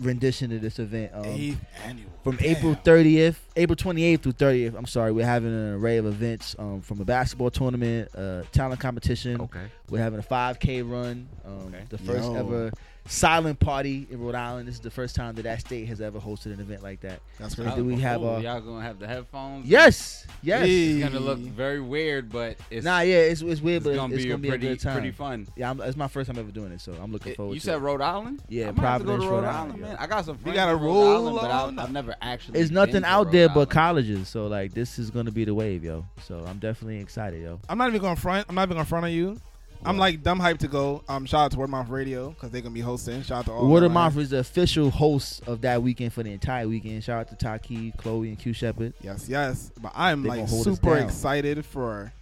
rendition 0.00 0.52
of 0.52 0.60
this 0.60 0.78
event. 0.78 1.12
Um, 1.14 1.24
Eighth 1.24 1.60
annual. 1.84 2.10
from 2.24 2.36
Damn. 2.36 2.56
April 2.56 2.74
30th, 2.76 3.36
April 3.56 3.76
28th 3.76 4.22
through 4.22 4.32
30th. 4.32 4.74
I'm 4.76 4.86
sorry, 4.86 5.12
we're 5.12 5.24
having 5.26 5.50
an 5.52 5.74
array 5.74 5.98
of 5.98 6.06
events 6.06 6.56
um, 6.58 6.80
from 6.80 7.00
a 7.00 7.04
basketball 7.04 7.50
tournament, 7.50 8.08
uh, 8.16 8.42
talent 8.52 8.80
competition. 8.80 9.40
Okay. 9.40 9.66
We're 9.90 10.00
having 10.02 10.18
a 10.18 10.22
5K 10.22 10.82
run, 10.88 11.28
um, 11.44 11.52
Okay. 11.68 11.84
the 11.90 11.98
first 11.98 12.24
Yo. 12.24 12.34
ever 12.34 12.72
silent 13.06 13.60
party 13.60 14.06
in 14.10 14.18
Rhode 14.20 14.34
Island. 14.34 14.66
This 14.66 14.76
is 14.76 14.80
the 14.80 14.90
first 14.90 15.14
time 15.14 15.34
that 15.34 15.42
that 15.42 15.60
state 15.60 15.86
has 15.88 16.00
ever 16.00 16.18
hosted 16.18 16.46
an 16.46 16.60
event 16.60 16.82
like 16.82 17.00
that. 17.00 17.20
That's 17.38 17.54
And 17.58 17.66
crazy. 17.66 17.76
do 17.82 17.84
we 17.84 18.00
have 18.00 18.22
oh, 18.22 18.36
a- 18.36 18.40
y'all 18.40 18.60
gonna 18.60 18.82
have 18.82 18.98
the 18.98 19.06
headphones? 19.06 19.66
Yes, 19.66 20.26
yes. 20.42 20.62
Hey. 20.66 21.00
It's 21.02 21.12
gonna 21.12 21.24
look 21.24 21.38
very 21.38 21.80
weird, 21.80 22.30
but 22.32 22.56
it's 22.70 22.84
Nah, 22.84 23.00
yeah, 23.00 23.16
it's, 23.16 23.42
it's 23.42 23.60
weird, 23.60 23.78
it's 23.78 23.86
but 23.86 23.94
gonna 23.96 24.14
it's 24.14 24.22
be 24.22 24.28
gonna 24.30 24.34
a 24.36 24.38
be 24.42 24.48
pretty 24.48 24.66
a 24.66 24.70
good 24.70 24.80
time. 24.80 24.92
pretty 24.94 25.10
fun. 25.10 25.46
Yeah, 25.56 25.70
I'm, 25.70 25.80
it's 25.82 25.96
my 25.96 26.08
first 26.08 26.28
time 26.30 26.38
ever 26.38 26.50
doing 26.50 26.72
it, 26.72 26.80
so 26.80 26.92
I'm 27.02 27.12
looking 27.12 27.32
It- 27.32 27.36
forward 27.36 27.54
you 27.54 27.60
to 27.60 27.66
said 27.66 27.74
it. 27.76 27.78
Rhode 27.80 28.00
Island? 28.00 28.42
Yeah, 28.48 28.68
I 28.68 28.70
might 28.72 28.80
have 28.82 29.00
to 29.02 29.04
Providence, 29.06 29.24
to 29.24 29.28
Rhode 29.30 29.36
Rhode 29.36 29.44
Island, 29.44 29.56
Island, 29.72 29.80
man. 29.82 29.96
I 29.98 30.06
got 30.06 30.24
some 30.24 30.38
friends. 30.38 30.56
got 30.56 30.68
a 30.68 30.72
in 30.72 30.78
Rhode 30.80 30.84
roll 30.86 31.14
Island, 31.28 31.36
but? 31.42 31.50
I've, 31.50 31.78
I've 31.78 31.92
never 31.92 32.14
actually. 32.22 32.54
There's 32.54 32.70
been 32.70 32.74
nothing 32.76 33.04
out 33.04 33.26
Rhode 33.26 33.32
there 33.32 33.48
but 33.50 33.70
colleges, 33.70 34.28
so 34.28 34.46
like 34.46 34.72
this 34.72 34.98
is 34.98 35.10
gonna 35.10 35.30
be 35.30 35.44
the 35.44 35.54
wave, 35.54 35.84
yo. 35.84 36.04
So 36.22 36.42
I'm 36.48 36.58
definitely 36.58 37.00
excited, 37.00 37.42
yo. 37.42 37.60
I'm 37.68 37.76
not 37.76 37.88
even 37.88 38.00
going 38.00 38.14
to 38.14 38.20
front. 38.20 38.46
I'm 38.48 38.54
not 38.54 38.62
even 38.62 38.76
going 38.76 38.84
to 38.84 38.88
front 38.88 39.04
on 39.04 39.12
you. 39.12 39.38
I'm 39.84 39.98
like 39.98 40.22
dumb 40.22 40.38
hype 40.40 40.58
to 40.58 40.68
go. 40.68 41.02
Um, 41.08 41.26
shout 41.26 41.40
out 41.46 41.50
to 41.52 41.58
Word 41.58 41.70
Mouth 41.70 41.88
Radio 41.88 42.30
because 42.30 42.50
they're 42.50 42.60
gonna 42.62 42.74
be 42.74 42.80
hosting. 42.80 43.22
Shout 43.22 43.40
out 43.40 43.44
to 43.46 43.52
all. 43.52 43.68
Word 43.68 43.82
of 43.82 43.92
Mouth 43.92 44.14
man. 44.14 44.22
is 44.24 44.30
the 44.30 44.38
official 44.38 44.90
host 44.90 45.42
of 45.46 45.60
that 45.62 45.82
weekend 45.82 46.12
for 46.12 46.22
the 46.22 46.32
entire 46.32 46.66
weekend. 46.68 47.04
Shout 47.04 47.20
out 47.20 47.28
to 47.28 47.36
Taki, 47.36 47.92
Chloe, 47.98 48.28
and 48.28 48.38
Q 48.38 48.52
Shepard. 48.52 48.94
Yes, 49.02 49.28
yes. 49.28 49.70
But 49.80 49.92
I'm 49.94 50.22
They 50.22 50.28
like 50.30 50.38
gonna 50.40 50.48
hold 50.50 50.68
us 50.68 50.74
super 50.76 50.96
excited 50.98 51.64
for 51.66 52.12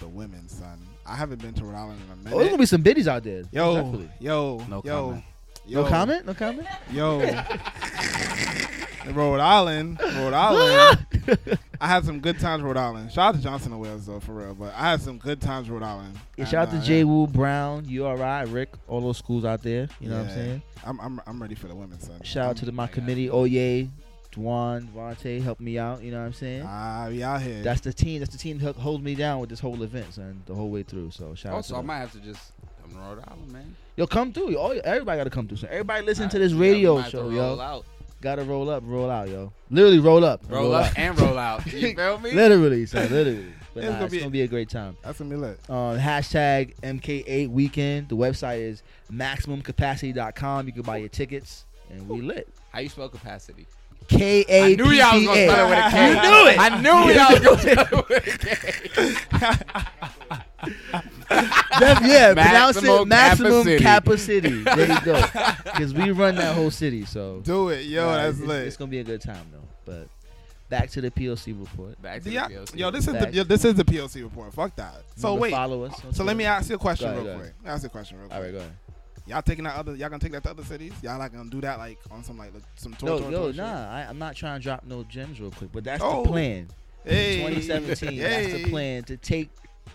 the 0.00 0.08
women, 0.08 0.48
son. 0.48 0.80
I 1.06 1.14
haven't 1.16 1.40
been 1.42 1.54
to 1.54 1.64
Rhode 1.64 1.76
Island 1.76 2.00
in 2.06 2.12
a 2.12 2.16
minute. 2.16 2.32
Oh, 2.34 2.38
there's 2.38 2.48
gonna 2.50 2.58
be 2.62 2.66
some 2.66 2.82
biddies 2.82 3.06
out 3.06 3.22
there. 3.22 3.42
yo, 3.52 3.74
Definitely. 3.74 4.10
yo, 4.20 4.56
No 4.68 4.82
yo, 4.84 5.06
comment. 5.06 5.24
yo, 5.66 5.82
No 5.82 5.88
comment? 5.88 6.26
No 6.26 6.34
comment? 6.34 6.68
yo. 6.90 7.20
In 9.06 9.14
Rhode 9.14 9.40
Island, 9.40 10.00
Rhode 10.00 10.32
Island. 10.34 11.58
I 11.80 11.86
had 11.86 12.04
some 12.04 12.20
good 12.20 12.38
times, 12.38 12.62
Rhode 12.62 12.76
Island. 12.78 13.12
Shout 13.12 13.28
out 13.28 13.34
to 13.34 13.42
Johnson 13.42 13.72
and 13.72 13.80
Wales 13.80 14.06
though, 14.06 14.20
for 14.20 14.32
real. 14.32 14.54
But 14.54 14.72
I 14.74 14.90
had 14.90 15.02
some 15.02 15.18
good 15.18 15.40
times, 15.40 15.68
Rhode 15.68 15.82
Island. 15.82 16.18
Yeah, 16.36 16.46
shout 16.46 16.68
out 16.68 16.70
to 16.72 16.78
uh, 16.78 16.82
J. 16.82 17.04
Wu 17.04 17.26
Brown, 17.26 17.84
URI, 17.86 18.46
Rick, 18.46 18.70
all 18.88 19.00
those 19.02 19.18
schools 19.18 19.44
out 19.44 19.62
there. 19.62 19.88
You 20.00 20.08
know 20.08 20.18
what 20.18 20.28
I'm 20.28 20.34
saying? 20.34 20.62
I'm, 20.84 21.00
I'm 21.00 21.20
I'm 21.26 21.40
ready 21.42 21.54
for 21.54 21.68
the 21.68 21.74
women, 21.74 22.00
son. 22.00 22.22
Shout 22.22 22.50
out 22.50 22.56
to 22.58 22.64
the, 22.64 22.72
my 22.72 22.84
I 22.84 22.86
committee, 22.86 23.30
Oye, 23.30 23.88
Dwan, 24.32 24.88
Vontae, 24.88 25.42
help 25.42 25.60
me 25.60 25.78
out. 25.78 26.02
You 26.02 26.10
know 26.10 26.20
what 26.20 26.26
I'm 26.26 26.32
saying? 26.32 26.64
Ah, 26.66 27.06
we 27.08 27.22
out 27.22 27.42
here. 27.42 27.62
That's 27.62 27.80
the 27.82 27.92
team. 27.92 28.20
That's 28.20 28.32
the 28.32 28.38
team 28.38 28.58
that 28.58 28.76
holds 28.76 29.04
me 29.04 29.14
down 29.14 29.40
with 29.40 29.50
this 29.50 29.60
whole 29.60 29.82
event, 29.82 30.14
son, 30.14 30.42
the 30.46 30.54
whole 30.54 30.70
way 30.70 30.82
through. 30.82 31.10
So 31.10 31.34
shout 31.34 31.52
out 31.52 31.56
Also, 31.56 31.76
I 31.76 31.82
might 31.82 31.98
have 31.98 32.12
to 32.12 32.20
just 32.20 32.52
come 32.82 32.92
to 32.92 32.98
Rhode 32.98 33.24
Island, 33.28 33.52
man. 33.52 33.76
Yo, 33.96 34.06
come 34.06 34.32
through. 34.32 34.50
Yo, 34.50 34.68
everybody 34.68 35.18
got 35.18 35.24
to 35.24 35.30
come 35.30 35.46
through. 35.46 35.58
So 35.58 35.68
everybody 35.68 36.04
listen 36.04 36.28
to 36.30 36.38
this 36.38 36.52
radio 36.52 36.96
might 36.96 37.02
have 37.02 37.10
to 37.10 37.16
show, 37.18 37.22
roll 37.24 37.32
yo. 37.32 37.60
out. 37.60 37.86
Got 38.20 38.36
to 38.36 38.44
roll 38.44 38.70
up, 38.70 38.82
roll 38.86 39.10
out, 39.10 39.28
yo. 39.28 39.52
Literally 39.70 39.98
roll 39.98 40.24
up, 40.24 40.42
roll 40.48 40.74
up 40.74 40.92
and 40.98 41.18
roll 41.20 41.36
out. 41.38 41.66
You 41.72 41.94
feel 41.94 42.18
me? 42.18 42.32
Literally, 42.32 42.86
son, 42.86 43.02
literally. 43.10 43.52
But 43.74 43.84
It's 43.84 43.90
nah, 43.90 43.92
gonna 43.94 44.04
it's 44.06 44.12
be- 44.14 44.18
gonna 44.20 44.30
be 44.30 44.42
a 44.42 44.48
great 44.48 44.68
time. 44.70 44.96
That's 45.02 45.18
gonna 45.18 45.30
be 45.30 45.36
lit. 45.36 45.58
Uh, 45.68 45.98
hashtag 45.98 46.74
MK8 46.82 47.50
weekend. 47.50 48.08
The 48.08 48.16
website 48.16 48.60
is 48.60 48.82
maximumcapacity.com. 49.12 50.66
You 50.66 50.72
can 50.72 50.82
buy 50.82 50.98
your 50.98 51.08
tickets, 51.08 51.66
and 51.90 52.08
we 52.08 52.20
lit. 52.20 52.48
How 52.72 52.80
you 52.80 52.88
spell 52.88 53.08
capacity? 53.08 53.66
K 54.08 54.40
I 54.40 54.44
A 54.48 54.76
P 54.76 54.82
knew 54.82 54.90
y'all 54.90 55.14
was 55.14 55.24
gonna 55.26 55.48
spell 55.48 55.66
it 55.66 55.70
with 55.70 55.78
a 55.78 55.86
A. 55.86 55.90
K. 55.90 56.08
You 56.08 56.14
knew 56.22 56.46
it. 56.50 56.58
I 56.58 56.68
knew 56.80 56.98
y'all 57.12 57.32
was 57.32 57.40
gonna 57.40 57.60
start 57.72 57.92
it 57.92 58.08
with 58.08 58.26
a 58.26 58.38
K. 58.38 59.54
Def- 61.80 62.02
yeah, 62.02 62.32
pronounce 62.34 62.76
Maximum 62.76 63.00
it 63.02 63.06
maximum 63.06 63.64
Kappa 63.64 63.78
Kappa 63.82 64.18
City. 64.18 64.62
There 64.62 64.88
you 64.92 65.00
go. 65.02 65.20
Because 65.64 65.92
we 65.94 66.10
run 66.12 66.36
that 66.36 66.54
whole 66.54 66.70
city, 66.70 67.04
so 67.04 67.40
Do 67.44 67.68
it, 67.70 67.84
yo. 67.86 68.04
nah, 68.06 68.16
that's 68.16 68.38
it's, 68.38 68.46
lit. 68.46 68.66
It's 68.66 68.76
gonna 68.76 68.90
be 68.90 68.98
a 69.00 69.04
good 69.04 69.20
time 69.20 69.44
though. 69.52 69.58
But 69.84 70.08
back 70.68 70.90
to 70.90 71.00
the 71.00 71.10
POC 71.10 71.58
report. 71.60 72.00
Back 72.00 72.22
to 72.22 72.30
yeah, 72.30 72.48
the 72.48 72.54
POC. 72.54 72.76
yo, 72.78 72.90
this 72.90 73.06
is 73.06 73.12
the 73.12 73.18
Facts. 73.20 73.34
yo, 73.34 73.44
this 73.44 73.64
is 73.64 73.74
the 73.74 73.84
POC 73.84 74.22
report. 74.22 74.54
Fuck 74.54 74.76
that. 74.76 75.02
So 75.16 75.28
Remember, 75.28 75.42
wait. 75.42 75.50
follow 75.52 75.82
us. 75.84 75.92
on 76.04 76.12
So 76.14 76.24
let 76.24 76.34
Twitter. 76.34 76.34
me 76.36 76.44
ask 76.44 76.68
you 76.70 76.76
a 76.76 76.78
question 76.78 77.06
Go 77.06 77.12
ahead, 77.12 77.24
real 77.26 77.34
go 77.34 77.40
quick. 77.40 77.52
Ask 77.66 77.82
you 77.82 77.86
a 77.86 77.90
question 77.90 78.18
real 78.18 78.28
quick. 78.28 78.36
All 78.36 78.42
right, 78.44 78.52
go 78.52 78.58
ahead. 78.58 78.72
Y'all 79.26 79.40
taking 79.42 79.64
that 79.64 79.76
other? 79.76 79.94
Y'all 79.96 80.08
gonna 80.10 80.18
take 80.20 80.32
that 80.32 80.42
to 80.44 80.50
other 80.50 80.64
cities? 80.64 80.92
Y'all 81.02 81.18
like 81.18 81.32
gonna 81.32 81.48
do 81.48 81.60
that 81.62 81.78
like 81.78 81.98
on 82.10 82.22
some 82.22 82.36
like 82.38 82.52
some 82.76 82.92
tour? 82.94 83.08
No, 83.08 83.18
tour, 83.20 83.30
yo, 83.30 83.42
tour 83.52 83.52
nah, 83.54 83.90
I, 83.90 84.00
I'm 84.08 84.18
not 84.18 84.36
trying 84.36 84.58
to 84.60 84.62
drop 84.62 84.84
no 84.84 85.02
gems 85.04 85.40
real 85.40 85.50
quick, 85.50 85.70
but 85.72 85.82
that's 85.84 86.02
Oh. 86.02 86.22
the 86.22 86.28
plan. 86.28 86.68
Hey, 87.04 87.36
2017, 87.38 88.18
that's 88.18 88.52
the 88.52 88.70
plan 88.70 89.04
to 89.04 89.16
take 89.16 89.50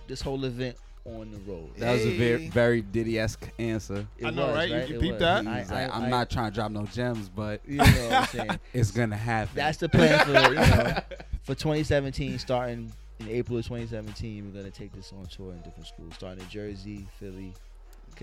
this 0.08 0.22
whole 0.22 0.44
event 0.46 0.78
on 1.06 1.32
the 1.32 1.38
road. 1.52 1.70
that 1.78 1.92
was 1.94 2.06
a 2.06 2.18
very, 2.18 2.42
Hey. 2.44 2.50
very 2.50 2.82
Diddy-esque 2.82 3.50
answer. 3.58 4.06
It 4.18 4.26
I 4.28 4.30
know, 4.32 4.48
was, 4.48 4.56
right? 4.56 4.70
You- 4.70 4.76
right? 4.76 4.90
you 4.90 4.96
It 4.98 5.02
peeped 5.02 5.20
that? 5.20 5.48
I, 5.48 5.66
I, 5.70 5.84
i'm 5.96 6.04
I- 6.04 6.10
not 6.10 6.30
trying 6.30 6.52
to 6.52 6.56
drop 6.56 6.72
no 6.72 6.86
gems, 6.86 7.30
but 7.30 7.62
You 7.68 7.78
know 7.78 7.84
what 7.84 8.12
I'm 8.14 8.26
saying? 8.28 8.60
it's 8.74 8.92
gonna 8.92 9.16
happen. 9.18 9.52
That's 9.56 9.78
the 9.78 9.90
plan 9.90 10.26
for 10.26 10.32
you 10.50 10.56
know 10.56 10.98
for 11.44 11.56
2017. 11.56 12.38
Starting 12.40 12.92
in 13.20 13.28
April 13.30 13.58
of 13.58 13.66
2017, 13.66 14.46
we're 14.54 14.60
gonna 14.60 14.72
take 14.72 14.94
this 14.94 15.12
on 15.18 15.26
tour 15.28 15.52
in 15.52 15.58
different 15.62 15.88
schools, 15.88 16.14
starting 16.16 16.44
in 16.44 16.50
Jersey, 16.50 17.08
Philly, 17.20 17.54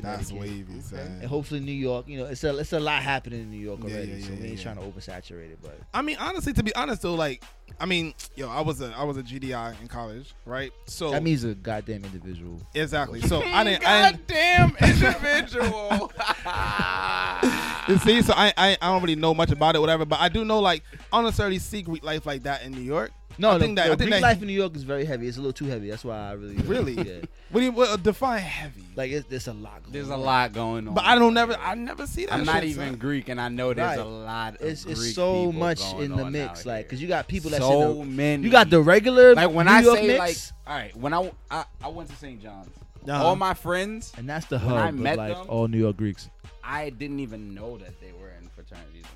That's 0.04 0.32
wavy, 0.32 0.80
son. 0.80 0.98
and 0.98 1.24
hopefully 1.24 1.60
New 1.60 1.72
York. 1.72 2.08
You 2.08 2.18
know, 2.18 2.24
it's 2.26 2.44
a 2.44 2.56
it's 2.58 2.72
a 2.72 2.80
lot 2.80 3.02
happening 3.02 3.40
in 3.40 3.50
New 3.50 3.58
York 3.58 3.80
Yeah, 3.82 3.94
already, 3.94 4.12
yeah, 4.12 4.26
so 4.26 4.32
yeah, 4.32 4.40
we 4.40 4.46
ain't 4.48 4.58
yeah. 4.58 4.62
trying 4.62 4.76
to 4.76 4.82
oversaturate 4.82 5.50
it. 5.52 5.58
But 5.62 5.78
I 5.94 6.02
mean, 6.02 6.16
honestly, 6.18 6.52
to 6.54 6.62
be 6.62 6.74
honest 6.74 7.02
though, 7.02 7.14
like, 7.14 7.42
I 7.80 7.86
mean, 7.86 8.14
yo, 8.34 8.48
I 8.48 8.60
was 8.60 8.80
a 8.80 8.92
I 8.96 9.04
was 9.04 9.16
a 9.16 9.22
GDI 9.22 9.80
in 9.80 9.88
college, 9.88 10.34
right? 10.44 10.72
So 10.86 11.10
that 11.10 11.22
means 11.22 11.44
a 11.44 11.54
goddamn 11.54 12.04
individual. 12.04 12.60
exactly. 12.74 13.20
So 13.26 13.42
I 13.42 13.64
didn't. 13.64 13.86
I 13.86 14.10
didn't 14.12 14.26
Goddamn 14.28 14.76
individual. 14.82 16.12
You 17.88 17.98
see, 17.98 18.20
so 18.22 18.32
I, 18.36 18.52
I 18.56 18.76
I 18.82 18.92
don't 18.92 19.00
really 19.02 19.14
know 19.14 19.32
much 19.34 19.50
about 19.52 19.76
it, 19.76 19.80
whatever. 19.80 20.04
But 20.04 20.20
I 20.20 20.28
do 20.28 20.44
know 20.44 20.58
like 20.60 20.82
I 21.12 21.16
don't 21.18 21.24
necessarily 21.24 21.58
see 21.58 21.82
Greek 21.82 22.04
life 22.04 22.26
like 22.26 22.42
that 22.44 22.62
in 22.64 22.72
New 22.72 22.80
York. 22.80 23.12
No, 23.38 23.50
I 23.50 23.54
the, 23.58 23.64
think 23.64 23.76
that- 23.76 23.86
the 23.86 23.92
I 23.92 23.96
think 23.96 24.10
Greek 24.10 24.10
that- 24.14 24.22
life 24.22 24.40
in 24.42 24.46
New 24.48 24.54
York 24.54 24.74
is 24.76 24.82
very 24.82 25.04
heavy. 25.04 25.28
It's 25.28 25.36
a 25.36 25.40
little 25.40 25.52
too 25.52 25.66
heavy. 25.66 25.90
That's 25.90 26.04
why 26.04 26.16
I 26.30 26.32
really 26.32 26.56
Really? 26.56 26.92
yeah. 26.94 27.20
What 27.50 27.60
do 27.60 27.66
you 27.66 27.72
what, 27.72 28.02
define 28.02 28.40
heavy? 28.40 28.82
Like 28.96 29.10
it's, 29.12 29.26
there's 29.28 29.46
a 29.46 29.52
lot. 29.52 29.82
Going 29.82 29.92
There's 29.92 30.08
a 30.10 30.14
on. 30.14 30.20
lot 30.20 30.52
going 30.52 30.88
on. 30.88 30.94
but 30.94 31.04
I 31.04 31.14
don't 31.18 31.34
never 31.34 31.54
I 31.56 31.74
never 31.74 32.06
see 32.06 32.26
that. 32.26 32.34
I'm 32.34 32.44
not 32.44 32.64
even 32.64 32.90
son. 32.90 32.98
Greek, 32.98 33.28
and 33.28 33.40
I 33.40 33.48
know 33.48 33.72
there's 33.74 33.98
Right. 33.98 33.98
a 33.98 34.04
lot. 34.04 34.56
Of 34.56 34.62
It's, 34.62 34.84
it's 34.86 35.00
Greek 35.00 35.14
so 35.14 35.52
much 35.52 35.80
in 35.94 36.16
the 36.16 36.28
mix, 36.30 36.66
like 36.66 36.86
because 36.86 37.00
you 37.00 37.08
got 37.08 37.28
people 37.28 37.50
that's 37.50 37.62
so 37.62 37.92
in 37.92 37.98
the, 37.98 38.04
many. 38.16 38.42
you 38.44 38.50
got 38.50 38.68
the 38.70 38.80
regular 38.80 39.34
like 39.34 39.50
when 39.50 39.66
New 39.66 39.72
I 39.72 39.80
York 39.80 39.98
say 39.98 40.06
mix, 40.08 40.18
like, 40.18 40.36
all 40.66 40.74
right, 40.82 40.96
when 40.96 41.12
I, 41.14 41.30
I 41.50 41.64
I 41.84 41.88
went 41.88 42.08
to 42.10 42.16
St. 42.16 42.42
John's, 42.42 42.68
Uh-huh. 43.08 43.24
all 43.24 43.36
my 43.36 43.54
friends, 43.54 44.12
and 44.16 44.28
that's 44.28 44.46
the 44.46 44.58
when 44.58 44.68
hub 44.70 44.78
I 44.78 44.90
met 44.90 45.16
like 45.18 45.34
them- 45.34 45.46
all 45.48 45.68
New 45.68 45.78
York 45.78 45.96
Greeks. 45.96 46.28
I 46.64 46.90
didn't 46.90 47.20
even 47.20 47.54
know 47.54 47.78
that 47.78 48.00
they 48.00 48.10
were 48.20 48.30
in 48.30 48.48
fraternities 48.48 49.04
and 49.04 49.15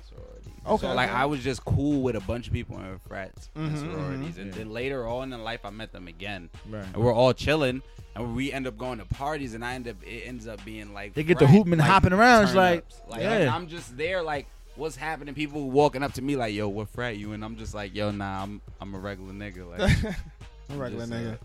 Okay, 0.65 0.87
so 0.87 0.93
like 0.93 1.09
okay. 1.09 1.17
I 1.17 1.25
was 1.25 1.43
just 1.43 1.65
cool 1.65 2.01
with 2.01 2.15
a 2.15 2.19
bunch 2.21 2.47
of 2.47 2.53
people 2.53 2.77
in 2.79 2.99
frats 2.99 3.49
and 3.55 3.71
Mhm, 3.75 3.79
sororities, 3.79 4.35
mhm. 4.35 4.41
and 4.41 4.45
Yeah. 4.51 4.57
then 4.59 4.71
later 4.71 5.07
on 5.07 5.33
in 5.33 5.43
life 5.43 5.61
I 5.65 5.69
met 5.71 5.91
them 5.91 6.07
again, 6.07 6.49
Right. 6.69 6.83
and 6.85 6.97
we're 6.97 7.13
all 7.13 7.33
chilling, 7.33 7.81
and 8.15 8.35
we 8.35 8.51
end 8.53 8.67
up 8.67 8.77
going 8.77 8.99
to 8.99 9.05
parties, 9.05 9.53
and 9.55 9.65
I 9.65 9.73
end 9.73 9.87
up 9.87 9.95
it 10.03 10.23
ends 10.27 10.47
up 10.47 10.63
being 10.63 10.93
like 10.93 11.13
They 11.15 11.23
get 11.23 11.39
the 11.39 11.47
hooping 11.47 11.73
and 11.73 11.81
hopping 11.81 12.13
around, 12.13 12.43
it's 12.45 12.53
like, 12.55 12.85
like 13.09 13.21
yeah. 13.21 13.33
and 13.37 13.49
I'm 13.49 13.67
just 13.67 13.97
there 13.97 14.21
like. 14.21 14.47
What's 14.77 14.95
happening? 14.95 15.35
People 15.35 15.69
walking 15.69 16.01
up 16.01 16.13
to 16.13 16.21
me 16.21 16.37
like, 16.37 16.55
"Yo, 16.55 16.69
what 16.69 16.87
frat 16.87 17.17
you?" 17.17 17.33
And 17.33 17.43
I'm 17.43 17.57
just 17.57 17.73
like, 17.75 17.93
"Yo, 17.93 18.09
nah, 18.09 18.41
I'm 18.41 18.61
I'm 18.79 18.95
a 18.95 18.99
regular 18.99 19.33
nigga, 19.33 19.69
like 19.69 19.81
I'm 20.69 20.75
a 20.79 20.81
regular 20.81 21.05
just, 21.05 21.11
nigga. 21.11 21.33
uh, 21.33 21.37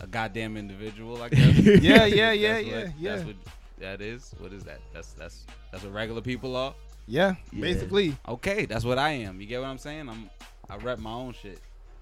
a 0.00 0.06
goddamn 0.06 0.58
individual, 0.58 1.20
I 1.22 1.28
guess." 1.30 1.58
Yeah, 1.58 2.04
yeah, 2.04 2.30
yeah, 2.32 2.58
yeah, 2.58 2.84
what- 2.84 2.92
yeah. 2.98 3.14
That's 3.16 3.24
what 3.26 3.36
that 3.80 4.00
is. 4.02 4.34
What 4.38 4.52
is 4.52 4.64
that? 4.64 4.80
That's 4.92 5.14
that's 5.14 5.46
that's 5.72 5.82
what 5.82 5.94
regular 5.94 6.20
people 6.20 6.54
are. 6.56 6.74
Yeah, 7.06 7.34
Yeah. 7.52 7.60
basically. 7.60 8.16
Okay, 8.28 8.66
that's 8.66 8.84
what 8.84 8.98
I 8.98 9.10
am. 9.10 9.40
You 9.40 9.46
get 9.46 9.60
what 9.60 9.68
I'm 9.68 9.78
saying? 9.78 10.08
I'm 10.08 10.30
I 10.68 10.76
rep 10.76 10.98
my 10.98 11.12
own 11.12 11.34
shit. 11.40 11.58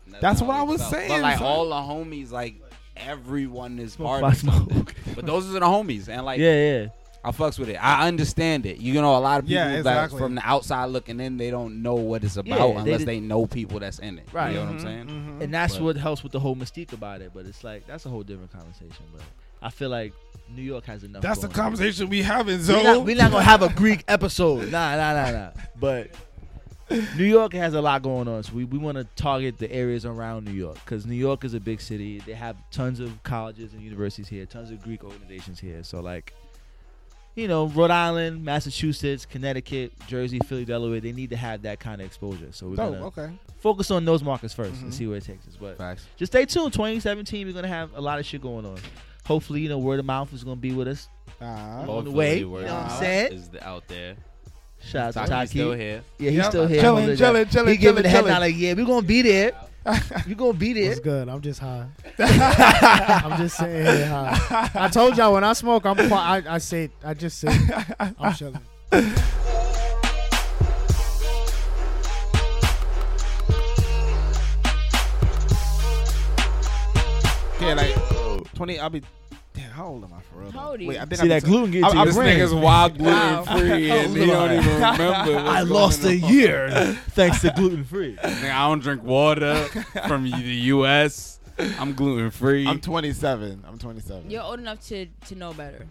And 0.06 0.16
That's 0.20 0.40
what 0.40 0.50
I 0.50 0.62
was 0.62 0.80
felt. 0.80 0.92
saying, 0.94 1.08
But 1.08 1.20
like 1.22 1.38
son. 1.38 1.46
all 1.46 1.68
the 1.68 1.74
homies, 1.74 2.30
like 2.30 2.54
everyone 2.96 3.78
is 3.78 3.96
part 3.96 4.22
of 4.24 4.36
something. 4.36 4.72
smoke. 4.74 4.94
But 5.14 5.26
those 5.26 5.48
are 5.48 5.52
the 5.52 5.60
homies, 5.60 6.08
and 6.08 6.24
like 6.24 6.38
yeah, 6.40 6.80
yeah. 6.82 6.86
I 7.24 7.30
fucks 7.30 7.56
with 7.58 7.68
it. 7.68 7.76
I 7.76 8.08
understand 8.08 8.66
it. 8.66 8.78
You 8.78 8.94
know, 8.94 9.16
a 9.16 9.18
lot 9.20 9.38
of 9.38 9.44
people 9.46 9.62
Yeah, 9.62 9.68
that 9.70 9.78
exactly. 9.78 10.18
from 10.18 10.34
the 10.34 10.42
outside 10.44 10.86
looking 10.86 11.20
in, 11.20 11.36
they 11.36 11.50
don't 11.52 11.80
know 11.82 11.94
what 11.94 12.24
it's 12.24 12.36
about 12.36 12.48
Yeah, 12.58 12.66
they 12.66 12.80
unless 12.80 12.98
did- 12.98 13.08
they 13.08 13.20
know 13.20 13.46
people 13.46 13.78
that's 13.78 14.00
in 14.00 14.18
it. 14.18 14.26
Right. 14.32 14.48
You 14.50 14.56
know 14.56 14.64
what 14.64 14.70
I'm 14.70 14.78
Mhm, 14.78 14.82
saying? 14.82 15.06
mhm. 15.06 15.40
And 15.42 15.54
that's 15.54 15.76
But- 15.76 15.84
what 15.84 15.96
helps 15.98 16.24
with 16.24 16.32
the 16.32 16.40
whole 16.40 16.56
mystique 16.56 16.92
about 16.92 17.20
it. 17.20 17.30
But 17.32 17.46
it's 17.46 17.62
like 17.62 17.86
that's 17.86 18.06
a 18.06 18.08
whole 18.08 18.24
different 18.24 18.50
conversation. 18.52 19.04
But 19.12 19.22
I 19.62 19.70
feel 19.70 19.88
like 19.90 20.12
New 20.54 20.62
York 20.62 20.84
has 20.86 21.04
enough. 21.04 21.22
That's 21.22 21.40
the 21.40 21.48
going 21.48 21.54
conversation 21.56 22.08
we 22.08 22.22
having, 22.22 22.60
so 22.62 22.74
We're 22.74 22.82
not, 22.82 23.04
we're 23.04 23.16
not 23.16 23.30
gonna 23.30 23.44
have 23.44 23.62
a 23.62 23.68
Greek 23.70 24.04
episode. 24.08 24.70
Nah, 24.70 24.96
nah, 24.96 25.14
nah, 25.14 25.30
nah. 25.30 25.50
But 25.80 26.10
New 27.16 27.24
York 27.24 27.54
has 27.54 27.72
a 27.74 27.80
lot 27.80 28.02
going 28.02 28.28
on, 28.28 28.42
so 28.42 28.52
we, 28.52 28.64
we 28.64 28.76
want 28.76 28.98
to 28.98 29.04
target 29.16 29.56
the 29.58 29.70
areas 29.72 30.04
around 30.04 30.44
New 30.44 30.52
York 30.52 30.74
because 30.84 31.06
New 31.06 31.14
York 31.16 31.44
is 31.44 31.54
a 31.54 31.60
big 31.60 31.80
city. 31.80 32.18
They 32.26 32.34
have 32.34 32.56
tons 32.70 33.00
of 33.00 33.22
colleges 33.22 33.72
and 33.72 33.80
universities 33.82 34.28
here, 34.28 34.44
tons 34.44 34.70
of 34.70 34.82
Greek 34.82 35.02
organizations 35.04 35.58
here. 35.58 35.82
So 35.84 36.00
like, 36.00 36.34
you 37.34 37.48
know, 37.48 37.68
Rhode 37.68 37.90
Island, 37.90 38.44
Massachusetts, 38.44 39.24
Connecticut, 39.24 39.92
Jersey, 40.06 40.38
Philly, 40.46 40.66
Delaware, 40.66 41.00
they 41.00 41.12
need 41.12 41.30
to 41.30 41.36
have 41.36 41.62
that 41.62 41.80
kind 41.80 42.02
of 42.02 42.06
exposure. 42.06 42.48
So 42.50 42.68
we're 42.68 42.76
Dope, 42.76 42.92
gonna 42.92 43.06
okay. 43.06 43.30
focus 43.60 43.90
on 43.90 44.04
those 44.04 44.22
markets 44.22 44.52
1st 44.54 44.82
and 44.82 44.90
Mhm. 44.90 44.92
see 44.92 45.06
where 45.06 45.16
it 45.16 45.24
takes 45.24 45.48
us. 45.48 45.56
But 45.58 45.78
Facts. 45.78 46.04
just 46.18 46.30
stay 46.32 46.44
tuned. 46.44 46.74
2017, 46.74 47.46
we're 47.46 47.54
gonna 47.54 47.68
have 47.68 47.94
a 47.94 48.00
lot 48.02 48.18
of 48.18 48.26
shit 48.26 48.42
going 48.42 48.66
on. 48.66 48.76
Hopefully, 49.24 49.60
you 49.60 49.68
know, 49.68 49.78
word 49.78 49.98
of 50.00 50.04
mouth 50.04 50.32
is 50.32 50.42
gonna 50.44 50.56
be 50.56 50.72
with 50.72 50.88
us. 50.88 51.08
Ah. 51.40 51.86
On 51.86 52.04
the 52.04 52.10
way, 52.10 52.44
word 52.44 52.60
you 52.62 52.66
know 52.66 52.74
what 52.74 52.82
I'm 52.84 52.86
of 52.90 52.98
saying? 52.98 53.32
Is 53.32 53.48
the- 53.48 53.66
out 53.66 53.86
there. 53.88 54.16
Shout 54.84 55.16
out 55.16 55.26
to 55.26 55.30
Taki's 55.30 55.50
Taki. 55.50 55.58
still 55.60 55.72
here. 55.74 56.02
Yeah, 56.18 56.30
he's 56.30 56.38
Yep. 56.38 56.46
still 56.48 56.66
here. 56.66 56.80
Chilling, 56.80 57.04
Alhamdulillah. 57.04 57.16
chilling, 57.44 57.48
chilling, 57.50 57.68
He 57.70 57.76
giving 57.76 58.02
the 58.02 58.08
head 58.08 58.16
chilling. 58.18 58.32
nod 58.32 58.38
like, 58.40 58.54
yeah, 58.56 58.72
we're 58.74 58.84
gonna 58.84 59.06
be 59.06 59.22
there. 59.22 59.52
we 60.26 60.34
gonna 60.34 60.52
be 60.54 60.72
there. 60.72 60.90
It's 60.90 61.00
good. 61.00 61.28
I'm 61.28 61.40
just 61.40 61.60
high. 61.60 61.86
I'm 62.18 63.38
just 63.38 63.56
saying 63.56 63.84
here 63.96 64.06
high. 64.08 64.70
I 64.74 64.88
told 64.88 65.16
y'all 65.16 65.32
when 65.34 65.44
I 65.44 65.52
smoke, 65.52 65.86
I'm. 65.86 65.98
I, 66.12 66.42
I 66.48 66.58
say, 66.58 66.90
I 67.04 67.14
just 67.14 67.38
say, 67.38 67.56
I'm 68.00 68.34
chilling. 68.34 68.60
Yeah, 77.60 77.74
like 77.74 77.94
twenty. 78.66 78.78
I'll 78.78 78.90
be. 78.90 79.02
Damn, 79.54 79.70
how 79.72 79.86
old 79.88 80.04
am 80.04 80.14
I 80.14 80.20
for 80.22 80.40
real? 80.40 80.50
How 80.50 80.70
old 80.70 80.80
are 80.80 80.86
Wait. 80.86 80.98
I 80.98 81.04
think 81.04 81.16
See 81.16 81.22
I'm 81.24 81.28
that 81.28 81.44
gluten 81.44 81.70
get 81.72 81.84
I- 81.84 81.90
to 81.90 81.94
I- 81.94 81.96
your 81.96 82.06
this 82.06 82.16
brain. 82.16 82.38
nigga's 82.38 82.54
wild 82.54 82.96
gluten 82.96 83.14
Wow. 83.14 83.44
free 83.44 83.90
and 83.90 84.16
he 84.16 84.26
don't 84.26 84.52
even 84.52 84.74
remember. 84.74 85.34
what's 85.34 85.48
I 85.48 85.60
lost 85.62 86.04
a 86.04 86.08
on. 86.22 86.32
year 86.32 86.70
thanks 87.10 87.40
to 87.42 87.52
gluten 87.54 87.84
free. 87.84 88.16
I 88.18 88.68
don't 88.68 88.80
drink 88.80 89.02
water 89.02 89.56
from 90.08 90.30
the 90.30 90.38
U.S. 90.38 91.38
I'm 91.78 91.92
gluten 91.92 92.30
free. 92.30 92.66
I'm 92.66 92.80
27. 92.80 93.64
I'm 93.68 93.76
27. 93.78 94.30
You're 94.30 94.42
old 94.42 94.58
enough 94.58 94.80
to 94.88 95.06
to 95.26 95.34
know 95.34 95.52
better. 95.52 95.86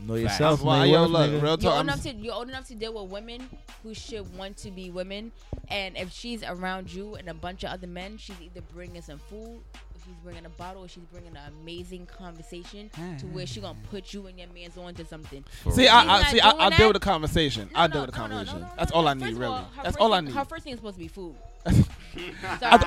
Know 0.00 0.14
yourself, 0.16 0.62
Well, 0.62 0.78
know 0.78 0.84
yo, 0.84 0.90
your 0.90 1.00
look, 1.08 1.20
worth, 1.20 1.30
nigga. 1.30 1.42
real 1.42 1.50
You're 1.52 1.56
talk. 1.58 1.64
old 1.64 1.74
I'm- 1.76 1.84
enough 1.88 2.02
to 2.02 2.12
you're 2.14 2.34
old 2.34 2.48
enough 2.48 2.66
to 2.68 2.74
deal 2.74 3.00
with 3.02 3.10
women 3.12 3.48
who 3.84 3.94
should 3.94 4.36
want 4.36 4.56
to 4.58 4.70
be 4.72 4.90
women, 4.90 5.30
and 5.68 5.96
if 5.96 6.10
she's 6.12 6.42
around 6.42 6.92
you 6.92 7.14
and 7.14 7.28
a 7.28 7.34
bunch 7.34 7.62
of 7.62 7.70
other 7.70 7.86
men, 7.86 8.18
she's 8.18 8.36
either 8.42 8.60
bringing 8.74 9.00
some 9.00 9.18
food, 9.30 9.60
or 9.60 9.85
she's 10.06 10.16
bringing 10.22 10.46
a 10.46 10.50
bottle, 10.50 10.84
or 10.84 10.88
she's 10.88 11.04
bringing 11.04 11.36
an 11.36 11.52
amazing 11.60 12.06
conversation 12.06 12.88
to 12.90 13.00
hmm. 13.00 13.34
where 13.34 13.46
she 13.46 13.60
gonna 13.60 13.76
put 13.90 14.14
you 14.14 14.26
and 14.26 14.38
your 14.38 14.48
man's 14.54 14.76
on 14.76 14.94
to 14.94 15.04
something. 15.04 15.44
See, 15.72 15.88
I, 15.88 16.18
I 16.18 16.22
see. 16.24 16.40
I, 16.40 16.50
I'll 16.50 16.70
deal 16.70 16.88
with 16.88 16.94
the 16.94 17.00
conversation. 17.00 17.68
No, 17.72 17.80
I'll 17.80 17.88
no, 17.88 17.92
deal 17.92 18.02
with 18.02 18.14
the 18.14 18.18
no, 18.18 18.26
no, 18.26 18.28
no, 18.28 18.36
conversation. 18.36 18.60
no, 18.60 18.66
no, 18.66 18.72
That's 18.76 18.92
all 18.92 19.08
I 19.08 19.14
need, 19.14 19.34
really. 19.34 19.46
all, 19.46 19.70
That's 19.76 19.88
first 19.88 19.98
all 20.00 20.14
I 20.14 20.20
need. 20.20 20.34
Her 20.34 20.44
first 20.44 20.64
thing 20.64 20.72
is 20.72 20.78
supposed 20.78 20.96
to 20.96 21.02
be 21.02 21.08
food. 21.08 21.34
I, 21.66 21.72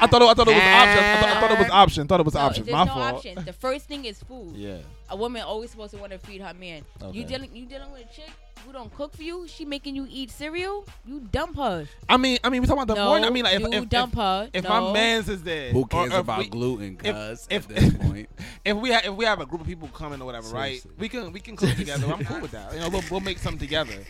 I 0.02 0.08
thought 0.08 0.22
it, 0.22 0.28
I 0.28 0.34
thought 0.34 0.48
it 0.48 0.56
was 0.56 0.64
option. 0.64 1.04
I 1.04 1.20
thought, 1.20 1.30
I 1.30 1.40
thought 1.40 1.52
it 1.52 1.60
was 1.60 1.70
option. 1.70 2.08
Thought 2.08 2.20
it 2.20 2.26
was 2.26 2.34
No, 2.34 2.40
option. 2.40 2.66
My 2.70 2.84
no 2.86 2.94
fault. 2.94 3.16
option. 3.16 3.46
The 3.46 3.54
first 3.54 3.88
thing 3.88 4.06
is 4.06 4.24
food. 4.24 4.56
Yeah. 4.56 4.78
A 5.10 5.16
woman 5.16 5.42
always 5.42 5.72
supposed 5.72 5.94
to 5.94 6.00
want 6.00 6.14
to 6.14 6.20
feed 6.20 6.42
her 6.42 6.54
man. 6.54 6.84
Okay. 7.02 7.18
You 7.18 7.26
dealing 7.26 7.56
you 7.56 7.66
dealing 7.66 7.92
with 7.92 8.06
a 8.10 8.14
chick 8.14 8.30
who 8.66 8.72
don't 8.74 8.94
cook 8.96 9.16
for 9.16 9.24
you. 9.24 9.48
She 9.48 9.66
making 9.66 9.96
you 9.96 10.08
eat 10.10 10.32
cereal. 10.32 10.86
You 11.06 11.20
dump 11.20 11.58
her. 11.58 11.88
I 12.08 12.18
mean, 12.18 12.38
I 12.44 12.50
mean, 12.50 12.62
we 12.62 12.68
talking 12.68 12.84
about 12.84 12.94
the 12.96 13.02
no, 13.02 13.08
morning. 13.08 13.26
I 13.26 13.30
mean, 13.30 13.44
like, 13.44 13.56
if, 13.56 13.62
you 13.62 13.70
if, 13.72 13.90
dump 13.90 14.14
if, 14.14 14.18
her. 14.20 14.50
if 14.54 14.64
no. 14.64 14.70
my 14.70 14.94
man's 14.94 15.30
is 15.30 15.44
there, 15.44 15.72
Who 15.72 15.86
cares 15.86 16.12
if 16.14 16.20
about 16.20 16.40
we- 16.40 16.50
gluten? 16.50 16.96
Cuz 16.98 17.48
if- 17.50 17.70
at 17.70 17.76
this 17.76 17.94
point, 18.02 18.30
if 18.66 18.76
we 18.78 18.90
have 18.90 19.06
if 19.06 19.14
we 19.16 19.26
have 19.26 19.40
a 19.42 19.46
group 19.46 19.62
of 19.62 19.68
people 19.68 19.88
coming 19.90 20.22
or 20.22 20.26
whatever, 20.26 20.50
right? 20.50 20.84
We 20.98 21.10
can 21.10 21.32
we 21.32 21.40
can 21.40 21.56
cook 21.56 21.76
together. 21.76 22.08
I'm 22.08 22.24
cool 22.26 22.42
with 22.42 22.52
that. 22.52 22.74
You 22.74 22.80
know, 22.80 22.90
we'll, 22.90 23.04
we'll 23.10 23.20
make 23.22 23.38
something 23.40 23.60
together. 23.60 24.04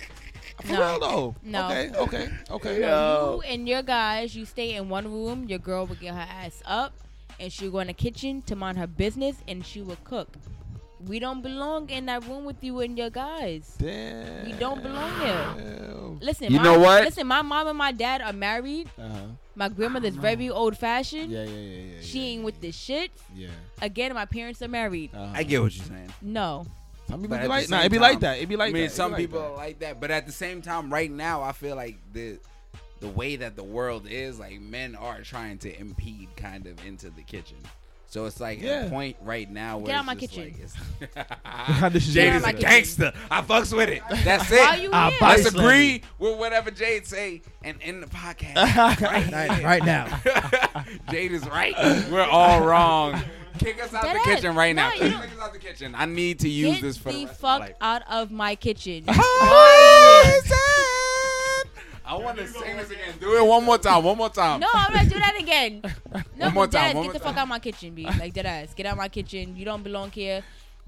For 0.63 0.73
No. 0.73 0.79
real 0.81 0.99
though. 0.99 1.35
No. 1.43 1.65
Okay. 1.69 1.91
Okay. 1.95 2.29
Okay. 2.51 2.79
No, 2.79 3.41
you 3.45 3.53
and 3.53 3.67
your 3.67 3.81
guys, 3.81 4.35
you 4.35 4.45
stay 4.45 4.75
in 4.75 4.89
one 4.89 5.05
room. 5.11 5.45
Your 5.47 5.59
girl 5.59 5.85
will 5.85 5.95
get 5.95 6.13
her 6.13 6.27
ass 6.29 6.61
up, 6.65 6.93
and 7.39 7.51
she'll 7.51 7.71
go 7.71 7.79
in 7.79 7.87
the 7.87 7.93
kitchen 7.93 8.41
to 8.43 8.55
mind 8.55 8.77
her 8.77 8.87
business, 8.87 9.37
and 9.47 9.65
she 9.65 9.81
will 9.81 9.97
cook. 10.03 10.27
We 11.07 11.19
don't 11.19 11.41
belong 11.41 11.89
in 11.89 12.07
that 12.07 12.27
room 12.27 12.43
with 12.45 12.63
you 12.63 12.79
and 12.81 12.97
your 12.97 13.09
guys. 13.09 13.75
Damn. 13.77 14.45
We 14.45 14.53
don't 14.53 14.83
belong 14.83 15.19
there. 15.19 15.55
Listen, 16.21 16.51
You 16.51 16.57
my, 16.57 16.63
know 16.63 16.79
what? 16.79 17.05
Listen, 17.05 17.27
my 17.27 17.41
mom 17.41 17.67
and 17.67 17.77
my 17.77 17.91
dad 17.91 18.21
are 18.21 18.33
married. 18.33 18.89
Uh 18.97 19.07
huh. 19.07 19.21
My 19.55 19.69
grandmother's 19.69 20.15
very 20.15 20.49
old 20.49 20.77
fashioned. 20.77 21.31
Yeah. 21.31 21.43
Yeah. 21.43 21.49
Yeah. 21.57 21.83
Yeah. 21.95 22.01
She 22.01 22.19
yeah, 22.19 22.25
ain't 22.25 22.43
with 22.43 22.59
the 22.61 22.71
shit. 22.71 23.11
Yeah. 23.35 23.47
Again, 23.81 24.13
my 24.13 24.25
parents 24.25 24.61
are 24.61 24.67
married. 24.67 25.11
Uh-huh. 25.13 25.31
I 25.33 25.43
get 25.43 25.61
what 25.61 25.75
you're 25.75 25.85
saying. 25.85 26.13
No. 26.21 26.65
Some 27.07 27.21
people 27.21 27.37
be 27.37 27.41
at 27.41 27.43
the 27.43 27.49
like, 27.49 27.69
nah, 27.69 27.77
same 27.77 27.85
it 27.85 27.91
be 27.91 27.99
like 27.99 28.11
time- 28.13 28.19
that. 28.21 28.39
It 28.39 28.49
be 28.49 28.55
like 28.55 28.69
I 28.69 28.73
mean, 28.73 28.81
that. 28.83 28.85
It 28.87 28.89
be 28.89 28.95
some 28.95 29.11
like 29.13 29.19
people 29.19 29.39
that. 29.39 29.45
are 29.51 29.55
like 29.55 29.79
that, 29.79 29.99
but 29.99 30.11
at 30.11 30.25
the 30.27 30.31
same 30.31 30.61
time, 30.61 30.91
right 30.93 31.09
now, 31.09 31.41
I 31.41 31.53
feel 31.53 31.75
like 31.75 31.97
the 32.13 32.39
the 32.99 33.07
way 33.07 33.37
that 33.37 33.55
the 33.55 33.63
world 33.63 34.05
is, 34.09 34.39
like 34.39 34.59
men 34.59 34.95
are 34.95 35.21
trying 35.21 35.57
to 35.59 35.79
impede 35.79 36.27
kind 36.35 36.67
of 36.67 36.85
into 36.85 37.09
the 37.09 37.21
kitchen. 37.23 37.57
So 38.11 38.25
it's 38.25 38.39
like 38.39 38.59
Yeah. 38.59 38.85
a 38.85 38.89
point 38.89 39.17
right 39.21 39.47
now 39.49 39.77
where 39.77 39.85
Get 39.87 39.95
out 39.95 39.99
it's 39.99 40.07
my 40.07 40.15
kitchen. 40.15 40.55
Like 41.81 41.93
This 41.93 42.07
Jade 42.13 42.33
is 42.33 42.43
a 42.43 42.53
gangster. 42.53 43.13
I 43.29 43.41
fucks 43.43 43.71
with 43.75 43.87
it. 43.89 44.01
That's 44.23 44.51
it. 44.51 44.57
Why 44.59 44.75
you 44.77 44.89
Ah, 44.91 45.09
here? 45.11 45.19
bye. 45.19 45.35
Let's 45.35 45.45
agree 45.53 46.01
with 46.17 46.39
whatever 46.39 46.71
Jade 46.71 47.05
say 47.05 47.43
and 47.63 47.79
in 47.81 48.01
the 48.01 48.07
podcast. 48.07 48.55
right, 49.01 49.31
Right, 49.31 49.63
right 49.63 49.85
now. 49.85 50.19
Jade 51.11 51.33
is 51.33 51.47
right. 51.47 51.75
We're 52.11 52.23
all 52.23 52.65
wrong. 52.65 53.21
Kick 53.59 53.79
us 53.83 53.93
out 53.93 54.03
Dead 54.03 54.15
the 54.15 54.19
kitchen 54.23 54.55
right 54.55 54.75
now. 54.75 54.89
No, 54.89 54.95
you 54.95 55.01
Kick 55.11 55.31
us 55.31 55.39
out 55.41 55.53
the 55.53 55.59
kitchen. 55.59 55.93
I 55.95 56.05
need 56.05 56.39
to 56.39 56.49
use 56.49 56.75
Get 56.75 56.81
this 56.81 56.97
for 56.97 57.11
the, 57.11 57.19
the 57.19 57.25
rest 57.27 57.37
of 57.37 57.43
my 57.43 57.49
fuck 57.49 57.59
life. 57.59 57.75
out 57.81 58.01
of 58.09 58.31
my 58.31 58.55
kitchen. 58.55 59.03
I 62.09 62.15
want 62.15 62.37
to 62.39 62.47
sing 62.47 62.75
this 62.77 62.89
again. 62.89 63.13
Do 63.19 63.37
it 63.37 63.45
one 63.45 63.63
more 63.63 63.77
time. 63.77 64.03
One 64.03 64.17
more 64.17 64.29
time. 64.29 64.59
No, 64.61 64.67
I'm 64.73 64.91
not 64.93 65.03
do 65.07 65.19
that 65.19 65.35
again. 65.39 65.81
No, 66.39 66.45
One 66.45 66.53
more 66.55 66.63
but 66.67 66.71
dead 66.71 66.79
time, 66.79 66.89
ass, 66.89 66.95
one 66.95 67.03
get 67.03 67.07
more 67.07 67.13
the 67.13 67.19
fuck 67.19 67.35
time. 67.35 67.41
out 67.43 67.47
my 67.49 67.59
kitchen, 67.59 67.93
B. 67.93 68.05
Like 68.05 68.33
dead 68.33 68.45
ass. 68.45 68.73
Get 68.73 68.85
out 68.87 68.97
my 68.97 69.09
kitchen. 69.09 69.55
You 69.57 69.65
don't 69.65 69.83
belong 69.83 70.09
here. 70.11 70.41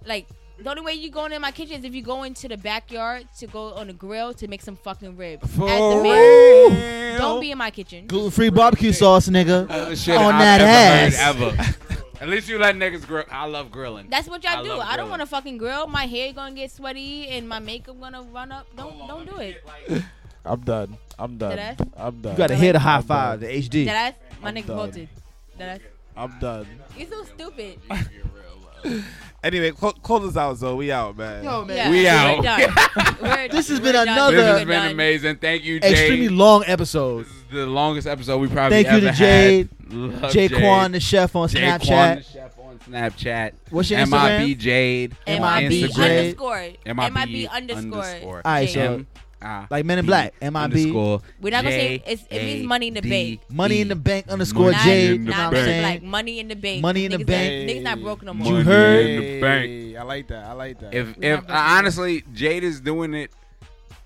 Like 0.06 0.28
the 0.58 0.70
only 0.70 0.82
way 0.82 0.94
you 0.94 1.10
going 1.12 1.32
in 1.34 1.42
my 1.42 1.52
kitchen 1.52 1.80
is 1.80 1.86
if 1.86 1.94
you 1.94 2.02
go 2.02 2.24
into 2.24 2.48
the 2.48 2.58
backyard 2.58 3.28
to 3.40 3.48
go 3.48 3.74
on 3.74 3.88
the 3.88 3.94
grill 3.94 4.34
to 4.36 4.48
make 4.48 4.62
some 4.62 4.76
fucking 4.78 5.18
ribs. 5.18 5.44
As 5.44 5.58
the 5.58 6.00
man, 6.04 7.20
don't 7.20 7.42
be 7.42 7.52
in 7.52 7.58
my 7.58 7.70
kitchen. 7.70 8.08
Gluten 8.08 8.32
free 8.32 8.50
barbecue 8.50 8.94
sauce, 8.94 9.28
nigga. 9.28 9.70
All 9.70 9.90
the 9.90 9.96
shit 9.96 10.16
on 10.16 10.34
I've 10.36 10.40
that 10.40 10.62
ever 10.62 11.16
ass. 11.18 11.18
heard 11.18 11.52
ever. 11.52 11.76
At 12.22 12.30
least 12.30 12.48
you 12.48 12.58
let 12.60 12.76
niggas 12.76 13.06
grill. 13.06 13.26
I 13.30 13.46
love 13.46 13.72
grilling. 13.72 14.08
That's 14.10 14.28
what 14.30 14.44
y'all 14.44 14.60
I 14.60 14.64
do. 14.64 14.70
love 14.70 14.80
I 14.80 14.84
don't 14.96 15.08
grilling. 15.08 15.10
want 15.10 15.22
to 15.24 15.26
fucking 15.28 15.58
grill. 15.58 15.88
My 15.88 16.06
hair 16.06 16.32
gonna 16.34 16.56
get 16.56 16.72
sweaty 16.72 17.28
and 17.28 17.48
my 17.50 17.60
makeup 17.60 18.00
gonna 18.00 18.22
run 18.24 18.52
up. 18.52 18.68
Don't 18.78 19.08
don't 19.08 19.30
do 19.30 19.38
it. 19.38 19.64
I'm 20.46 20.62
done. 20.62 20.98
I'm 21.22 21.38
done. 21.38 21.58
Deadass? 21.58 21.92
I'm 21.96 22.22
done. 22.22 22.32
You 22.32 22.38
gotta 22.38 22.56
hit 22.56 22.76
a 22.76 22.80
high 22.80 23.02
five, 23.02 23.40
the 23.42 23.48
HD. 23.48 23.86
That 23.86 24.14
ass, 24.14 24.20
my 24.42 24.50
I'm 24.50 24.56
nigga 24.56 24.68
done. 24.68 24.78
voted. 24.78 25.10
That 25.58 25.70
ass. 25.70 25.80
I'm 26.18 26.40
done. 26.40 26.68
You 26.98 27.08
so 27.08 27.24
stupid. 27.24 27.80
Anyway, 29.44 29.72
clo- 29.72 29.92
close 29.92 30.28
us 30.30 30.38
out, 30.38 30.56
Zoe. 30.58 30.76
We 30.76 30.92
out, 30.92 31.18
man. 31.18 31.44
Yo, 31.44 31.66
man. 31.66 31.78
Yeah, 31.78 31.90
We 31.90 32.04
we're 32.04 32.10
out. 32.10 32.44
done. 32.44 33.18
We're- 33.22 33.48
This 33.48 33.70
has 33.70 33.80
we're 33.80 33.86
been 33.86 33.94
done. 33.94 34.08
another- 34.10 34.36
This 34.38 34.46
has 34.46 34.60
been 34.60 34.68
done. 34.70 34.92
amazing. 34.92 35.36
Thank 35.38 35.64
you, 35.64 35.80
Jade. 35.80 35.92
Extremely 35.92 36.30
long 36.30 36.64
episode. 36.68 37.26
This 37.26 37.34
is 37.34 37.44
the 37.52 37.66
longest 37.68 38.08
episode 38.08 38.38
we 38.40 38.48
probably 38.48 38.84
Thank 38.84 38.94
you 38.96 39.02
to 39.02 39.08
ever 39.10 39.18
Jade. 39.18 39.70
had. 39.90 39.94
Love 39.94 40.32
Jaquan, 40.32 40.92
the 40.94 41.00
chef 41.00 41.36
on 41.36 41.50
Jaquan, 41.50 41.80
Snapchat. 41.80 42.16
the 42.18 42.24
chef 42.24 42.60
on 42.60 42.80
Snapchat. 42.88 43.52
What's 43.72 43.90
your 43.92 44.00
MIB 44.00 44.58
Instagram? 44.60 45.12
MIB 45.28 45.42
on 45.42 45.64
MIB 45.64 45.72
Instagram. 45.72 46.20
underscore. 46.20 46.68
MIB 46.86 47.14
MIB 47.14 47.48
underscore. 47.52 48.42
Alright, 48.46 48.70
so 48.70 48.74
Jade. 48.76 48.86
M- 48.92 49.08
I- 49.42 49.66
like 49.70 49.86
Men 49.86 50.00
in 50.00 50.06
B 50.06 50.08
Black, 50.08 50.34
MIB. 50.42 50.56
underscore 50.56 51.22
We're 51.42 51.50
not 51.52 51.64
gonna 51.64 51.76
say 51.76 52.04
it's, 52.06 52.24
it 52.30 52.44
means 52.44 52.66
money 52.68 52.88
in 52.90 52.94
the 52.94 53.02
bank. 53.02 53.42
Money 53.50 53.82
in 53.82 53.88
the 53.88 53.96
bank 53.96 54.28
underscore 54.28 54.66
Money 54.72 54.78
Not, 54.78 54.84
Jade. 54.86 55.10
in 55.10 55.12
You 55.12 55.26
the 55.26 55.32
know 55.32 55.38
not 55.38 55.52
what 55.54 55.60
I'm 55.60 55.66
men 55.66 55.76
in 55.76 55.82
bank. 55.84 56.00
saying? 56.02 56.12
Money 56.12 56.40
in 56.40 56.48
the 56.48 56.56
bank. 56.56 56.82
Money 56.82 57.06
in 57.06 57.12
the 57.12 57.18
Niggas 57.18 57.26
bank. 57.28 57.68
Not, 57.68 57.76
niggas 57.76 57.82
not 57.84 58.02
broke 58.02 58.24
no 58.24 58.34
more. 58.34 58.48
You 58.48 58.64
heard? 58.64 59.06
in 59.06 59.22
the 59.22 59.42
bank. 59.42 59.98
I 59.98 60.04
like 60.04 60.28
that. 60.28 60.46
I 60.46 60.52
like 60.54 60.80
that. 60.80 60.94
If 60.94 61.18
We're 61.18 61.24
if 61.24 61.40
not 61.40 61.48
broke. 61.48 61.58
uh, 61.58 61.62
honestly 61.78 62.24
Jade 62.34 62.64
is 62.64 62.80
doing 62.82 63.14
it 63.14 63.32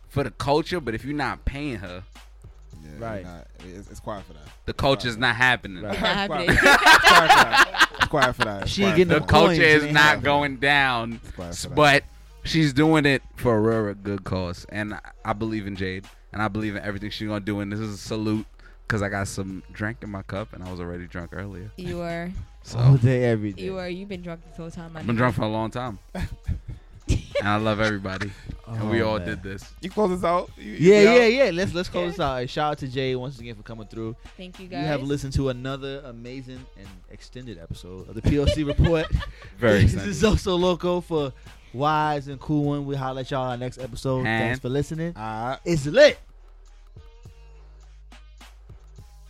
for 0.10 0.24
the 0.24 0.32
culture, 0.32 0.80
but 0.80 0.96
if 0.96 1.04
you're 1.04 1.14
not 1.16 1.44
paying 1.46 1.76
her, 1.78 2.04
Yeah, 2.84 3.06
Right. 3.06 3.24
nah, 3.26 3.40
it's, 3.66 3.90
it's 3.92 4.00
quiet 4.00 4.26
for 4.26 4.34
that. 4.34 4.44
the 4.66 4.74
culture's 4.74 5.18
not 5.18 5.36
happening. 5.36 5.84
Right. 5.84 5.94
It's 5.94 6.02
not 6.02 6.28
Quiet 6.30 6.50
happening. 6.50 6.58
for 6.58 6.66
that. 6.66 7.90
It's 7.98 8.08
quiet 8.08 8.36
for 8.36 8.44
that. 8.46 8.62
It's 8.64 8.72
She 8.72 8.82
quiet 8.84 8.90
ain't 8.92 8.98
getting 8.98 9.14
The 9.14 9.20
that. 9.20 9.28
culture 9.28 9.48
coins, 9.48 9.60
is 9.60 9.84
it 9.84 9.86
ain't 9.88 9.94
not 9.94 10.04
happening. 10.04 10.24
going 10.24 10.56
down, 10.58 11.20
It's 11.24 11.32
quiet 11.36 11.56
for 11.56 11.68
that. 11.70 11.76
but 11.76 12.04
she's 12.46 12.72
doing 12.74 13.06
it 13.06 13.22
for 13.36 13.58
a 13.58 13.60
real, 13.60 13.82
real 13.82 13.94
good 13.96 14.24
cause, 14.24 14.66
and 14.70 14.94
I, 14.94 15.00
I 15.26 15.34
believe 15.34 15.68
in 15.68 15.76
Jade, 15.76 16.06
and 16.32 16.42
I 16.42 16.48
believe 16.48 16.76
in 16.76 16.84
everything 16.84 17.10
she's 17.10 17.28
gonna 17.28 17.40
do. 17.42 17.60
And 17.60 17.72
this 17.72 17.80
is 17.80 17.94
a 17.94 17.98
salute 17.98 18.46
because 18.88 19.02
I 19.02 19.10
got 19.10 19.28
some 19.28 19.64
drink 19.74 19.98
in 20.02 20.10
my 20.10 20.22
cup, 20.24 20.54
and 20.54 20.64
I 20.64 20.72
was 20.72 20.80
already 20.80 21.08
drunk 21.08 21.32
earlier. 21.34 21.72
You 21.78 22.02
are. 22.12 22.32
So 22.64 22.80
All 22.80 22.96
day, 22.98 23.26
every 23.26 23.54
day. 23.54 23.64
You 23.64 23.78
are. 23.78 23.88
You've 23.90 24.10
been 24.10 24.22
drunk 24.24 24.42
this 24.48 24.58
whole 24.58 24.72
time. 24.72 24.96
I've 24.98 25.06
been 25.06 25.16
nigga. 25.16 25.20
drunk 25.20 25.36
for 25.36 25.44
a 25.44 25.48
long 25.48 25.70
time, 25.70 26.00
and 26.16 27.48
I 27.48 27.58
love 27.58 27.80
everybody, 27.80 28.32
and 28.68 28.90
we 28.90 29.04
Oh, 29.04 29.10
all 29.10 29.18
man. 29.20 29.28
did 29.28 29.44
this. 29.44 29.72
you 29.82 29.90
close 29.92 30.12
us 30.12 30.24
out. 30.24 30.50
You- 30.58 30.72
you 30.74 30.94
Yeah, 30.94 31.10
out? 31.12 31.16
yeah, 31.18 31.26
yeah. 31.46 31.52
Let's 31.54 31.74
let's 31.76 31.90
close 31.90 32.14
this 32.14 32.20
out. 32.20 32.50
Shout 32.50 32.72
out 32.72 32.78
to 32.80 32.88
Jay 32.88 33.16
once 33.16 33.40
again 33.40 33.54
for 33.56 33.62
coming 33.64 33.86
through. 33.88 34.16
Thank 34.38 34.60
you 34.60 34.68
guys. 34.68 34.82
You 34.82 34.88
have 34.88 35.04
listened 35.04 35.34
to 35.34 35.50
another 35.50 36.02
amazing 36.06 36.66
and 36.78 36.88
extended 37.12 37.60
episode 37.60 38.10
of 38.10 38.16
the 38.16 38.22
POC 38.24 38.66
Report. 38.66 39.06
Very 39.60 39.82
this 39.84 39.94
excited. 39.94 40.10
is 40.10 40.24
also 40.24 40.56
loco 40.56 41.02
for 41.02 41.32
Wise 41.76 42.28
and 42.28 42.40
Cool 42.40 42.64
One. 42.64 42.86
We'll 42.86 42.98
holler 42.98 43.22
at 43.22 43.32
y'all 43.32 43.52
on 43.52 43.60
next 43.60 43.78
episode. 43.78 44.20
And- 44.20 44.26
Thanks 44.26 44.60
for 44.60 44.70
listening. 44.70 45.14
Alright. 45.18 45.60
It's 45.66 45.86
lit. 45.86 46.18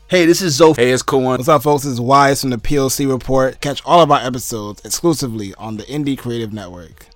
Hey, 0.08 0.28
this 0.28 0.42
is 0.42 0.54
Zoe. 0.54 0.74
Hey, 0.76 0.92
it's 0.92 1.02
cool 1.02 1.22
one. 1.22 1.38
What's 1.40 1.50
up, 1.50 1.64
folks? 1.64 1.84
This 1.84 1.94
is 1.94 2.02
Wise 2.02 2.40
from 2.42 2.52
the 2.52 2.58
POC 2.58 3.10
Report. 3.12 3.60
Catch 3.60 3.82
all 3.86 4.02
of 4.04 4.12
our 4.12 4.20
episodes 4.20 4.86
exclusively 4.86 5.56
on 5.56 5.78
the 5.78 5.84
Indie 5.84 6.16
Creative 6.18 6.54
Network. 6.54 7.08